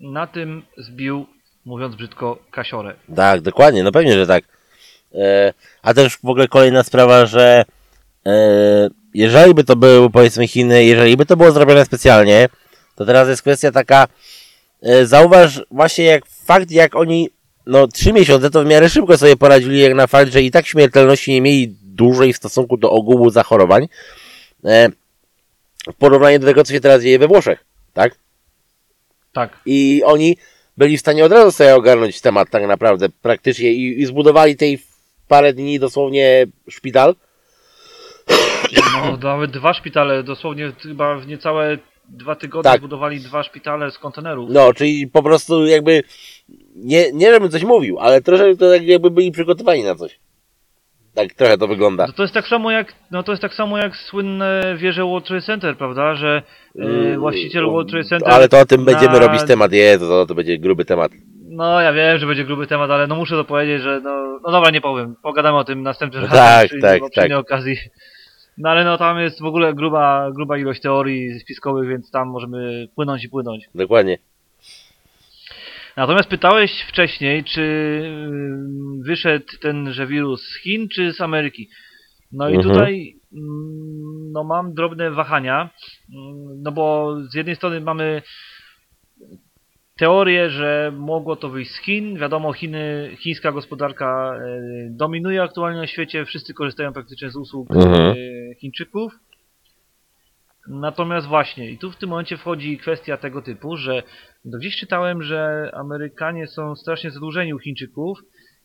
na 0.01 0.27
tym 0.27 0.63
zbił, 0.77 1.27
mówiąc 1.65 1.97
brzydko, 1.97 2.39
kasiorę. 2.51 2.95
Tak, 3.17 3.41
dokładnie, 3.41 3.83
no 3.83 3.93
pewnie, 3.93 4.15
że 4.15 4.27
tak. 4.27 4.45
E, 5.15 5.53
a 5.83 5.95
też 5.95 6.17
w 6.17 6.25
ogóle 6.25 6.49
kolejna 6.49 6.83
sprawa, 6.83 7.27
że 7.27 7.65
e, 8.27 8.33
jeżeli 9.15 9.55
by 9.55 9.65
to 9.65 9.77
były 9.77 10.11
powiedzmy 10.11 10.49
Chiny, 10.49 10.85
jeżeli 10.85 11.17
by 11.17 11.27
to 11.27 11.37
było 11.37 11.53
zrobione 11.53 11.85
specjalnie, 11.85 12.49
to 12.95 13.05
teraz 13.05 13.29
jest 13.29 13.43
kwestia 13.43 13.73
taka, 13.73 14.07
e, 14.83 15.07
zauważ 15.07 15.63
właśnie 15.71 16.05
jak 16.05 16.27
fakt, 16.27 16.71
jak 16.71 16.97
oni, 16.97 17.31
no 17.67 17.87
trzy 17.89 18.13
miesiące 18.13 18.51
to 18.51 18.63
w 18.63 18.67
miarę 18.67 18.89
szybko 18.89 19.19
sobie 19.19 19.37
poradzili, 19.37 19.81
jak 19.81 19.95
na 19.95 20.07
fakt, 20.07 20.33
że 20.33 20.43
i 20.43 20.51
tak 20.51 20.67
śmiertelności 20.67 21.33
nie 21.33 21.41
mieli 21.41 21.75
dużej 21.83 22.33
w 22.33 22.37
stosunku 22.37 22.77
do 22.77 22.91
ogółu 22.91 23.31
zachorowań, 23.31 23.89
e, 24.65 24.89
w 25.93 25.95
porównaniu 25.99 26.39
do 26.39 26.47
tego, 26.47 26.65
co 26.65 26.73
się 26.73 26.81
teraz 26.81 27.03
dzieje 27.03 27.19
we 27.19 27.29
Włoszech, 27.29 27.65
tak? 27.93 28.15
Tak. 29.33 29.59
I 29.67 30.03
oni 30.05 30.37
byli 30.77 30.97
w 30.97 31.01
stanie 31.01 31.25
od 31.25 31.33
razu 31.33 31.53
sobie 31.53 31.75
ogarnąć 31.75 32.21
temat 32.21 32.51
tak 32.51 32.67
naprawdę 32.67 33.09
praktycznie 33.23 33.73
i, 33.73 34.01
i 34.01 34.07
zbudowali 34.07 34.57
tej 34.57 34.83
parę 35.29 35.53
dni 35.53 35.81
dosłownie 35.81 36.47
szpital. 36.69 37.15
No, 38.93 39.17
nawet 39.17 39.51
dwa 39.51 39.75
szpitale, 39.75 40.23
dosłownie 40.23 40.73
chyba 40.83 41.17
w 41.17 41.27
niecałe 41.27 41.79
dwa 42.11 42.35
tygodnie 42.37 42.71
Tak. 42.71 42.79
zbudowali 42.81 43.21
dwa 43.21 43.43
szpitale 43.43 43.91
z 43.91 43.99
kontenerów. 43.99 44.51
No, 44.53 44.73
czyli 44.75 45.07
po 45.09 45.23
prostu 45.23 45.67
jakby 45.67 46.03
nie, 46.77 47.13
nie 47.13 47.33
żebym 47.33 47.51
coś 47.51 47.65
mówił, 47.65 47.99
ale 47.99 48.21
trochę 48.21 48.57
to 48.57 48.71
tak 48.71 48.83
jakby 48.83 49.11
byli 49.11 49.31
przygotowani 49.33 49.83
na 49.85 49.95
coś. 49.95 50.19
Tak 51.15 51.35
trochę 51.35 51.59
to 51.59 51.67
wygląda. 51.69 52.07
No 52.07 52.13
to 52.13 52.23
jest 52.23 52.35
tak 52.35 52.47
samo 52.49 52.71
jak, 52.71 52.95
no 53.11 53.23
to 53.23 53.33
jest 53.33 53.43
tak 53.43 53.55
samo 53.55 53.79
jak 53.79 53.97
słynne 53.97 54.77
wieże 54.79 55.03
World 55.05 55.27
Trade 55.27 55.43
Center, 55.43 55.77
prawda, 55.77 56.15
że 56.15 56.43
Mm, 56.79 57.21
właściciel 57.21 57.65
World 57.65 57.91
Trade 57.91 58.05
Center... 58.09 58.29
Ale 58.33 58.49
to 58.49 58.59
o 58.61 58.65
tym 58.67 58.85
będziemy 58.85 59.13
na- 59.13 59.27
robić 59.27 59.43
temat, 59.47 59.73
Jezu, 59.73 60.07
to, 60.09 60.27
to 60.27 60.35
będzie 60.35 60.59
gruby 60.59 60.85
temat. 60.85 61.13
No 61.49 61.81
ja 61.81 61.93
wiem, 61.93 62.19
że 62.19 62.27
będzie 62.27 62.45
gruby 62.45 62.67
temat, 62.67 62.91
ale 62.91 63.07
no 63.07 63.17
muszę 63.17 63.35
to 63.37 63.45
powiedzieć, 63.45 63.83
że 63.83 64.01
no, 64.05 64.39
no 64.45 64.51
dobra, 64.53 64.71
nie 64.71 64.81
powiem, 64.81 65.17
pogadamy 65.23 65.59
o 65.59 65.65
tym 65.65 65.83
następnym 65.83 66.23
No 66.23 66.29
razem 66.29 66.45
tak, 66.45 66.67
przy, 66.69 66.81
tak, 66.81 67.11
przy 67.11 67.21
tak. 67.21 67.33
okazji. 67.33 67.77
No 68.61 68.71
ale 68.71 68.85
no 68.85 68.99
tam 68.99 69.19
jest 69.21 69.41
w 69.41 69.45
ogóle 69.45 69.75
gruba, 69.75 70.31
gruba 70.35 70.59
ilość 70.59 70.81
teorii 70.81 71.41
spiskowych, 71.41 71.89
więc 71.89 72.11
tam 72.11 72.29
możemy 72.29 72.89
płynąć 72.95 73.25
i 73.25 73.29
płynąć. 73.29 73.69
Dokładnie. 73.75 74.19
Natomiast 75.97 76.29
pytałeś 76.29 76.83
wcześniej, 76.89 77.45
czy 77.45 77.63
ym, 78.05 79.03
wyszedł 79.03 79.47
tenże 79.61 80.07
wirus 80.07 80.43
z 80.43 80.63
Chin, 80.63 80.89
czy 80.89 81.13
z 81.13 81.21
Ameryki. 81.21 81.69
No 82.33 82.49
i 82.49 82.55
Mhm. 82.55 82.69
tutaj 82.75 83.17
mm, 83.33 84.33
no 84.33 84.45
mam 84.45 84.75
drobne 84.75 85.11
wahania, 85.11 85.71
mm, 86.15 86.63
no 86.63 86.73
bo 86.73 87.17
z 87.31 87.35
jednej 87.35 87.57
strony 87.57 87.81
mamy 87.81 88.23
teorię, 90.05 90.51
że 90.51 90.93
mogło 90.97 91.37
to 91.37 91.49
wyjść 91.49 91.71
z 91.71 91.79
Chin. 91.79 92.19
Wiadomo, 92.19 92.53
Chiny, 92.53 93.17
chińska 93.19 93.53
gospodarka 93.53 94.35
e, 94.35 94.61
dominuje 94.91 95.43
aktualnie 95.43 95.79
na 95.81 95.87
świecie, 95.87 96.25
wszyscy 96.25 96.55
korzystają 96.55 96.93
praktycznie 96.93 97.31
z 97.31 97.37
usług 97.37 97.71
Mhm. 97.71 97.95
e, 97.95 98.55
Chińczyków. 98.55 99.13
Natomiast 100.69 101.27
właśnie, 101.27 101.71
i 101.71 101.79
tu 101.79 101.91
w 101.91 101.97
tym 101.97 102.09
momencie 102.11 102.37
wchodzi 102.37 102.79
kwestia 102.79 103.17
tego 103.17 103.43
typu, 103.43 103.77
że 103.77 104.03
no 104.45 104.59
gdzieś 104.59 104.77
czytałem, 104.77 105.23
że 105.23 105.71
Amerykanie 105.75 106.47
są 106.47 106.77
strasznie 106.77 107.11
zadłużeni 107.11 107.55
u 107.55 107.59
Chińczyków 107.59 108.19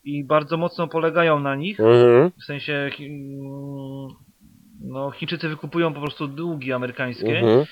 i 0.04 0.24
bardzo 0.24 0.58
mocno 0.58 0.88
polegają 0.88 1.40
na 1.40 1.56
nich. 1.56 1.80
Mhm. 1.80 2.32
W 2.42 2.44
sensie, 2.46 2.90
chi- 2.98 3.40
no, 4.82 5.12
Chińczycy 5.12 5.50
wykupują 5.50 5.94
po 5.94 6.02
prostu 6.02 6.28
długi 6.28 6.74
amerykańskie. 6.74 7.40
Mhm. 7.40 7.66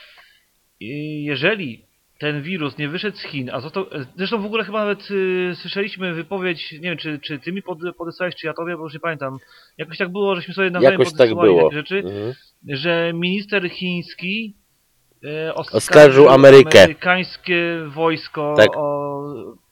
I 0.79 1.23
jeżeli 1.23 1.85
ten 2.23 2.41
wirus 2.41 2.77
nie 2.77 2.89
wyszedł 2.89 3.17
z 3.17 3.21
Chin, 3.23 3.49
a 3.53 3.59
został, 3.59 3.85
zresztą 4.17 4.41
w 4.41 4.45
ogóle 4.45 4.63
chyba 4.63 4.79
nawet 4.79 5.11
y, 5.11 5.51
słyszeliśmy 5.55 6.13
wypowiedź, 6.13 6.71
nie 6.71 6.79
wiem, 6.79 6.97
czy, 6.97 7.19
czy 7.19 7.39
ty 7.39 7.51
mi 7.51 7.61
pod, 7.61 7.79
podesłałeś, 7.97 8.35
czy 8.35 8.47
ja 8.47 8.53
tobie, 8.53 8.77
bo 8.77 8.83
już 8.83 8.93
nie 8.93 8.99
pamiętam. 8.99 9.37
Jakoś 9.77 9.97
tak 9.97 10.09
było, 10.11 10.35
żeśmy 10.35 10.53
sobie 10.53 10.69
nawzajem 10.69 10.99
Jakoś 10.99 11.17
tak 11.17 11.29
było. 11.29 11.63
takie 11.63 11.75
rzeczy, 11.75 11.97
Mhm. 11.97 12.33
że 12.67 13.11
minister 13.13 13.69
chiński 13.69 14.57
e, 15.25 15.53
oskarżył, 15.55 15.77
Oskarżył 15.77 16.29
Amerykę. 16.29 16.79
amerykańskie 16.79 17.77
wojsko 17.87 18.53
Tak. 18.57 18.69
o 18.77 19.23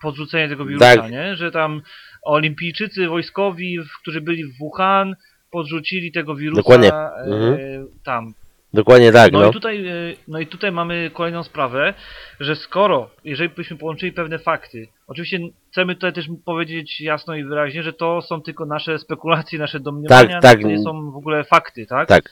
podrzucenie 0.01 0.49
tego 0.49 0.65
wirusa, 0.65 0.95
Tak. 0.95 1.11
nie? 1.11 1.35
Że 1.35 1.51
tam 1.51 1.81
olimpijczycy 2.23 3.07
wojskowi, 3.07 3.77
którzy 4.01 4.21
byli 4.21 4.43
w 4.45 4.57
Wuhan, 4.57 5.15
podrzucili 5.51 6.11
tego 6.11 6.35
wirusa 6.35 6.61
Dokładnie. 6.61 6.93
e, 6.93 7.11
Mhm. 7.25 7.87
tam. 8.05 8.33
Dokładnie 8.73 9.11
tak, 9.11 9.31
No, 9.31 9.39
no. 9.39 9.49
i 9.49 9.53
tutaj, 9.53 9.87
e, 9.87 9.93
no 10.27 10.39
i 10.39 10.47
tutaj 10.47 10.71
mamy 10.71 11.11
kolejną 11.13 11.43
sprawę, 11.43 11.93
że 12.39 12.55
skoro, 12.55 13.09
jeżeli 13.23 13.49
byśmy 13.49 13.77
połączyli 13.77 14.11
pewne 14.11 14.39
fakty, 14.39 14.87
oczywiście 15.07 15.39
chcemy 15.71 15.95
tutaj 15.95 16.13
też 16.13 16.25
powiedzieć 16.45 17.01
jasno 17.01 17.35
i 17.35 17.43
wyraźnie, 17.43 17.83
że 17.83 17.93
to 17.93 18.21
są 18.21 18.41
tylko 18.41 18.65
nasze 18.65 18.99
spekulacje, 18.99 19.59
nasze 19.59 19.79
domniemania, 19.79 20.41
Tak, 20.41 20.41
tak. 20.41 20.61
to 20.61 20.67
nie 20.67 20.79
są 20.79 21.11
w 21.11 21.15
ogóle 21.17 21.43
fakty, 21.43 21.85
tak? 21.85 22.07
Tak. 22.07 22.29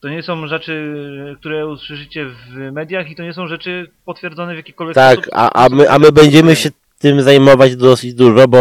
To 0.00 0.08
nie 0.08 0.22
są 0.22 0.46
rzeczy, 0.46 0.94
które 1.40 1.66
usłyszycie 1.66 2.24
w 2.26 2.72
mediach 2.72 3.10
i 3.10 3.16
to 3.16 3.22
nie 3.22 3.32
są 3.32 3.46
rzeczy 3.46 3.90
potwierdzone 4.04 4.54
w 4.54 4.56
jakikolwiek 4.56 4.94
Tak, 4.94 5.12
sposób. 5.18 5.32
a, 5.36 5.64
a, 5.64 5.68
my, 5.68 5.90
a 5.90 5.98
my 5.98 6.12
będziemy 6.12 6.56
się 6.56 6.70
tym 6.98 7.22
zajmować 7.22 7.76
dosyć 7.76 8.14
dużo, 8.14 8.48
bo 8.48 8.58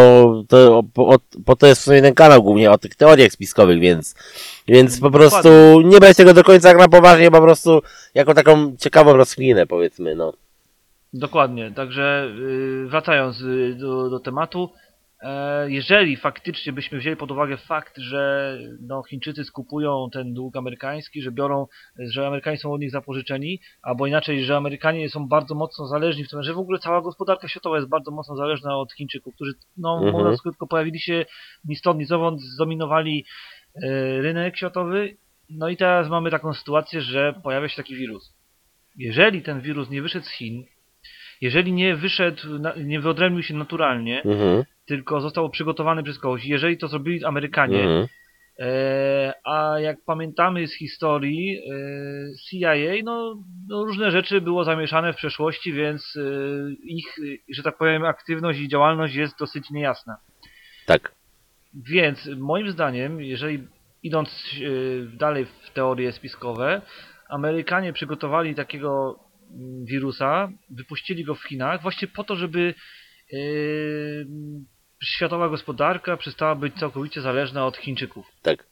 to, 0.48 0.84
po, 0.94 1.16
po 1.46 1.56
to 1.56 1.68
jest 1.68 1.82
w 1.82 1.84
sumie 1.84 2.02
ten 2.02 2.14
kanał 2.14 2.44
głównie 2.44 2.72
o 2.72 2.78
tych 2.78 2.96
teoriach 2.96 3.32
spiskowych, 3.32 3.80
więc, 3.80 4.16
więc 4.68 5.00
po 5.00 5.12
prostu 5.12 5.50
nie 5.86 6.00
brać 6.00 6.18
tego 6.18 6.34
do 6.34 6.44
końca 6.44 6.68
jak 6.68 6.78
na 6.78 6.88
poważnie, 6.88 7.32
po 7.32 7.42
prostu 7.42 7.82
jako 8.14 8.34
taką 8.34 8.76
ciekawą 8.78 9.14
rozkminę 9.14 9.68
powiedzmy, 9.68 10.16
no. 10.16 10.34
Dokładnie, 11.14 11.72
także 11.72 12.32
y, 12.40 12.88
wracając 12.88 13.42
y, 13.42 13.76
do, 13.80 14.10
do 14.10 14.20
tematu, 14.20 14.70
jeżeli 15.68 16.18
faktycznie 16.18 16.74
byśmy 16.74 16.98
wzięli 16.98 17.16
pod 17.16 17.32
uwagę 17.32 17.58
fakt, 17.58 17.98
że 17.98 18.58
no, 18.82 19.04
Chińczycy 19.04 19.44
skupują 19.44 20.10
ten 20.14 20.34
dług 20.34 20.56
amerykański, 20.56 21.22
że 21.22 21.32
biorą, 21.32 21.68
że 22.00 22.28
Amerykanie 22.28 22.58
są 22.58 22.74
od 22.74 22.82
nich 22.82 22.92
zapożyczeni, 22.92 23.62
albo 23.82 24.08
inaczej, 24.08 24.46
że 24.46 24.58
Amerykanie 24.58 25.10
są 25.10 25.28
bardzo 25.28 25.56
mocno 25.56 25.88
zależni 25.88 26.24
w 26.24 26.30
tym, 26.30 26.44
że 26.44 26.54
w 26.54 26.60
ogóle 26.60 26.80
cała 26.80 27.02
gospodarka 27.02 27.48
światowa 27.48 27.76
jest 27.76 27.90
bardzo 27.90 28.12
mocno 28.12 28.36
zależna 28.36 28.78
od 28.78 28.94
Chińczyków, 28.94 29.36
którzy, 29.36 29.54
no 29.78 29.94
Mhm. 29.98 30.12
mówiąc 30.14 30.42
krótko, 30.42 30.68
pojawili 30.68 31.00
się 31.00 31.26
ni 31.66 31.76
stąd, 31.76 32.00
ni 32.00 32.06
zowąd, 32.06 32.42
zdominowali 32.42 33.26
e, 33.76 34.22
rynek 34.22 34.58
światowy 34.58 35.18
no 35.50 35.70
i 35.70 35.78
teraz 35.78 36.10
mamy 36.10 36.32
taką 36.32 36.54
sytuację, 36.54 37.02
że 37.02 37.34
pojawia 37.44 37.70
się 37.70 37.76
taki 37.76 37.96
wirus. 37.96 38.34
Jeżeli 38.98 39.42
ten 39.42 39.62
wirus 39.62 39.90
nie 39.90 40.02
wyszedł 40.02 40.26
z 40.26 40.30
Chin, 40.32 40.64
jeżeli 41.42 41.74
nie 41.74 41.96
wyszedł, 41.96 42.42
nie 42.84 43.00
wyodrębnił 43.00 43.44
się 43.44 43.54
naturalnie, 43.54 44.24
Mhm. 44.24 44.64
Tylko 44.88 45.22
został 45.22 45.50
przygotowany 45.50 46.04
przez 46.04 46.20
kogoś, 46.20 46.46
jeżeli 46.46 46.78
to 46.78 46.88
zrobili 46.88 47.26
Amerykanie, 47.26 47.80
Mhm. 47.80 48.08
E, 48.60 49.34
a 49.44 49.80
jak 49.80 49.98
pamiętamy 50.06 50.68
z 50.68 50.74
historii 50.74 51.58
e, 51.58 52.36
CIA, 52.50 53.04
no, 53.04 53.44
no 53.68 53.86
różne 53.86 54.12
rzeczy 54.12 54.42
było 54.42 54.64
zamieszane 54.64 55.14
w 55.14 55.16
przeszłości, 55.16 55.74
więc 55.74 56.16
e, 56.16 56.22
ich, 56.84 57.16
że 57.50 57.64
tak 57.64 57.78
powiem, 57.78 58.06
aktywność 58.06 58.60
i 58.60 58.68
działalność 58.68 59.16
jest 59.16 59.40
dosyć 59.40 59.70
niejasna. 59.72 60.18
Tak. 60.86 61.12
Więc 61.74 62.30
moim 62.38 62.72
zdaniem, 62.72 63.22
jeżeli 63.22 63.68
idąc 64.04 64.30
e, 64.30 65.18
dalej 65.18 65.46
w 65.46 65.72
teorie 65.74 66.12
spiskowe, 66.12 66.82
Amerykanie 67.30 67.94
przygotowali 67.94 68.56
takiego 68.56 69.20
mm, 69.52 69.86
wirusa, 69.86 70.52
wypuścili 70.70 71.24
go 71.24 71.36
w 71.36 71.44
Chinach 71.44 71.82
właśnie 71.82 72.08
po 72.08 72.24
to, 72.24 72.36
żeby 72.36 72.74
e, 73.34 73.38
światowa 75.04 75.50
gospodarka 75.50 76.18
przestała 76.18 76.56
być 76.56 76.76
całkowicie 76.80 77.22
zależna 77.22 77.66
od 77.66 77.78
Chińczyków. 77.78 78.26
Tak. 78.42 78.64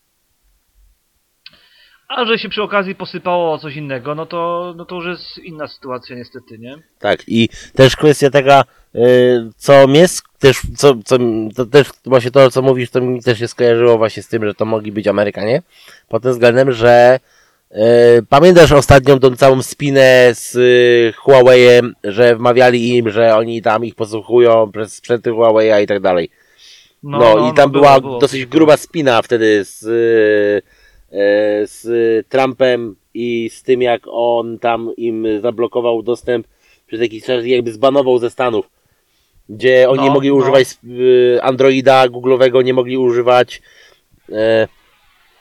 A 2.08 2.26
że 2.26 2.40
się 2.40 2.50
przy 2.50 2.64
okazji 2.64 2.96
posypało 2.96 3.54
o 3.54 3.58
coś 3.58 3.76
innego, 3.76 4.16
no 4.16 4.26
to, 4.26 4.74
no 4.78 4.86
to 4.86 4.96
już 4.96 5.06
jest 5.06 5.38
inna 5.38 5.68
sytuacja 5.68 6.16
niestety, 6.16 6.58
nie? 6.60 6.76
Tak, 7.00 7.24
i 7.28 7.50
też 7.76 7.96
kwestia 7.96 8.30
taka, 8.30 8.64
y, 8.96 9.50
co 9.58 9.88
mnie 9.88 10.06
też, 10.40 10.62
co, 10.78 10.96
co, 11.06 11.18
to 11.56 11.66
też 11.66 11.88
właśnie 12.06 12.32
to, 12.32 12.52
co 12.52 12.62
mówisz, 12.62 12.90
to 12.90 13.02
mi 13.02 13.24
też 13.24 13.40
się 13.40 13.48
skojarzyło 13.48 13.98
właśnie 13.98 14.24
z 14.24 14.28
tym, 14.28 14.46
że 14.46 14.54
to 14.54 14.66
mogli 14.66 14.92
być 14.92 15.08
Amerykanie, 15.08 15.62
pod 16.08 16.24
tym 16.24 16.32
względem, 16.32 16.72
że 16.72 17.20
pamiętasz 18.30 18.72
ostatnią 18.72 19.20
tą 19.20 19.36
całą 19.36 19.62
spinę 19.62 20.30
z 20.34 20.56
y, 20.56 21.14
Huawei'em, 21.26 21.92
że 22.04 22.36
wmawiali 22.36 22.90
im, 22.98 23.10
że 23.10 23.36
oni 23.36 23.62
tam 23.62 23.86
ich 23.86 23.96
posłuchują 23.96 24.72
przez 24.72 24.94
sprzęty 24.94 25.32
Huawei'a 25.32 25.84
i 25.84 25.88
tak 25.88 26.00
dalej. 26.00 26.30
No, 27.04 27.50
i 27.52 27.54
tam 27.54 27.72
było, 27.72 27.84
była 27.84 28.00
było. 28.02 28.20
dosyć 28.20 28.46
gruba 28.46 28.78
spina 28.78 29.22
wtedy 29.22 29.64
z, 29.66 29.84
y, 29.84 31.18
y, 31.18 31.68
z 31.68 32.28
Trumpem 32.30 32.96
i 33.14 33.50
z 33.54 33.64
tym, 33.64 33.82
jak 33.82 34.02
on 34.06 34.60
tam 34.60 34.92
im 34.98 35.28
zablokował 35.42 36.04
dostęp 36.04 36.48
przez 36.88 37.02
jakiś 37.02 37.24
czas 37.24 37.46
jakby 37.46 37.72
zbanował 37.72 38.20
ze 38.20 38.30
Stanów, 38.30 38.70
gdzie 39.50 39.90
oni 39.90 39.98
No, 40.00 40.04
nie 40.04 40.12
mogli 40.12 40.30
no. 40.30 40.36
używać 40.36 40.68
y, 41.00 41.40
Androida 41.42 42.06
Google'owego, 42.08 42.64
nie 42.64 42.74
mogli 42.74 42.98
używać 42.98 43.62
e, 44.32 44.68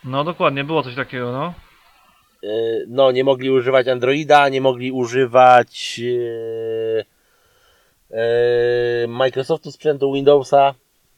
No 0.05 0.24
dokładnie, 0.24 0.64
było 0.64 0.82
coś 0.82 0.95
takiego, 0.95 1.32
no. 1.32 1.55
E, 2.45 2.84
no, 2.88 3.11
nie 3.11 3.24
mogli 3.24 3.51
używać 3.51 3.88
Androida, 3.88 4.49
nie 4.49 4.61
mogli 4.61 4.92
używać 4.92 6.01
e, 6.01 7.05
e, 8.16 9.07
Microsoftu 9.09 9.72
sprzętu 9.72 10.12
Windowsa. 10.12 10.74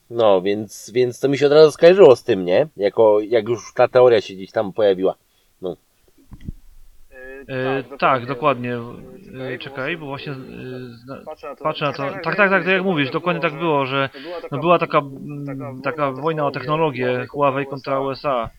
No, 0.09 0.41
więc, 0.41 0.91
więc 0.93 1.19
to 1.19 1.29
mi 1.29 1.37
się 1.37 1.45
od 1.45 1.51
razu 1.51 1.71
skojarzyło 1.71 2.15
z 2.15 2.23
tym, 2.23 2.45
nie? 2.45 2.67
Jako, 2.77 3.19
jak 3.19 3.49
już 3.49 3.73
ta 3.73 3.87
teoria 3.87 4.21
się 4.21 4.33
gdzieś 4.33 4.51
tam 4.51 4.73
pojawiła. 4.73 5.15
E, 7.49 7.83
tak, 7.97 8.25
dokładnie. 8.25 8.77
E, 9.53 9.57
czekaj, 9.57 9.97
bo 9.97 10.05
właśnie 10.05 10.31
e, 10.31 10.35
patrzę 11.63 11.85
na 11.85 11.93
to. 11.93 12.03
Tak, 12.03 12.23
tak, 12.23 12.35
tak, 12.35 12.49
tak 12.49 12.67
jak 12.67 12.83
mówisz, 12.83 13.11
dokładnie 13.11 13.41
tak 13.41 13.53
było, 13.53 13.85
że 13.85 14.09
no 14.51 14.57
była 14.57 14.79
taka, 14.79 14.97
mm, 14.97 15.81
taka 15.83 16.11
wojna 16.11 16.45
o 16.45 16.51
technologię 16.51 17.25
Huawei 17.29 17.65
kontra 17.65 17.99
USA. 17.99 18.49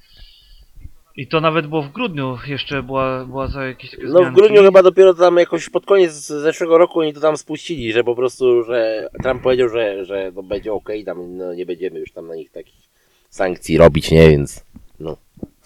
I 1.18 1.26
to 1.26 1.40
nawet 1.40 1.66
było 1.66 1.82
w 1.82 1.92
grudniu, 1.92 2.38
jeszcze 2.46 2.82
była, 2.82 3.24
była 3.24 3.46
za 3.46 3.64
jakieś 3.64 3.90
takie 3.90 4.02
No 4.02 4.08
w 4.08 4.16
zmianki. 4.22 4.36
grudniu 4.36 4.62
chyba 4.62 4.82
dopiero 4.82 5.14
tam 5.14 5.36
jakoś 5.36 5.68
pod 5.68 5.86
koniec 5.86 6.12
zeszłego 6.26 6.78
roku 6.78 7.00
oni 7.00 7.14
to 7.14 7.20
tam 7.20 7.36
spuścili, 7.36 7.92
że 7.92 8.04
po 8.04 8.14
prostu, 8.14 8.62
że 8.62 9.08
Trump 9.22 9.42
powiedział, 9.42 9.68
że, 9.68 10.04
że 10.04 10.32
to 10.34 10.42
będzie 10.42 10.72
ok, 10.72 10.88
tam 11.06 11.36
no, 11.36 11.54
nie 11.54 11.66
będziemy 11.66 11.98
już 12.00 12.12
tam 12.12 12.26
na 12.26 12.34
nich 12.34 12.50
takich 12.50 12.88
sankcji 13.30 13.78
robić, 13.78 14.10
nie? 14.10 14.30
Więc 14.30 14.64
no. 15.00 15.16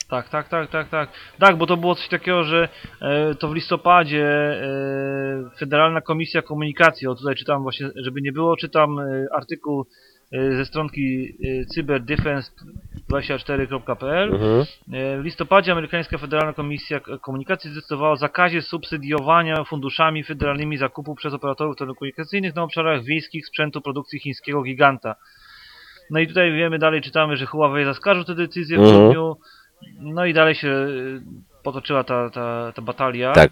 Tak, 0.09 0.29
tak, 0.29 0.49
tak, 0.49 0.71
tak, 0.71 0.89
tak. 0.89 1.11
Tak, 1.39 1.57
bo 1.57 1.67
to 1.67 1.77
było 1.77 1.95
coś 1.95 2.09
takiego, 2.09 2.45
że 2.45 2.69
e, 3.01 3.35
to 3.35 3.49
w 3.49 3.55
listopadzie 3.55 4.27
e, 4.27 5.51
Federalna 5.59 6.01
Komisja 6.01 6.43
Komunikacji, 6.43 7.07
o 7.07 7.15
tutaj 7.15 7.35
czytam 7.35 7.63
właśnie, 7.63 7.91
żeby 7.97 8.23
nie 8.23 8.33
było, 8.33 8.57
czytam 8.57 8.99
e, 8.99 9.27
artykuł 9.33 9.87
ze 10.33 10.65
stronki 10.67 11.37
e, 11.45 11.65
cyberdefense24.pl. 11.65 14.35
Mhm. 14.35 14.61
E, 14.93 15.19
W 15.21 15.25
listopadzie 15.25 15.73
amerykańska 15.73 16.19
Federalna 16.19 16.53
Komisja 16.53 17.01
Komunikacji 17.01 17.71
zdecydowała 17.71 18.13
o 18.13 18.17
zakazie 18.17 18.63
subsydiowania 18.63 19.65
funduszami 19.65 20.25
federalnymi 20.25 20.77
zakupu 20.79 21.15
przez 21.15 21.35
operatorów 21.35 21.77
telekomunikacyjnych 21.77 22.55
na 22.55 22.63
obszarach 22.63 23.05
wiejskich 23.05 23.47
sprzętu 23.47 23.81
produkcji 23.81 24.21
chińskiego 24.21 24.63
giganta. 24.63 25.15
No 26.11 26.21
i 26.21 26.27
tutaj 26.29 26.53
wiemy, 26.53 26.79
dalej 26.79 27.01
czytamy, 27.03 27.37
że 27.37 27.47
Huawei 27.47 27.85
zaskarżył 27.85 28.25
tę 28.25 28.35
decyzję 28.35 28.79
w 28.79 28.81
Mhm. 28.81 28.99
grudniu. 29.01 29.37
No 30.01 30.27
i 30.27 30.33
dalej 30.35 30.55
się 30.55 30.87
potoczyła 31.63 32.05
ta, 32.05 32.31
ta, 32.31 32.73
ta 32.75 32.83
batalia. 32.83 33.33
Tak. 33.33 33.51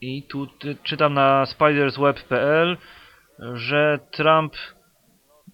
I 0.00 0.22
tu 0.22 0.46
czytam 0.82 1.14
na 1.14 1.46
spidersweb.pl, 1.46 2.76
że 3.38 3.98
Trump 4.10 4.54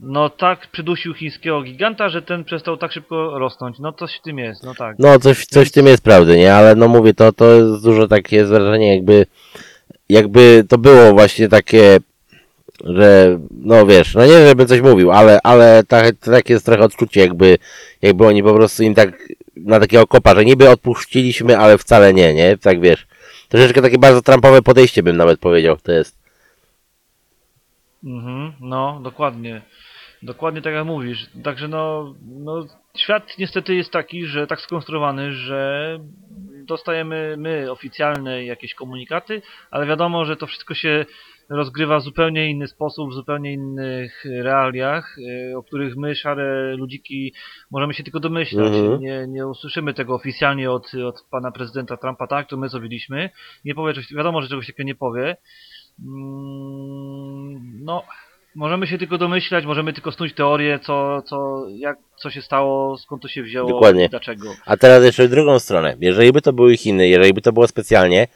no 0.01 0.31
tak 0.31 0.66
przydusił 0.70 1.14
chińskiego 1.14 1.62
giganta, 1.62 2.09
że 2.09 2.22
ten 2.22 2.45
przestał 2.45 2.76
tak 2.76 2.93
szybko 2.93 3.39
rosnąć. 3.39 3.79
No 3.79 3.93
coś 3.93 4.16
w 4.16 4.22
tym 4.22 4.39
jest, 4.39 4.62
no 4.64 4.74
tak. 4.74 4.97
No 4.99 5.18
coś, 5.18 5.47
coś 5.47 5.68
w 5.68 5.72
tym 5.72 5.87
jest 5.87 6.03
prawdy, 6.03 6.37
nie? 6.37 6.55
Ale 6.55 6.74
no 6.74 6.89
mówię, 6.89 7.14
to, 7.14 7.33
to 7.33 7.45
jest 7.51 7.85
dużo 7.85 8.09
takie 8.09 8.45
wrażenie, 8.45 8.95
jakby 8.95 9.26
jakby 10.09 10.64
to 10.68 10.79
było 10.79 11.12
właśnie 11.12 11.49
takie, 11.49 11.99
że 12.85 13.39
no 13.51 13.87
wiesz, 13.87 14.14
no 14.14 14.26
nie 14.26 14.47
żebym 14.49 14.66
coś 14.66 14.81
mówił, 14.81 15.12
ale, 15.12 15.39
ale 15.43 15.83
tak, 15.89 16.16
takie 16.16 16.53
jest 16.53 16.66
trochę 16.66 16.83
odczucie, 16.83 17.20
jakby, 17.20 17.59
jakby 18.03 18.26
oni 18.26 18.43
po 18.43 18.55
prostu 18.55 18.83
im 18.83 18.95
tak 18.95 19.29
na 19.57 19.81
takiego 19.81 20.07
kopa, 20.07 20.35
że 20.35 20.45
niby 20.45 20.70
odpuściliśmy, 20.70 21.59
ale 21.59 21.79
wcale 21.79 22.14
nie, 22.14 22.35
nie? 22.35 22.59
Tak 22.59 22.81
wiesz. 22.81 23.07
Troszeczkę 23.49 23.83
takie 23.83 23.99
bardzo 23.99 24.22
Trumpowe 24.22 24.62
podejście 24.62 25.03
bym 25.03 25.16
nawet 25.16 25.41
powiedział, 25.41 25.76
to 25.76 25.93
jest. 25.93 26.18
Mhm, 28.09 28.52
no, 28.61 29.00
dokładnie. 29.02 29.62
Dokładnie 30.22 30.62
tak 30.62 30.74
jak 30.74 30.86
mówisz. 30.86 31.26
Także 31.44 31.68
no, 31.68 32.14
no, 32.26 32.66
świat 32.96 33.38
niestety 33.38 33.74
jest 33.74 33.92
taki, 33.92 34.26
że 34.26 34.46
tak 34.46 34.61
skonstruowany, 34.61 35.32
że 35.32 35.98
dostajemy 36.66 37.34
my 37.38 37.70
oficjalne 37.70 38.44
jakieś 38.44 38.74
komunikaty, 38.74 39.42
ale 39.70 39.86
wiadomo, 39.86 40.24
że 40.24 40.36
to 40.36 40.46
wszystko 40.46 40.74
się 40.74 41.04
rozgrywa 41.50 41.98
w 41.98 42.02
zupełnie 42.02 42.50
inny 42.50 42.66
sposób, 42.66 43.11
w 43.11 43.14
zupełnie 43.14 43.52
innych 43.52 44.24
realiach, 44.42 45.18
y, 45.18 45.56
o 45.56 45.62
których 45.62 45.96
my, 45.96 46.14
szare 46.14 46.76
ludziki, 46.76 47.34
możemy 47.70 47.94
się 47.94 48.02
tylko 48.02 48.20
domyślać. 48.20 48.74
Mhm. 48.74 49.00
Nie, 49.00 49.26
nie 49.28 49.46
usłyszymy 49.46 49.94
tego 49.94 50.14
oficjalnie 50.14 50.70
od, 50.70 50.94
od 50.94 51.26
pana 51.30 51.50
prezydenta 51.50 51.96
Trumpa, 51.96 52.26
tak, 52.26 52.48
to 52.48 52.56
my 52.56 52.68
zrobiliśmy. 52.68 53.30
Nie 53.64 53.74
powie, 53.74 53.94
wiadomo, 54.16 54.42
że 54.42 54.48
czegoś 54.48 54.66
takiego 54.66 54.86
nie 54.86 54.94
powie. 54.94 55.36
Mm, 56.05 57.84
No, 57.84 58.03
możemy 58.55 58.86
się 58.86 58.99
tylko 58.99 59.18
domyślać, 59.18 59.64
możemy 59.66 59.92
tylko 59.92 60.12
snuć 60.12 60.34
teorię, 60.34 60.78
co, 60.82 61.22
co, 61.22 61.66
jak, 61.68 61.96
co 62.16 62.30
się 62.30 62.42
stało, 62.42 62.99
skąd 62.99 63.22
to 63.22 63.28
się 63.28 63.42
wzięło 63.42 63.68
Dokładnie. 63.68 64.05
i 64.05 64.09
dlaczego. 64.09 64.55
A 64.66 64.76
teraz 64.76 65.05
jeszcze 65.05 65.28
w 65.28 65.30
drugą 65.30 65.59
stronę. 65.59 65.96
Jeżeli 66.01 66.32
by 66.32 66.42
to 66.42 66.53
były 66.53 66.76
Chiny, 66.76 67.09
jeżeli 67.09 67.34
by 67.34 67.40
to 67.40 67.53
było 67.53 67.68
specjalnie, 67.68 68.26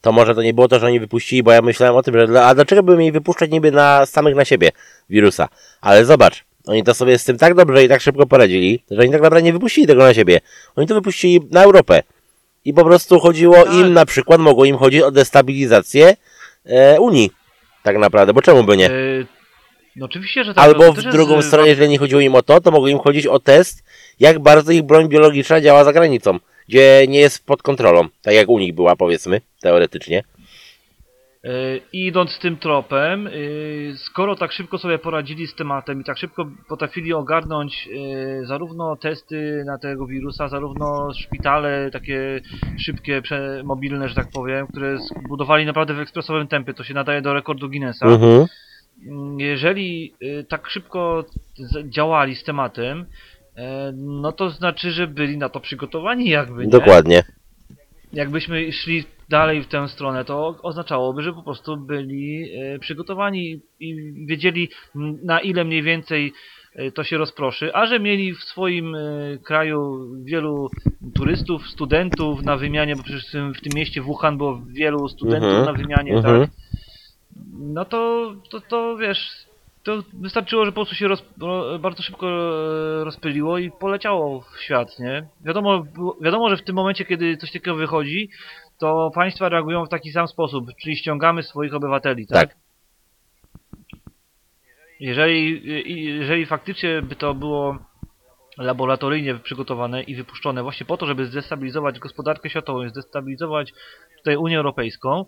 to 0.00 0.12
może 0.12 0.34
to 0.34 0.42
nie 0.42 0.54
było 0.54 0.68
to, 0.68 0.78
że 0.78 0.86
oni 0.86 1.00
wypuścili, 1.00 1.42
bo 1.42 1.52
ja 1.52 1.62
myślałem 1.62 1.96
o 1.96 2.02
tym, 2.02 2.14
że 2.20 2.26
dla, 2.26 2.46
a 2.46 2.54
dlaczego 2.54 2.82
by 2.82 2.96
mieli 2.96 3.12
wypuszczać 3.12 3.50
niby 3.50 3.72
na 3.72 4.06
samych 4.06 4.34
na 4.34 4.44
siebie 4.44 4.70
wirusa? 5.10 5.48
Ale 5.80 6.04
zobacz, 6.04 6.44
oni 6.66 6.84
to 6.84 6.94
sobie 6.94 7.18
z 7.18 7.24
tym 7.24 7.38
tak 7.38 7.54
dobrze 7.54 7.84
i 7.84 7.88
tak 7.88 8.00
szybko 8.00 8.26
poradzili, 8.26 8.82
że 8.90 9.00
oni 9.00 9.10
tak 9.10 9.20
naprawdę 9.22 9.42
nie 9.42 9.52
wypuścili 9.52 9.86
tego 9.86 10.02
na 10.02 10.14
siebie. 10.14 10.40
Oni 10.76 10.86
to 10.86 10.94
wypuścili 10.94 11.40
na 11.50 11.62
Europę. 11.62 12.02
I 12.64 12.74
po 12.74 12.84
prostu 12.84 13.20
chodziło 13.20 13.64
Tak. 13.64 13.74
im 13.74 13.92
na 13.92 14.06
przykład, 14.06 14.40
mogło 14.40 14.64
im 14.64 14.76
chodzić 14.76 15.02
o 15.02 15.10
destabilizację 15.10 16.16
e, 16.64 17.00
Unii. 17.00 17.30
Tak 17.82 17.98
naprawdę, 17.98 18.32
bo 18.32 18.42
czemu 18.42 18.64
by 18.64 18.76
nie? 18.76 18.86
E, 18.86 18.90
no 19.96 20.06
oczywiście, 20.06 20.44
że 20.44 20.54
tak. 20.54 20.64
Albo 20.64 20.84
to 20.84 20.92
w 20.92 20.96
jest, 20.96 21.08
drugą 21.08 21.38
e, 21.38 21.42
stronę, 21.42 21.68
jeżeli 21.68 21.88
nie 21.88 21.98
chodziło 21.98 22.20
im 22.20 22.34
o 22.34 22.42
to, 22.42 22.60
to 22.60 22.70
mogło 22.70 22.88
im 22.88 22.98
chodzić 22.98 23.26
o 23.26 23.38
test, 23.38 23.84
jak 24.20 24.38
bardzo 24.38 24.72
ich 24.72 24.82
broń 24.82 25.08
biologiczna 25.08 25.60
działa 25.60 25.84
za 25.84 25.92
granicą, 25.92 26.38
gdzie 26.68 27.04
nie 27.08 27.18
jest 27.18 27.46
pod 27.46 27.62
kontrolą, 27.62 28.08
tak 28.22 28.34
jak 28.34 28.48
u 28.48 28.58
nich 28.58 28.74
była, 28.74 28.96
powiedzmy, 28.96 29.40
teoretycznie. 29.60 30.22
E, 31.44 31.76
I 31.92 32.06
idąc 32.06 32.38
tym 32.38 32.56
tropem, 32.56 33.26
e, 33.26 33.30
skoro 33.96 34.36
tak 34.36 34.52
szybko 34.52 34.78
sobie 34.78 34.98
poradzili 34.98 35.46
z 35.46 35.54
tematem 35.54 36.00
i 36.00 36.04
tak 36.04 36.18
szybko 36.18 36.50
potrafili 36.68 37.12
ogarnąć 37.12 37.88
e, 38.42 38.46
zarówno 38.46 38.96
testy 38.96 39.62
na 39.66 39.78
tego 39.78 40.06
wirusa, 40.06 40.48
zarówno 40.48 41.14
szpitale 41.14 41.90
takie 41.90 42.40
szybkie, 42.78 43.22
mobilne, 43.64 44.08
że 44.08 44.14
tak 44.14 44.30
powiem, 44.34 44.66
które 44.66 44.98
zbudowali 44.98 45.66
naprawdę 45.66 45.94
w 45.94 46.00
ekspresowym 46.00 46.48
tempie, 46.48 46.74
to 46.74 46.84
się 46.84 46.94
nadaje 46.94 47.22
do 47.22 47.34
rekordu 47.34 47.68
Guinnessa. 47.68 48.06
Mhm. 48.06 48.46
Mm, 49.06 49.40
jeżeli 49.40 50.14
tak 50.48 50.70
szybko 50.70 51.24
działali 51.84 52.36
z 52.36 52.44
tematem, 52.44 53.06
e, 53.56 53.92
no 53.96 54.32
to 54.32 54.50
znaczy, 54.50 54.90
że 54.90 55.06
byli 55.06 55.38
na 55.38 55.48
to 55.48 55.60
przygotowani 55.60 56.28
jakby, 56.28 56.64
nie? 56.64 56.70
Dokładnie. 56.70 57.22
Jakbyśmy 58.12 58.72
szli 58.72 59.04
dalej 59.32 59.62
w 59.62 59.66
tę 59.68 59.88
stronę, 59.88 60.24
to 60.24 60.56
oznaczałoby, 60.62 61.22
że 61.22 61.32
po 61.32 61.42
prostu 61.42 61.76
byli 61.76 62.50
e, 62.60 62.78
przygotowani 62.78 63.60
i 63.80 63.96
wiedzieli 64.26 64.68
na 65.24 65.40
ile 65.40 65.64
mniej 65.64 65.82
więcej 65.82 66.32
e, 66.74 66.90
to 66.92 67.04
się 67.04 67.18
rozproszy, 67.18 67.74
a 67.74 67.86
że 67.86 68.00
mieli 68.00 68.34
w 68.34 68.44
swoim 68.44 68.94
e, 68.94 68.98
kraju 69.44 69.80
wielu 70.24 70.70
turystów, 71.14 71.68
studentów 71.68 72.42
na 72.42 72.56
wymianie, 72.56 72.96
bo 72.96 73.02
przecież 73.02 73.28
w 73.28 73.32
tym, 73.32 73.54
w 73.54 73.60
tym 73.60 73.72
mieście 73.74 74.02
Wuhan 74.02 74.36
było 74.38 74.62
wielu 74.68 75.08
studentów 75.08 75.48
Mhm. 75.48 75.64
na 75.66 75.72
wymianie, 75.72 76.12
Mhm. 76.16 76.40
tak? 76.40 76.50
No 77.58 77.84
to, 77.84 78.32
to, 78.50 78.60
to 78.60 78.96
wiesz, 78.96 79.30
to 79.82 80.02
wystarczyło, 80.12 80.64
że 80.64 80.72
po 80.72 80.74
prostu 80.74 80.94
się 80.94 81.08
roz, 81.08 81.24
ro, 81.40 81.78
bardzo 81.78 82.02
szybko 82.02 82.26
rozpyliło 83.04 83.58
i 83.58 83.70
poleciało 83.70 84.40
w 84.40 84.60
świat, 84.60 84.98
nie? 84.98 85.26
Wiadomo, 85.44 85.84
wiadomo, 86.20 86.50
że 86.50 86.56
w 86.56 86.62
tym 86.64 86.76
momencie, 86.76 87.04
kiedy 87.04 87.36
coś 87.36 87.52
takiego 87.52 87.76
wychodzi, 87.76 88.28
to 88.82 89.10
państwa 89.14 89.48
reagują 89.48 89.86
w 89.86 89.88
taki 89.88 90.12
sam 90.12 90.28
sposób, 90.28 90.64
czyli 90.82 90.96
ściągamy 90.96 91.42
swoich 91.42 91.74
obywateli, 91.74 92.26
tak? 92.26 92.48
Tak. 92.48 92.56
Jeżeli, 95.00 95.62
jeżeli 96.18 96.46
faktycznie 96.46 97.02
by 97.02 97.16
to 97.16 97.34
było 97.34 97.78
laboratoryjnie 98.58 99.34
przygotowane 99.34 100.02
i 100.02 100.16
wypuszczone 100.16 100.62
właśnie 100.62 100.86
po 100.86 100.96
to, 100.96 101.06
żeby 101.06 101.26
zdestabilizować 101.26 101.98
gospodarkę 101.98 102.50
światową, 102.50 102.88
zdestabilizować 102.88 103.72
tutaj 104.18 104.36
Unię 104.36 104.56
Europejską, 104.56 105.24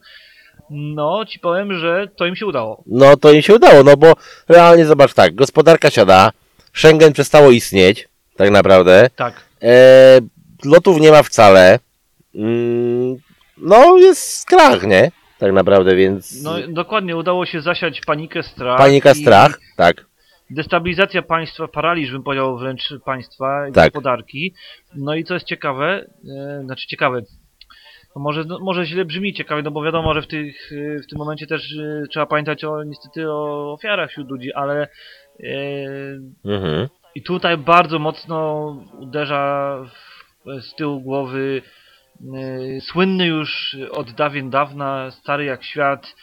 no 0.71 1.25
ci 1.25 1.39
powiem, 1.39 1.79
że 1.79 2.09
to 2.17 2.27
im 2.27 2.37
się 2.37 2.47
udało. 2.47 2.83
No 2.87 3.17
to 3.17 3.33
im 3.33 3.43
się 3.43 3.55
udało, 3.55 3.83
no 3.83 3.97
bo 3.97 4.13
realnie 4.49 4.87
zobacz 4.87 5.15
tak, 5.15 5.35
gospodarka 5.35 5.91
siada, 5.91 6.31
Schengen 6.73 7.13
przestało 7.13 7.51
istnieć, 7.51 8.09
tak 8.37 8.51
naprawdę, 8.51 9.11
Tak. 9.17 9.35
e, 9.63 10.21
lotów 10.65 11.01
nie 11.01 11.11
ma 11.11 11.23
wcale, 11.23 11.79
mm, 12.35 13.04
no 13.57 13.99
jest 13.99 14.47
krach, 14.47 14.87
nie? 14.87 15.11
Tak 15.39 15.53
naprawdę, 15.53 15.97
więc 15.97 16.43
No 16.43 16.55
dokładnie, 16.69 17.17
udało 17.17 17.47
się 17.47 17.61
zasiać 17.61 18.01
panikę, 18.01 18.43
strach. 18.43 18.79
panika, 18.79 19.13
i 19.13 19.15
strach, 19.15 19.61
tak, 19.77 20.05
Destabilizacja 20.51 21.23
państwa, 21.23 21.69
paraliż 21.69 22.13
bym 22.13 22.23
powiedział 22.23 22.59
wręcz 22.59 22.89
państwa 23.05 23.69
i 23.69 23.73
Tak. 23.73 23.93
gospodarki. 23.93 24.55
No 24.95 25.15
i 25.15 25.25
co 25.25 25.35
jest 25.35 25.47
ciekawe, 25.47 26.07
e, 26.39 26.63
znaczy 26.65 26.87
ciekawe, 26.87 27.23
no 28.17 28.23
może, 28.23 28.45
no, 28.45 28.59
może 28.59 28.85
źle 28.87 29.05
brzmi 29.05 29.35
ciekawe, 29.35 29.63
no 29.63 29.71
bo 29.71 29.83
wiadomo, 29.83 30.15
że 30.15 30.23
w, 30.23 30.27
tych, 30.27 30.73
e, 30.73 31.03
w 31.03 31.07
tym 31.07 31.19
momencie 31.19 31.47
też 31.47 31.77
e, 31.77 32.07
trzeba 32.11 32.27
pamiętać 32.27 32.65
o 32.65 32.85
niestety 32.85 33.31
o 33.31 33.73
ofiarach 33.73 34.11
wśród 34.11 34.31
ludzi, 34.31 34.53
ale 34.53 34.89
e, 35.41 35.47
mhm. 36.45 36.89
i 37.15 37.23
tutaj 37.23 37.57
bardzo 37.57 37.99
mocno 37.99 38.67
uderza 38.99 39.79
w, 40.45 40.63
z 40.63 40.75
tyłu 40.75 41.01
głowy 41.01 41.63
słynny 42.81 43.27
już 43.27 43.77
od 43.91 44.11
dawien 44.13 44.51
dawna, 44.51 45.11
stary 45.11 45.45
jak 45.45 45.65
świat, 45.65 46.15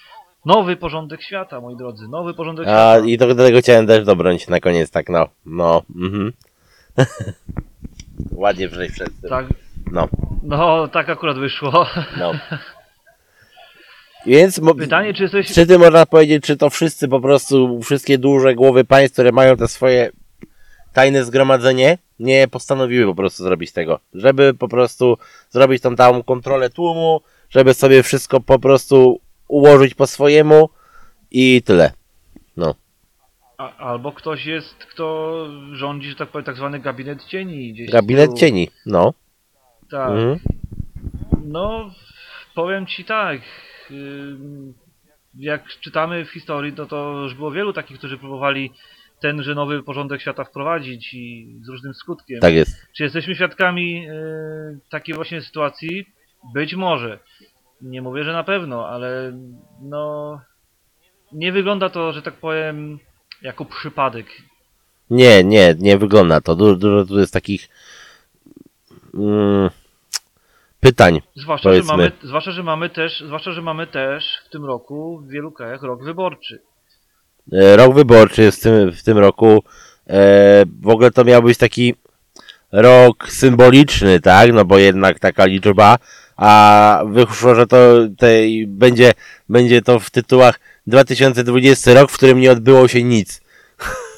nowy 0.46 0.76
porządek 0.76 1.24
świata, 1.24 1.62
moi 1.62 1.78
drodzy, 1.78 2.08
nowy 2.08 2.34
porządek 2.34 2.68
A 2.68 2.70
świata. 2.70 3.08
i 3.08 3.18
do 3.18 3.36
tego 3.36 3.60
chciałem 3.60 3.88
też 3.88 4.06
dobronić 4.06 4.48
na 4.48 4.60
koniec, 4.60 4.92
tak 4.92 5.10
no, 5.10 5.28
no, 5.46 5.82
mhm. 5.96 6.34
Ładnie 8.32 8.70
przejść 8.70 8.94
przed 8.94 9.22
tym, 9.22 9.30
Tak, 9.30 9.46
no, 9.92 10.08
no 10.44 10.88
tak 10.88 11.10
akurat 11.10 11.38
wyszło. 11.38 11.86
no. 12.18 12.32
Więc 14.26 14.60
mo- 14.60 14.76
Pytanie, 14.76 15.14
czy 15.14 15.24
jesteś... 15.24 15.54
Czy 15.54 15.68
ty 15.68 15.80
można 15.80 16.06
powiedzieć, 16.06 16.44
czy 16.44 16.58
to 16.58 16.70
wszyscy 16.70 17.08
po 17.08 17.20
prostu, 17.20 17.82
wszystkie 17.82 18.18
duże 18.18 18.56
głowy 18.56 18.84
państw, 18.84 19.14
które 19.14 19.32
mają 19.32 19.58
te 19.58 19.68
swoje 19.68 20.10
tajne 20.94 21.24
zgromadzenie, 21.24 21.98
nie 22.20 22.48
postanowiły 22.48 23.06
po 23.06 23.16
prostu 23.16 23.44
zrobić 23.44 23.72
tego. 23.72 24.00
Żeby 24.14 24.54
po 24.54 24.68
prostu 24.68 25.18
zrobić 25.50 25.82
tą 25.82 25.96
całą 25.96 26.24
kontrolę 26.24 26.70
tłumu, 26.70 27.22
żeby 27.50 27.74
sobie 27.74 28.04
wszystko 28.04 28.40
po 28.40 28.60
prostu 28.60 29.20
ułożyć 29.48 29.94
po 29.94 30.08
swojemu 30.08 30.70
i 31.32 31.62
tyle. 31.66 31.92
A, 33.62 33.78
albo 33.78 34.12
ktoś 34.12 34.46
jest, 34.46 34.76
kto 34.76 35.48
rządzi, 35.72 36.10
że 36.10 36.16
tak 36.16 36.30
powiem, 36.30 36.46
tak 36.46 36.56
zwany 36.56 36.80
gabinet 36.80 37.26
cieni. 37.26 37.74
Gdzieś 37.74 37.90
Gabinet 37.92 38.26
tyłu. 38.26 38.38
cieni, 38.38 38.70
no. 38.86 39.14
Tak. 39.92 40.10
Mhm. 40.10 40.40
No, 41.46 41.92
powiem 42.56 42.86
ci 42.86 43.06
tak. 43.06 43.42
Jak 45.38 45.68
czytamy 45.68 46.26
w 46.26 46.30
historii, 46.30 46.74
no 46.78 46.86
to 46.86 47.12
już 47.24 47.34
było 47.36 47.52
wielu 47.52 47.74
takich, 47.74 47.98
którzy 47.98 48.18
próbowali 48.18 48.72
tenże 49.22 49.56
nowy 49.56 49.84
porządek 49.84 50.22
świata 50.22 50.44
wprowadzić 50.44 51.14
i 51.14 51.56
z 51.62 51.70
różnym 51.70 51.94
skutkiem. 51.94 52.40
Tak 52.40 52.54
jest. 52.54 52.88
Czy 52.94 53.04
jesteśmy 53.04 53.36
świadkami 53.36 54.10
y, 54.10 54.80
takiej 54.90 55.16
właśnie 55.16 55.42
sytuacji? 55.42 56.06
Być 56.54 56.76
może. 56.76 57.20
Nie 57.82 58.02
mówię, 58.02 58.24
że 58.24 58.34
na 58.34 58.44
pewno, 58.44 58.88
ale 58.88 59.40
no 59.82 60.40
nie 61.32 61.52
wygląda 61.52 61.90
to, 61.90 62.14
że 62.14 62.22
tak 62.22 62.34
powiem, 62.34 63.00
jako 63.42 63.66
przypadek. 63.66 64.26
Nie, 65.10 65.44
nie, 65.44 65.76
nie 65.80 65.98
wygląda 65.98 66.42
to. 66.42 66.56
Dużo, 66.56 66.76
dużo 66.76 67.06
tu 67.06 67.20
jest 67.20 67.34
takich 67.34 67.70
mm, 69.14 69.70
pytań. 70.80 71.22
Zwłaszcza, 71.36 71.74
że 71.74 71.84
mamy, 71.84 72.12
zwłaszcza, 72.24 72.52
że 72.52 72.64
mamy 72.64 72.90
też, 72.90 73.24
zwłaszcza, 73.26 73.52
że 73.52 73.62
mamy 73.62 73.88
też 73.88 74.42
w 74.46 74.50
tym 74.50 74.66
roku 74.66 75.18
w 75.18 75.30
wielu 75.30 75.52
krajach 75.52 75.84
rok 75.84 76.04
wyborczy. 76.04 76.62
E, 77.54 77.76
Rok 77.76 77.96
wyborczy 77.96 78.42
jest 78.42 78.60
w 78.60 78.64
tym, 78.64 78.92
w 78.92 79.04
tym 79.04 79.18
roku. 79.18 79.64
E, 80.08 80.64
w 80.82 80.88
ogóle 80.88 81.12
to 81.12 81.24
miał 81.24 81.44
być 81.44 81.58
taki 81.58 81.96
rok 82.72 83.30
symboliczny, 83.32 84.20
tak? 84.20 84.54
No 84.54 84.66
bo 84.66 84.78
jednak 84.78 85.20
taka 85.20 85.46
liczba, 85.46 85.98
a 86.38 87.04
wyszło, 87.08 87.56
że 87.56 87.68
to 87.68 87.78
tej, 88.18 88.68
będzie, 88.68 89.14
będzie 89.50 89.82
to 89.82 90.00
w 90.00 90.10
tytułach 90.10 90.60
2020 90.88 91.94
rok, 91.94 92.12
w 92.12 92.18
którym 92.18 92.40
nie 92.40 92.52
odbyło 92.52 92.88
się 92.88 93.04
nic. 93.04 93.42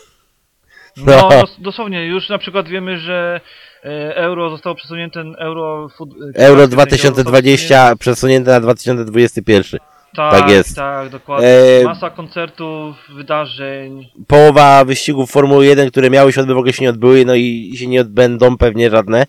No, 0.98 1.04
No. 1.06 1.30
dos, 1.30 1.56
dosłownie, 1.60 2.06
już 2.06 2.30
na 2.30 2.38
przykład 2.38 2.68
wiemy, 2.68 3.00
że 3.00 3.42
e, 3.86 4.16
euro 4.16 4.50
zostało 4.50 4.76
przesunięte, 4.76 5.20
euro... 5.20 5.90
Euro 6.36 6.62
zostało 6.62 6.68
2020 6.68 7.96
przesunięte 7.96 8.52
na 8.52 8.60
2021. 8.60 9.80
Tak, 10.16 10.40
tak 10.40 10.50
jest. 10.50 10.76
Tak, 10.76 11.10
dokładnie. 11.10 11.48
E, 11.48 11.84
Masa 11.84 12.10
koncertów, 12.10 12.96
wydarzeń. 13.16 14.10
połowa 14.28 14.86
wyścigów 14.86 15.32
Formuły 15.32 15.66
1, 15.66 15.92
które 15.92 16.10
miały 16.10 16.34
się 16.34 16.42
odbyć, 16.42 16.56
w 16.56 16.58
ogóle 16.58 16.74
się 16.74 16.84
nie 16.84 16.90
odbyły, 16.90 17.26
no 17.26 17.36
i 17.36 17.72
się 17.76 17.88
nie 17.88 18.02
odbędą 18.02 18.58
pewnie 18.58 18.90
żadne. 18.90 19.26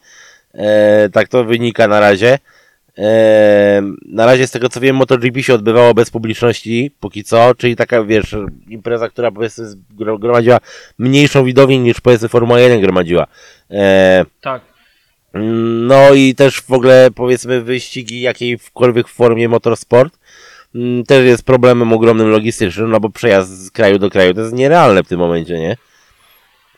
E, 0.54 1.08
tak 1.12 1.28
to 1.28 1.44
wynika 1.44 1.88
na 1.88 2.00
razie. 2.00 2.38
E, 2.98 3.82
na 4.06 4.26
razie 4.26 4.46
z 4.46 4.50
tego 4.50 4.68
co 4.68 4.80
wiem, 4.80 4.96
MotoGP 4.96 5.42
się 5.42 5.54
odbywało 5.54 5.94
bez 5.94 6.10
publiczności, 6.10 6.90
póki 7.00 7.24
co, 7.24 7.54
czyli 7.54 7.76
taka, 7.76 8.04
wiesz, 8.04 8.36
impreza, 8.68 9.08
która 9.08 9.30
powiedzmy 9.30 9.64
gromadziła 10.18 10.58
mniejszą 10.98 11.44
widownię 11.44 11.78
niż 11.78 12.00
powiedzmy 12.00 12.28
Formuła 12.28 12.60
1 12.60 12.80
gromadziła. 12.80 13.26
E, 13.70 14.24
Tak. 14.40 14.62
no 15.88 16.14
i 16.14 16.34
też 16.34 16.60
w 16.60 16.72
ogóle 16.72 17.08
powiedzmy 17.14 17.60
wyścigi 17.62 18.20
jakiejkolwiek 18.20 19.08
formie 19.08 19.48
motorsport 19.48 20.18
też 21.06 21.24
jest 21.26 21.44
problemem 21.46 21.92
ogromnym 21.92 22.30
logistycznym, 22.30 22.90
no 22.90 23.00
bo 23.00 23.10
przejazd 23.10 23.66
z 23.66 23.70
kraju 23.70 23.98
do 23.98 24.10
kraju 24.10 24.34
to 24.34 24.40
jest 24.40 24.52
nierealne 24.54 25.02
w 25.02 25.08
tym 25.08 25.18
momencie, 25.18 25.58
nie? 25.58 25.76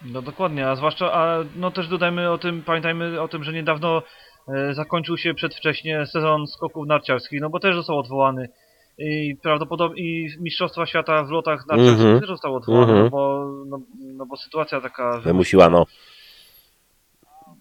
No 0.05 0.23
dokładnie, 0.23 0.69
a 0.69 0.77
zwłaszcza, 0.77 1.13
a 1.13 1.39
no 1.57 1.71
też 1.71 1.89
dodajmy 1.89 2.31
o 2.31 2.39
tym, 2.39 2.63
pamiętajmy 2.63 3.21
o 3.21 3.29
tym, 3.29 3.45
że 3.45 3.53
niedawno 3.53 4.03
e, 4.49 4.75
zakończył 4.75 5.19
się 5.19 5.35
przedwcześnie 5.35 6.07
sezon 6.07 6.47
skoków 6.47 6.87
narciarskich, 6.87 7.41
no 7.41 7.51
bo 7.51 7.61
też 7.61 7.75
został 7.77 7.99
odwołany. 7.99 8.49
I 8.99 9.37
prawdopodobnie 9.43 10.03
i 10.03 10.29
Mistrzostwa 10.41 10.87
Świata 10.87 11.25
w 11.25 11.31
lotach 11.31 11.67
narciarskich 11.67 12.01
Mhm. 12.01 12.21
też 12.21 12.29
zostało 12.29 12.57
odwołane, 12.57 12.93
Mhm. 12.93 13.05
no, 13.05 13.11
bo, 13.11 13.47
no, 13.67 13.81
no 14.17 14.27
bo 14.27 14.37
sytuacja 14.37 14.81
taka 14.81 15.21
Wymusiła, 15.21 15.69
no. 15.71 15.87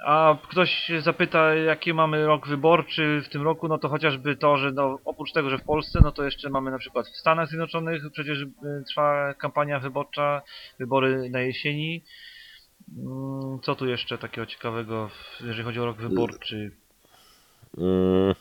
A 0.06 0.38
ktoś 0.50 0.92
zapyta, 1.00 1.56
jaki 1.56 1.94
mamy 1.94 2.26
rok 2.26 2.48
wyborczy 2.48 3.22
w 3.26 3.30
tym 3.30 3.42
roku, 3.42 3.68
no 3.68 3.78
to 3.78 3.90
chociażby 3.90 4.36
to, 4.36 4.58
że 4.58 4.72
no, 4.72 5.00
oprócz 5.06 5.32
tego, 5.32 5.50
że 5.50 5.58
w 5.58 5.64
Polsce, 5.64 6.00
no 6.04 6.12
to 6.12 6.24
jeszcze 6.24 6.50
mamy 6.50 6.72
na 6.72 6.78
przykład 6.78 7.08
w 7.08 7.18
Stanach 7.18 7.48
Zjednoczonych 7.50 8.02
przecież 8.12 8.42
y, 8.42 8.48
trwa 8.90 9.34
kampania 9.34 9.80
wyborcza, 9.80 10.42
wybory 10.80 11.30
na 11.30 11.42
jesieni. 11.42 12.04
Mm, 12.98 13.60
Co 13.64 13.76
tu 13.76 13.88
jeszcze 13.88 14.18
takiego 14.18 14.46
ciekawego, 14.46 15.10
jeżeli 15.42 15.64
chodzi 15.64 15.80
o 15.80 15.86
rok 15.86 15.98
wyborczy? 15.98 16.72
Mm. 17.78 18.36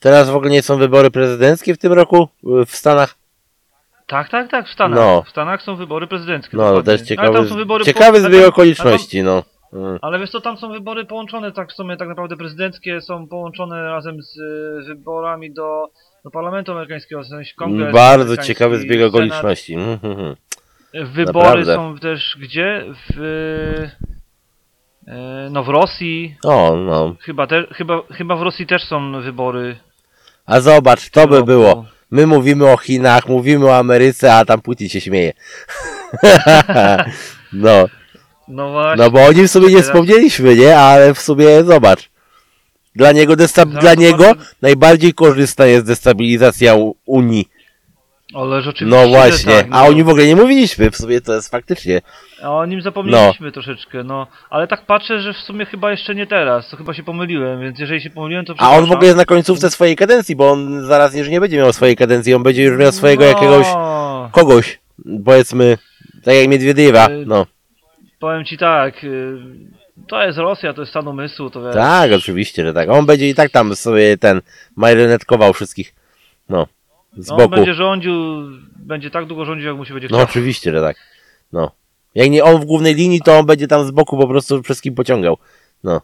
Teraz 0.00 0.30
w 0.30 0.36
ogóle 0.36 0.50
nie 0.50 0.62
są 0.62 0.76
wybory 0.76 1.10
prezydenckie 1.10 1.74
w 1.74 1.78
tym 1.78 1.92
roku 1.92 2.28
y, 2.62 2.66
w 2.66 2.76
Stanach? 2.76 3.14
Tak, 4.06 4.28
tak, 4.28 4.50
tak, 4.50 4.68
w 4.68 4.72
Stanach. 4.72 4.98
No. 4.98 5.22
W 5.22 5.30
Stanach 5.30 5.62
są 5.62 5.76
wybory 5.76 6.06
prezydenckie. 6.06 6.56
No, 6.56 6.64
dokładnie. 6.64 6.98
też 6.98 7.18
Ale 7.18 7.32
tam 7.32 7.48
są 7.48 7.56
wybory 7.56 7.84
ciekawy 7.84 8.22
po- 8.22 8.28
zbieg 8.28 8.48
okoliczności, 8.48 9.22
no. 9.22 9.42
Mm. 9.72 9.98
Ale 10.02 10.18
wiesz 10.18 10.30
co, 10.30 10.40
tam 10.40 10.56
są 10.56 10.72
wybory 10.72 11.04
połączone, 11.04 11.52
tak 11.52 11.70
w 11.70 11.74
sumie 11.74 11.96
tak 11.96 12.08
naprawdę 12.08 12.36
prezydenckie 12.36 13.00
są 13.00 13.28
połączone 13.28 13.82
razem 13.82 14.22
z 14.22 14.38
y, 14.38 14.84
wyborami 14.86 15.52
do, 15.52 15.90
do 16.24 16.30
Parlamentu 16.30 16.72
Amerykańskiego, 16.72 17.22
w 17.22 17.26
sensie 17.26 17.54
Kongres 17.56 17.94
Bardzo 17.94 18.22
amerykański, 18.22 18.54
ciekawy 18.54 18.78
zbieg 18.78 18.98
Senat. 18.98 19.08
okoliczności. 19.08 19.74
Mhm, 19.74 20.12
mhm. 20.12 20.36
Wybory 20.94 21.34
Naprawdę. 21.34 21.74
są 21.74 21.98
też 21.98 22.36
gdzie? 22.40 22.84
W, 23.10 23.20
E, 25.06 25.48
no 25.50 25.64
w 25.64 25.68
Rosji, 25.68 26.36
O, 26.44 26.76
no. 26.76 27.16
chyba, 27.20 27.46
te, 27.46 27.66
chyba, 27.72 28.02
chyba 28.10 28.36
w 28.36 28.42
Rosji 28.42 28.66
też 28.66 28.84
są 28.84 29.22
wybory. 29.22 29.76
A 30.46 30.60
zobacz, 30.60 31.10
to 31.10 31.28
by 31.28 31.34
roku. 31.34 31.46
było. 31.46 31.84
My 32.10 32.26
mówimy 32.26 32.70
o 32.70 32.76
Chinach, 32.76 33.28
mówimy 33.28 33.66
o 33.66 33.76
Ameryce, 33.76 34.34
a 34.34 34.44
tam 34.44 34.60
Putin 34.60 34.88
się 34.88 35.00
śmieje. 35.00 35.32
no, 37.52 37.86
No 38.48 38.72
właśnie. 38.72 39.04
no 39.04 39.10
bo 39.10 39.24
o 39.24 39.32
nim 39.32 39.48
w 39.48 39.50
sumie 39.50 39.74
nie 39.74 39.82
wspomnieliśmy, 39.82 40.56
nie? 40.56 40.78
Ale 40.78 41.14
w 41.14 41.20
sumie 41.20 41.64
zobacz. 41.64 42.10
Dla 42.96 43.12
niego, 43.12 43.34
destab- 43.34 43.68
Zaraz 43.68 43.80
dla 43.80 43.94
niego 43.94 44.32
najbardziej 44.62 45.14
korzystna 45.14 45.66
jest 45.66 45.86
destabilizacja 45.86 46.74
Unii. 47.06 47.48
Ale 48.34 48.62
rzeczywiście, 48.62 48.96
No 48.98 49.02
że 49.02 49.08
właśnie, 49.08 49.52
tak, 49.52 49.66
a 49.70 49.82
no. 49.82 49.88
o 49.88 49.92
nim 49.92 50.04
w 50.04 50.08
ogóle 50.08 50.26
nie 50.26 50.36
mówiliśmy. 50.36 50.90
W 50.90 50.96
sumie 50.96 51.20
to 51.20 51.34
jest 51.34 51.50
faktycznie. 51.50 52.00
A 52.42 52.50
o 52.50 52.66
nim 52.66 52.82
zapomnieliśmy 52.82 53.52
troszeczkę, 53.52 54.04
no. 54.04 54.26
Ale 54.50 54.68
tak 54.68 54.86
patrzę, 54.86 55.20
że 55.20 55.32
w 55.32 55.36
sumie 55.36 55.66
chyba 55.66 55.90
jeszcze 55.90 56.14
nie 56.14 56.26
teraz, 56.26 56.70
to 56.70 56.76
chyba 56.76 56.94
się 56.94 57.02
pomyliłem, 57.02 57.60
więc 57.60 57.78
jeżeli 57.78 58.00
się 58.00 58.10
pomyliłem, 58.10 58.44
to 58.44 58.54
A 58.58 58.70
on 58.70 58.86
w 58.86 58.92
ogóle 58.92 59.06
jest 59.06 59.18
na 59.18 59.24
końcówce 59.24 59.70
swojej 59.70 59.96
kadencji, 59.96 60.36
bo 60.36 60.50
on 60.50 60.86
zaraz 60.86 61.14
już 61.14 61.28
nie 61.28 61.40
będzie 61.40 61.56
miał 61.56 61.72
swojej 61.72 61.96
kadencji, 61.96 62.34
on 62.34 62.42
będzie 62.42 62.62
już 62.62 62.78
miał 62.78 62.92
swojego 62.92 63.22
no, 63.24 63.28
jakiegoś 63.28 63.66
kogoś, 64.32 64.80
powiedzmy, 65.24 65.78
tak 66.24 66.34
jak 66.34 66.48
Miedwiediewa, 66.48 67.10
Y, 67.10 67.24
no. 67.26 67.46
Powiem 68.18 68.44
ci 68.44 68.58
tak, 68.58 69.04
y, 69.04 69.36
to 70.08 70.22
jest 70.22 70.38
Rosja, 70.38 70.74
to 70.74 70.80
jest 70.82 70.90
stan 70.90 71.08
umysłu, 71.08 71.50
to 71.50 71.62
wiesz. 71.62 71.74
Tak, 71.74 72.12
oczywiście, 72.12 72.64
że 72.66 72.72
tak. 72.74 72.88
On 72.90 73.06
będzie 73.06 73.28
i 73.28 73.34
tak 73.34 73.50
tam 73.50 73.76
sobie 73.76 74.18
ten 74.18 74.40
marionetkował 74.76 75.52
wszystkich, 75.52 75.94
no, 76.48 76.66
z 77.16 77.30
On 77.30 77.36
boku. 77.38 77.50
będzie 77.50 77.74
rządził, 77.74 78.14
będzie 78.76 79.10
tak 79.10 79.26
długo 79.26 79.44
rządził, 79.44 79.68
jak 79.68 79.76
mu 79.76 79.84
się 79.84 79.94
będzie 79.94 80.08
No 80.10 80.16
chciał. 80.16 80.28
oczywiście, 80.30 80.72
że 80.72 80.80
tak, 80.80 80.96
no. 81.52 81.70
Jak 82.14 82.30
nie 82.30 82.44
on 82.44 82.60
w 82.60 82.64
głównej 82.64 82.94
linii, 82.94 83.20
to 83.20 83.38
on 83.38 83.46
będzie 83.46 83.68
tam 83.68 83.84
z 83.84 83.90
boku 83.90 84.16
po 84.18 84.28
prostu 84.28 84.62
wszystkim 84.62 84.94
pociągał. 84.94 85.38
No. 85.84 86.00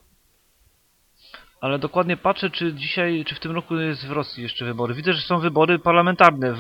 Ale 1.61 1.79
dokładnie 1.79 2.17
patrzę, 2.17 2.51
czy 2.51 2.75
dzisiaj, 2.75 3.25
czy 3.27 3.35
w 3.35 3.41
tym 3.41 3.53
roku 3.53 3.77
jest 3.77 4.07
w 4.07 4.11
Rosji 4.11 4.43
jeszcze 4.43 4.65
wybory. 4.65 4.95
Widzę, 4.95 5.13
że 5.13 5.23
są 5.23 5.39
wybory 5.39 5.79
parlamentarne 5.79 6.53
w, 6.53 6.59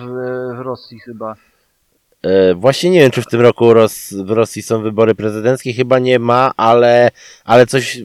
w 0.56 0.60
Rosji 0.60 0.98
chyba. 1.00 1.34
E, 2.22 2.54
właśnie 2.54 2.90
nie 2.90 3.00
wiem, 3.00 3.10
czy 3.10 3.22
w 3.22 3.26
tym 3.26 3.40
roku 3.40 3.74
Ros 3.74 4.12
w 4.12 4.30
Rosji 4.30 4.62
są 4.62 4.82
wybory 4.82 5.14
prezydenckie, 5.14 5.72
chyba 5.72 5.98
nie 5.98 6.18
ma, 6.18 6.52
ale, 6.56 7.10
ale 7.44 7.66
coś 7.66 8.02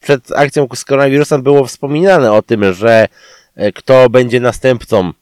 przed 0.00 0.32
akcją 0.32 0.68
z 0.74 0.84
koronawirusem 0.84 1.42
było 1.42 1.66
wspominane 1.66 2.32
o 2.32 2.42
tym, 2.42 2.74
że 2.74 3.08
e, 3.54 3.72
kto 3.72 4.10
będzie 4.10 4.40
następcą 4.40 5.08
e, 5.08 5.12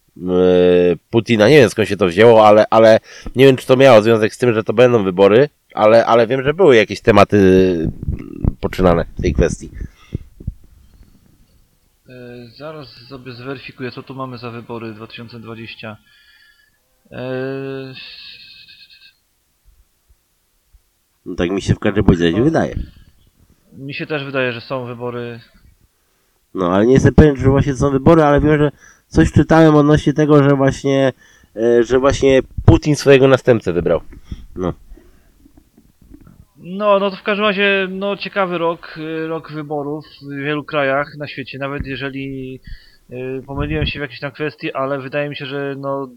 Putina. 1.10 1.48
Nie 1.48 1.58
wiem 1.58 1.70
skąd 1.70 1.88
się 1.88 1.96
to 1.96 2.06
wzięło, 2.06 2.46
ale, 2.46 2.64
ale 2.70 3.00
nie 3.36 3.44
wiem, 3.44 3.56
czy 3.56 3.66
to 3.66 3.76
miało 3.76 4.02
związek 4.02 4.34
z 4.34 4.38
tym, 4.38 4.54
że 4.54 4.64
to 4.64 4.72
będą 4.72 5.04
wybory, 5.04 5.48
ale, 5.74 6.06
ale 6.06 6.26
wiem, 6.26 6.42
że 6.42 6.54
były 6.54 6.76
jakieś 6.76 7.00
tematy 7.00 7.90
poczynane 8.60 9.04
w 9.18 9.22
tej 9.22 9.34
kwestii. 9.34 9.70
Zaraz 12.56 12.88
sobie 13.08 13.32
zweryfikuję, 13.32 13.90
co 13.90 14.02
tu 14.02 14.14
mamy 14.14 14.38
za 14.38 14.50
wybory 14.50 14.92
2020. 14.94 15.96
E, 17.12 17.94
No, 21.26 21.34
tak 21.34 21.50
mi 21.50 21.62
się 21.62 21.74
w 21.74 21.78
każdym 21.78 22.04
bądź 22.04 22.20
razie 22.20 22.42
wydaje. 22.42 22.76
mi 23.72 23.94
się 23.94 24.06
też 24.06 24.24
wydaje, 24.24 24.52
że 24.52 24.60
są 24.60 24.84
wybory. 24.84 25.40
No, 26.54 26.72
ale 26.74 26.86
nie 26.86 26.92
jestem 26.92 27.14
pewien, 27.14 27.36
czy 27.36 27.42
właśnie 27.48 27.74
są 27.74 27.90
wybory, 27.90 28.22
ale 28.22 28.40
wiem, 28.40 28.58
że 28.58 28.70
coś 29.06 29.32
czytałem 29.32 29.74
odnośnie 29.74 30.12
tego, 30.12 30.42
że 30.42 30.56
właśnie, 30.56 31.12
e, 31.56 31.82
że 31.82 31.98
właśnie 31.98 32.40
Putin 32.66 32.96
swojego 32.96 33.28
następcę 33.28 33.72
wybrał. 33.72 34.00
No. 34.56 34.74
No, 36.56 36.98
no 36.98 37.10
to 37.10 37.16
w 37.16 37.22
każdym 37.22 37.46
razie, 37.46 37.88
no 37.90 38.16
ciekawy 38.16 38.58
rok, 38.58 38.94
y, 38.98 39.26
rok 39.26 39.52
wyborów 39.52 40.04
w 40.22 40.34
wielu 40.44 40.64
krajach 40.64 41.16
na 41.18 41.26
świecie, 41.28 41.58
nawet 41.58 41.86
jeżeli 41.86 42.60
y, 43.10 43.42
pomyliłem 43.46 43.86
się 43.86 43.98
w 43.98 44.02
jakiejś 44.02 44.20
tam 44.20 44.32
kwestii, 44.32 44.72
ale 44.72 44.98
wydaje 44.98 45.28
mi 45.28 45.36
się, 45.36 45.46
że 45.46 45.74
no 45.78 46.08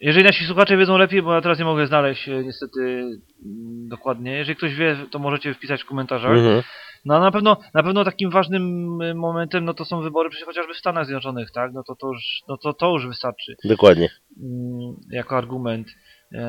jeżeli 0.00 0.24
nasi 0.26 0.44
słuchacze 0.44 0.76
wiedzą 0.76 0.98
lepiej, 0.98 1.22
bo 1.22 1.34
ja 1.34 1.40
teraz 1.40 1.58
nie 1.58 1.64
mogę 1.64 1.86
znaleźć 1.86 2.28
y, 2.28 2.44
niestety 2.44 2.80
mm, 2.80 3.88
dokładnie, 3.88 4.32
jeżeli 4.32 4.56
ktoś 4.56 4.74
wie, 4.74 4.96
to 5.10 5.18
możecie 5.18 5.54
wpisać 5.54 5.82
w 5.82 5.86
komentarzach. 5.86 6.36
Mhm. 6.36 6.62
No 7.04 7.16
a 7.16 7.20
na 7.20 7.30
pewno, 7.30 7.56
na 7.74 7.82
pewno 7.82 8.04
takim 8.04 8.30
ważnym 8.30 8.62
y, 9.02 9.14
momentem, 9.14 9.64
no 9.64 9.74
to 9.74 9.84
są 9.84 10.00
wybory 10.00 10.30
przecież 10.30 10.46
chociażby 10.46 10.74
w 10.74 10.78
Stanach 10.78 11.04
Zjednoczonych, 11.06 11.50
tak? 11.50 11.72
No 11.72 11.82
to 11.82 11.94
to 11.94 12.06
już, 12.08 12.42
no 12.48 12.56
to, 12.56 12.72
to 12.72 12.90
już 12.92 13.06
wystarczy 13.06 13.56
Dokładnie. 13.64 14.08
mm, 14.42 14.96
jako 15.10 15.36
argument. 15.36 15.88
Eee, 16.32 16.40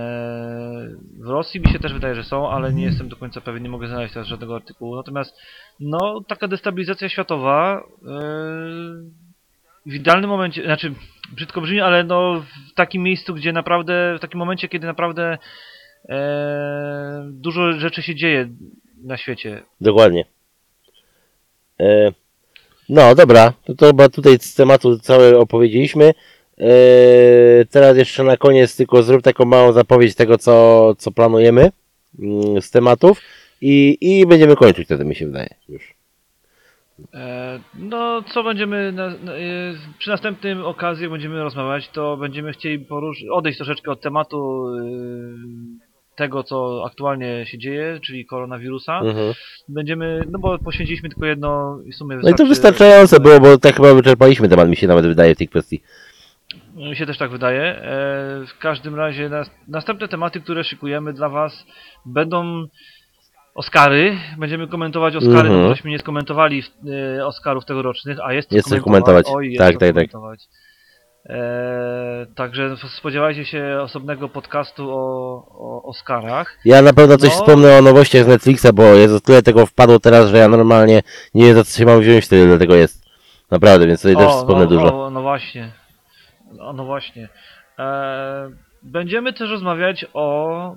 W 1.24 1.30
Rosji 1.30 1.62
mi 1.62 1.72
się 1.72 1.80
też 1.80 1.94
wydaje, 1.94 2.16
że 2.16 2.24
są, 2.24 2.50
ale 2.50 2.74
nie 2.74 2.84
jestem 2.86 3.10
do 3.10 3.16
końca 3.16 3.42
pewien, 3.42 3.64
nie 3.64 3.70
mogę 3.70 3.88
znaleźć 3.88 4.14
teraz 4.14 4.28
żadnego 4.28 4.56
artykułu. 4.56 4.96
Natomiast 4.96 5.38
no, 5.80 6.22
taka 6.28 6.48
destabilizacja 6.48 7.10
światowa 7.10 7.84
eee, 8.08 9.12
w 9.86 9.94
idealnym 9.94 10.30
momencie, 10.30 10.64
znaczy 10.64 10.94
brzydko 11.32 11.62
brzmi, 11.62 11.82
ale 11.82 12.04
no 12.04 12.44
w 12.72 12.74
takim 12.74 13.04
miejscu, 13.04 13.34
gdzie 13.34 13.54
naprawdę, 13.54 14.16
w 14.18 14.22
takim 14.22 14.40
momencie, 14.40 14.68
kiedy 14.68 14.88
naprawdę 14.88 15.38
eee, 16.10 16.18
dużo 17.32 17.74
rzeczy 17.74 18.02
się 18.02 18.16
dzieje 18.16 18.50
na 19.04 19.18
świecie. 19.18 19.64
Dokładnie. 19.82 20.26
E, 21.80 22.12
no 22.90 23.16
dobra, 23.16 23.54
to, 23.66 23.76
to 23.76 23.86
chyba 23.88 24.10
tutaj 24.10 24.38
z 24.40 24.56
tematu 24.56 25.00
całe 25.00 25.38
opowiedzieliśmy. 25.38 26.14
E, 26.58 26.72
teraz 27.70 27.98
jeszcze 27.98 28.24
na 28.24 28.38
koniec 28.38 28.76
tylko 28.76 29.04
zrób 29.04 29.22
taką 29.22 29.46
małą 29.46 29.72
zapowiedź 29.72 30.16
tego, 30.16 30.38
co, 30.38 30.96
co 30.98 31.12
planujemy 31.12 31.72
mm, 32.20 32.62
z 32.62 32.72
tematów 32.72 33.22
i, 33.62 33.98
i 34.02 34.26
będziemy 34.26 34.56
kończyć 34.56 34.86
wtedy, 34.86 35.06
mi 35.06 35.16
się 35.16 35.26
wydaje. 35.26 35.50
Już. 35.70 35.99
E, 37.14 37.60
No, 37.80 38.22
co 38.22 38.44
będziemy 38.44 38.92
na, 38.92 39.08
na, 39.08 39.34
e, 39.34 39.38
przy 40.00 40.10
następnym 40.10 40.66
okazji 40.66 41.10
będziemy 41.10 41.44
rozmawiać, 41.44 41.90
to 41.90 42.18
będziemy 42.18 42.52
chcieli 42.54 42.86
odejść 43.32 43.58
troszeczkę 43.58 43.92
od 43.92 44.02
tematu 44.02 44.68
e, 44.78 44.82
tego, 46.16 46.44
co 46.44 46.84
aktualnie 46.86 47.46
się 47.46 47.58
dzieje, 47.58 48.00
czyli 48.06 48.26
koronawirusa. 48.26 49.00
Mhm. 49.00 49.34
Będziemy, 49.70 50.24
no 50.32 50.40
bo 50.40 50.60
poświęciliśmy 50.60 51.10
tylko 51.10 51.26
jedno 51.26 51.80
i 51.86 51.92
w 51.92 51.96
sumie 51.96 52.20
No 52.24 52.30
i 52.30 52.34
to 52.34 52.46
wystarczające 52.46 53.20
było, 53.20 53.40
bo 53.40 53.58
tak 53.58 53.76
chyba 53.76 53.94
wyczerpaliśmy 53.94 54.50
temat, 54.50 54.70
mi 54.70 54.76
się 54.76 54.88
nawet 54.88 55.06
wydaje 55.06 55.36
w 55.36 55.38
tej 55.38 55.48
kwestii. 55.48 55.82
Mi 56.76 56.96
się 56.96 57.06
też 57.06 57.18
tak 57.18 57.32
wydaje. 57.32 57.62
E, 57.62 58.46
W 58.48 58.58
każdym 58.60 58.96
razie 58.96 59.30
nas, 59.30 59.52
następne 59.68 60.08
tematy, 60.08 60.42
które 60.42 60.64
szykujemy 60.64 61.14
dla 61.14 61.30
Was 61.30 61.66
będą 62.06 62.68
Oscary. 63.56 64.18
Będziemy 64.38 64.68
komentować 64.68 65.16
Oscary, 65.16 65.40
Mhm. 65.40 65.62
no 65.62 65.68
bo 65.70 65.76
żeśmy 65.76 65.92
nie 65.92 66.00
skomentowali 66.00 66.64
e, 67.18 67.26
Oscarów 67.26 67.66
tegorocznych, 67.66 68.18
a 68.24 68.34
jest 68.34 68.52
Jest 68.52 68.70
co 68.70 68.82
komentować. 68.82 69.26
Oj, 69.30 69.48
jest 69.48 69.58
Tak, 69.60 69.74
co 69.74 69.80
tak, 69.80 69.88
tak. 69.96 69.96
komentować. 69.96 70.40
E, 71.30 72.26
także 72.36 72.76
spodziewajcie 72.98 73.46
się 73.46 73.78
osobnego 73.82 74.30
podcastu 74.30 74.90
o, 74.90 75.46
o 75.60 75.84
Oscarach. 75.84 76.58
Ja 76.66 76.82
na 76.82 76.94
pewno 76.94 77.18
coś 77.18 77.30
No. 77.30 77.36
wspomnę 77.36 77.78
o 77.78 77.82
nowościach 77.82 78.24
z 78.24 78.28
Netflixa, 78.28 78.68
bo 78.74 78.84
jest 78.84 79.26
tyle 79.26 79.42
tego 79.42 79.66
wpadło 79.66 80.00
teraz, 80.00 80.30
że 80.30 80.38
ja 80.38 80.48
normalnie 80.48 81.02
nie 81.34 81.46
wiem 81.46 81.56
za 81.56 81.64
co 81.64 81.78
się 81.78 81.86
mam 81.86 82.00
wziąć, 82.02 82.28
tyle 82.28 82.46
dla 82.48 82.58
tego 82.58 82.76
jest. 82.76 83.06
Naprawdę, 83.52 83.88
więc 83.88 84.02
tutaj 84.02 84.16
też 84.26 84.34
wspomnę 84.36 84.64
no, 84.64 84.70
dużo. 84.70 85.06
O, 85.06 85.10
no 85.10 85.22
właśnie. 85.22 85.72
No, 86.52 86.74
no 86.74 86.86
właśnie. 86.86 87.30
E, 87.80 88.52
będziemy 88.84 89.34
też 89.34 89.50
rozmawiać 89.50 90.06
o. 90.14 90.76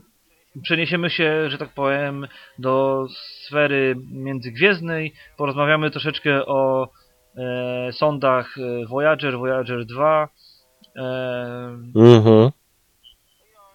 Przeniesiemy 0.63 1.11
się, 1.11 1.51
że 1.51 1.59
tak 1.59 1.69
powiem, 1.75 2.27
do 2.59 3.07
sfery 3.47 3.97
międzygwiezdnej. 4.13 5.13
Porozmawiamy 5.37 5.91
troszeczkę 5.91 6.47
o 6.47 6.89
e, 7.37 7.93
sondach 7.93 8.59
e, 8.59 8.87
Voyager, 8.87 9.39
Voyager 9.39 9.87
2. 9.87 10.29
E, 10.97 11.03
Mhm. 11.95 12.51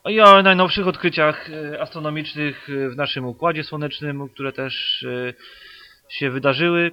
i 0.09 0.21
o 0.21 0.41
najnowszych 0.41 0.87
odkryciach 0.87 1.49
e, 1.49 1.81
astronomicznych 1.81 2.69
e, 2.69 2.89
w 2.89 2.95
naszym 2.95 3.25
układzie 3.25 3.63
słonecznym, 3.63 4.29
które 4.29 4.51
też 4.51 5.03
e, 5.03 5.33
się 6.09 6.29
wydarzyły. 6.29 6.91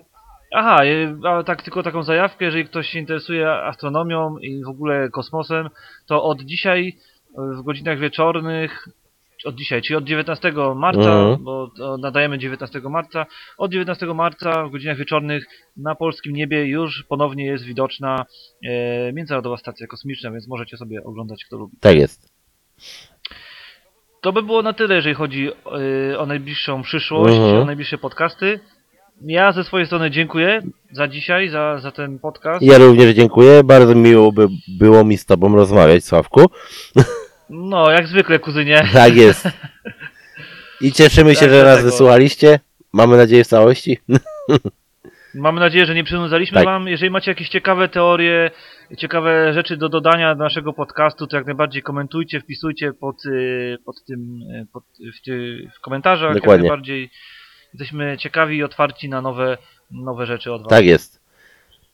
Aha, 0.55 0.85
e, 0.85 1.29
a 1.29 1.43
tak 1.43 1.63
tylko 1.63 1.83
taką 1.83 2.03
zajawkę, 2.03 2.45
jeżeli 2.45 2.65
ktoś 2.65 2.89
się 2.89 2.99
interesuje 2.99 3.53
astronomią 3.53 4.39
i 4.39 4.65
w 4.65 4.69
ogóle 4.69 5.09
kosmosem, 5.09 5.69
to 6.07 6.25
od 6.25 6.43
dzisiaj 6.43 6.97
w 7.37 7.63
godzinach 7.63 7.99
wieczornych, 7.99 8.89
od 9.45 9.55
dzisiaj, 9.55 9.83
czyli 9.83 9.97
od 9.97 10.05
19 10.05 10.53
marca, 10.75 11.01
Mhm. 11.01 11.45
bo 11.45 11.71
nadajemy 11.99 12.39
19 12.39 12.81
marca, 12.91 13.27
od 13.59 13.71
19 13.73 14.15
marca 14.15 14.67
w 14.67 14.71
godzinach 14.71 14.97
wieczornych 14.97 15.45
na 15.77 15.95
polskim 15.95 16.33
niebie 16.33 16.67
już 16.67 17.05
ponownie 17.09 17.45
jest 17.45 17.65
widoczna 17.65 18.25
e, 18.65 19.13
Międzynarodowa 19.13 19.57
Stacja 19.57 19.87
Kosmiczna, 19.87 20.31
więc 20.31 20.49
możecie 20.49 20.77
sobie 20.77 21.05
oglądać 21.05 21.45
kto 21.45 21.57
lubi. 21.57 21.77
Tak 21.81 21.97
jest. 21.97 22.33
To 24.21 24.33
by 24.33 24.43
było 24.43 24.63
na 24.63 24.73
tyle, 24.73 24.95
jeżeli 24.95 25.15
chodzi 25.15 25.49
y, 26.13 26.19
o 26.19 26.27
najbliższą 26.27 26.83
przyszłość, 26.83 27.35
Mhm. 27.35 27.57
o 27.63 27.65
najbliższe 27.65 27.99
podcasty. 27.99 28.61
Ja 29.23 29.53
ze 29.53 29.65
swojej 29.65 29.87
strony 29.87 30.11
dziękuję 30.11 30.63
za 30.93 31.09
dzisiaj, 31.09 31.49
za, 31.49 31.79
za 31.79 31.91
ten 31.91 32.19
podcast. 32.19 32.63
Ja 32.63 32.79
również 32.79 33.15
dziękuję. 33.15 33.65
Bardzo 33.65 33.95
miło 33.95 34.33
by 34.33 34.47
było 34.69 35.05
mi 35.05 35.17
z 35.19 35.27
Tobą 35.27 35.57
rozmawiać, 35.57 36.05
Sławku. 36.05 36.41
No, 37.51 37.91
jak 37.91 38.07
zwykle, 38.07 38.39
kuzynie. 38.39 38.89
Tak 38.93 39.17
jest. 39.17 39.49
I 40.81 40.93
cieszymy 40.93 41.35
się, 41.35 41.41
Tak, 41.41 41.51
że 41.51 41.57
nas 41.57 41.65
dlatego. 41.65 41.91
wysłuchaliście. 41.91 42.61
Mamy 42.93 43.17
nadzieję 43.17 43.45
w 43.45 43.49
całości. 43.49 43.99
Mamy 45.35 45.61
nadzieję, 45.61 45.87
że 45.87 45.95
nie 45.95 46.05
przynudzaliśmy 46.05 46.55
Tak. 46.55 46.65
wam. 46.65 46.89
Jeżeli 46.89 47.11
macie 47.11 47.31
jakieś 47.31 47.49
ciekawe 47.49 47.89
teorie, 47.89 48.51
ciekawe 48.99 49.55
rzeczy 49.55 49.77
do 49.77 49.89
dodania 49.89 50.35
do 50.35 50.45
naszego 50.45 50.73
podcastu, 50.73 51.27
to 51.27 51.37
jak 51.37 51.47
najbardziej 51.47 51.83
komentujcie, 51.83 52.41
wpisujcie 52.41 52.93
pod, 52.93 53.27
y, 53.27 53.79
pod 53.85 54.05
tym, 54.05 54.43
y, 54.43 54.67
pod, 54.73 54.85
w, 55.19 55.25
ty, 55.25 55.59
w 55.77 55.81
komentarzach. 55.81 56.35
Dokładnie. 56.35 56.53
Jak 56.53 56.71
najbardziej 56.71 57.11
jesteśmy 57.75 58.17
ciekawi 58.19 58.57
i 58.57 58.63
otwarci 58.63 59.09
na 59.09 59.23
nowe, 59.23 59.59
nowe 59.91 60.27
rzeczy 60.27 60.53
od 60.53 60.63
was. 60.63 60.71
Tak 60.71 60.85
jest. 60.85 61.24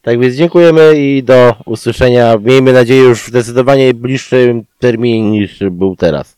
Tak 0.03 0.21
więc 0.21 0.35
dziękujemy 0.35 0.93
i 0.97 1.23
do 1.23 1.55
usłyszenia. 1.67 2.37
Miejmy 2.41 2.73
nadzieję 2.73 3.03
już 3.03 3.23
w 3.23 3.29
zdecydowanie 3.29 3.95
bliższym 3.95 4.65
terminie 4.79 5.31
niż 5.31 5.59
był 5.71 5.97
teraz. 5.97 6.37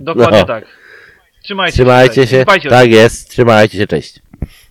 Dokładnie 0.00 0.38
No. 0.40 0.44
tak. 0.44 0.64
Trzymajcie, 1.42 1.72
Trzymajcie 1.72 2.26
się. 2.26 2.42
Dbajcie 2.42 2.68
o 2.68 2.72
Tak 2.72 2.90
jest. 2.90 3.30
Trzymajcie 3.30 3.78
się. 3.78 3.86
Cześć. 3.86 4.20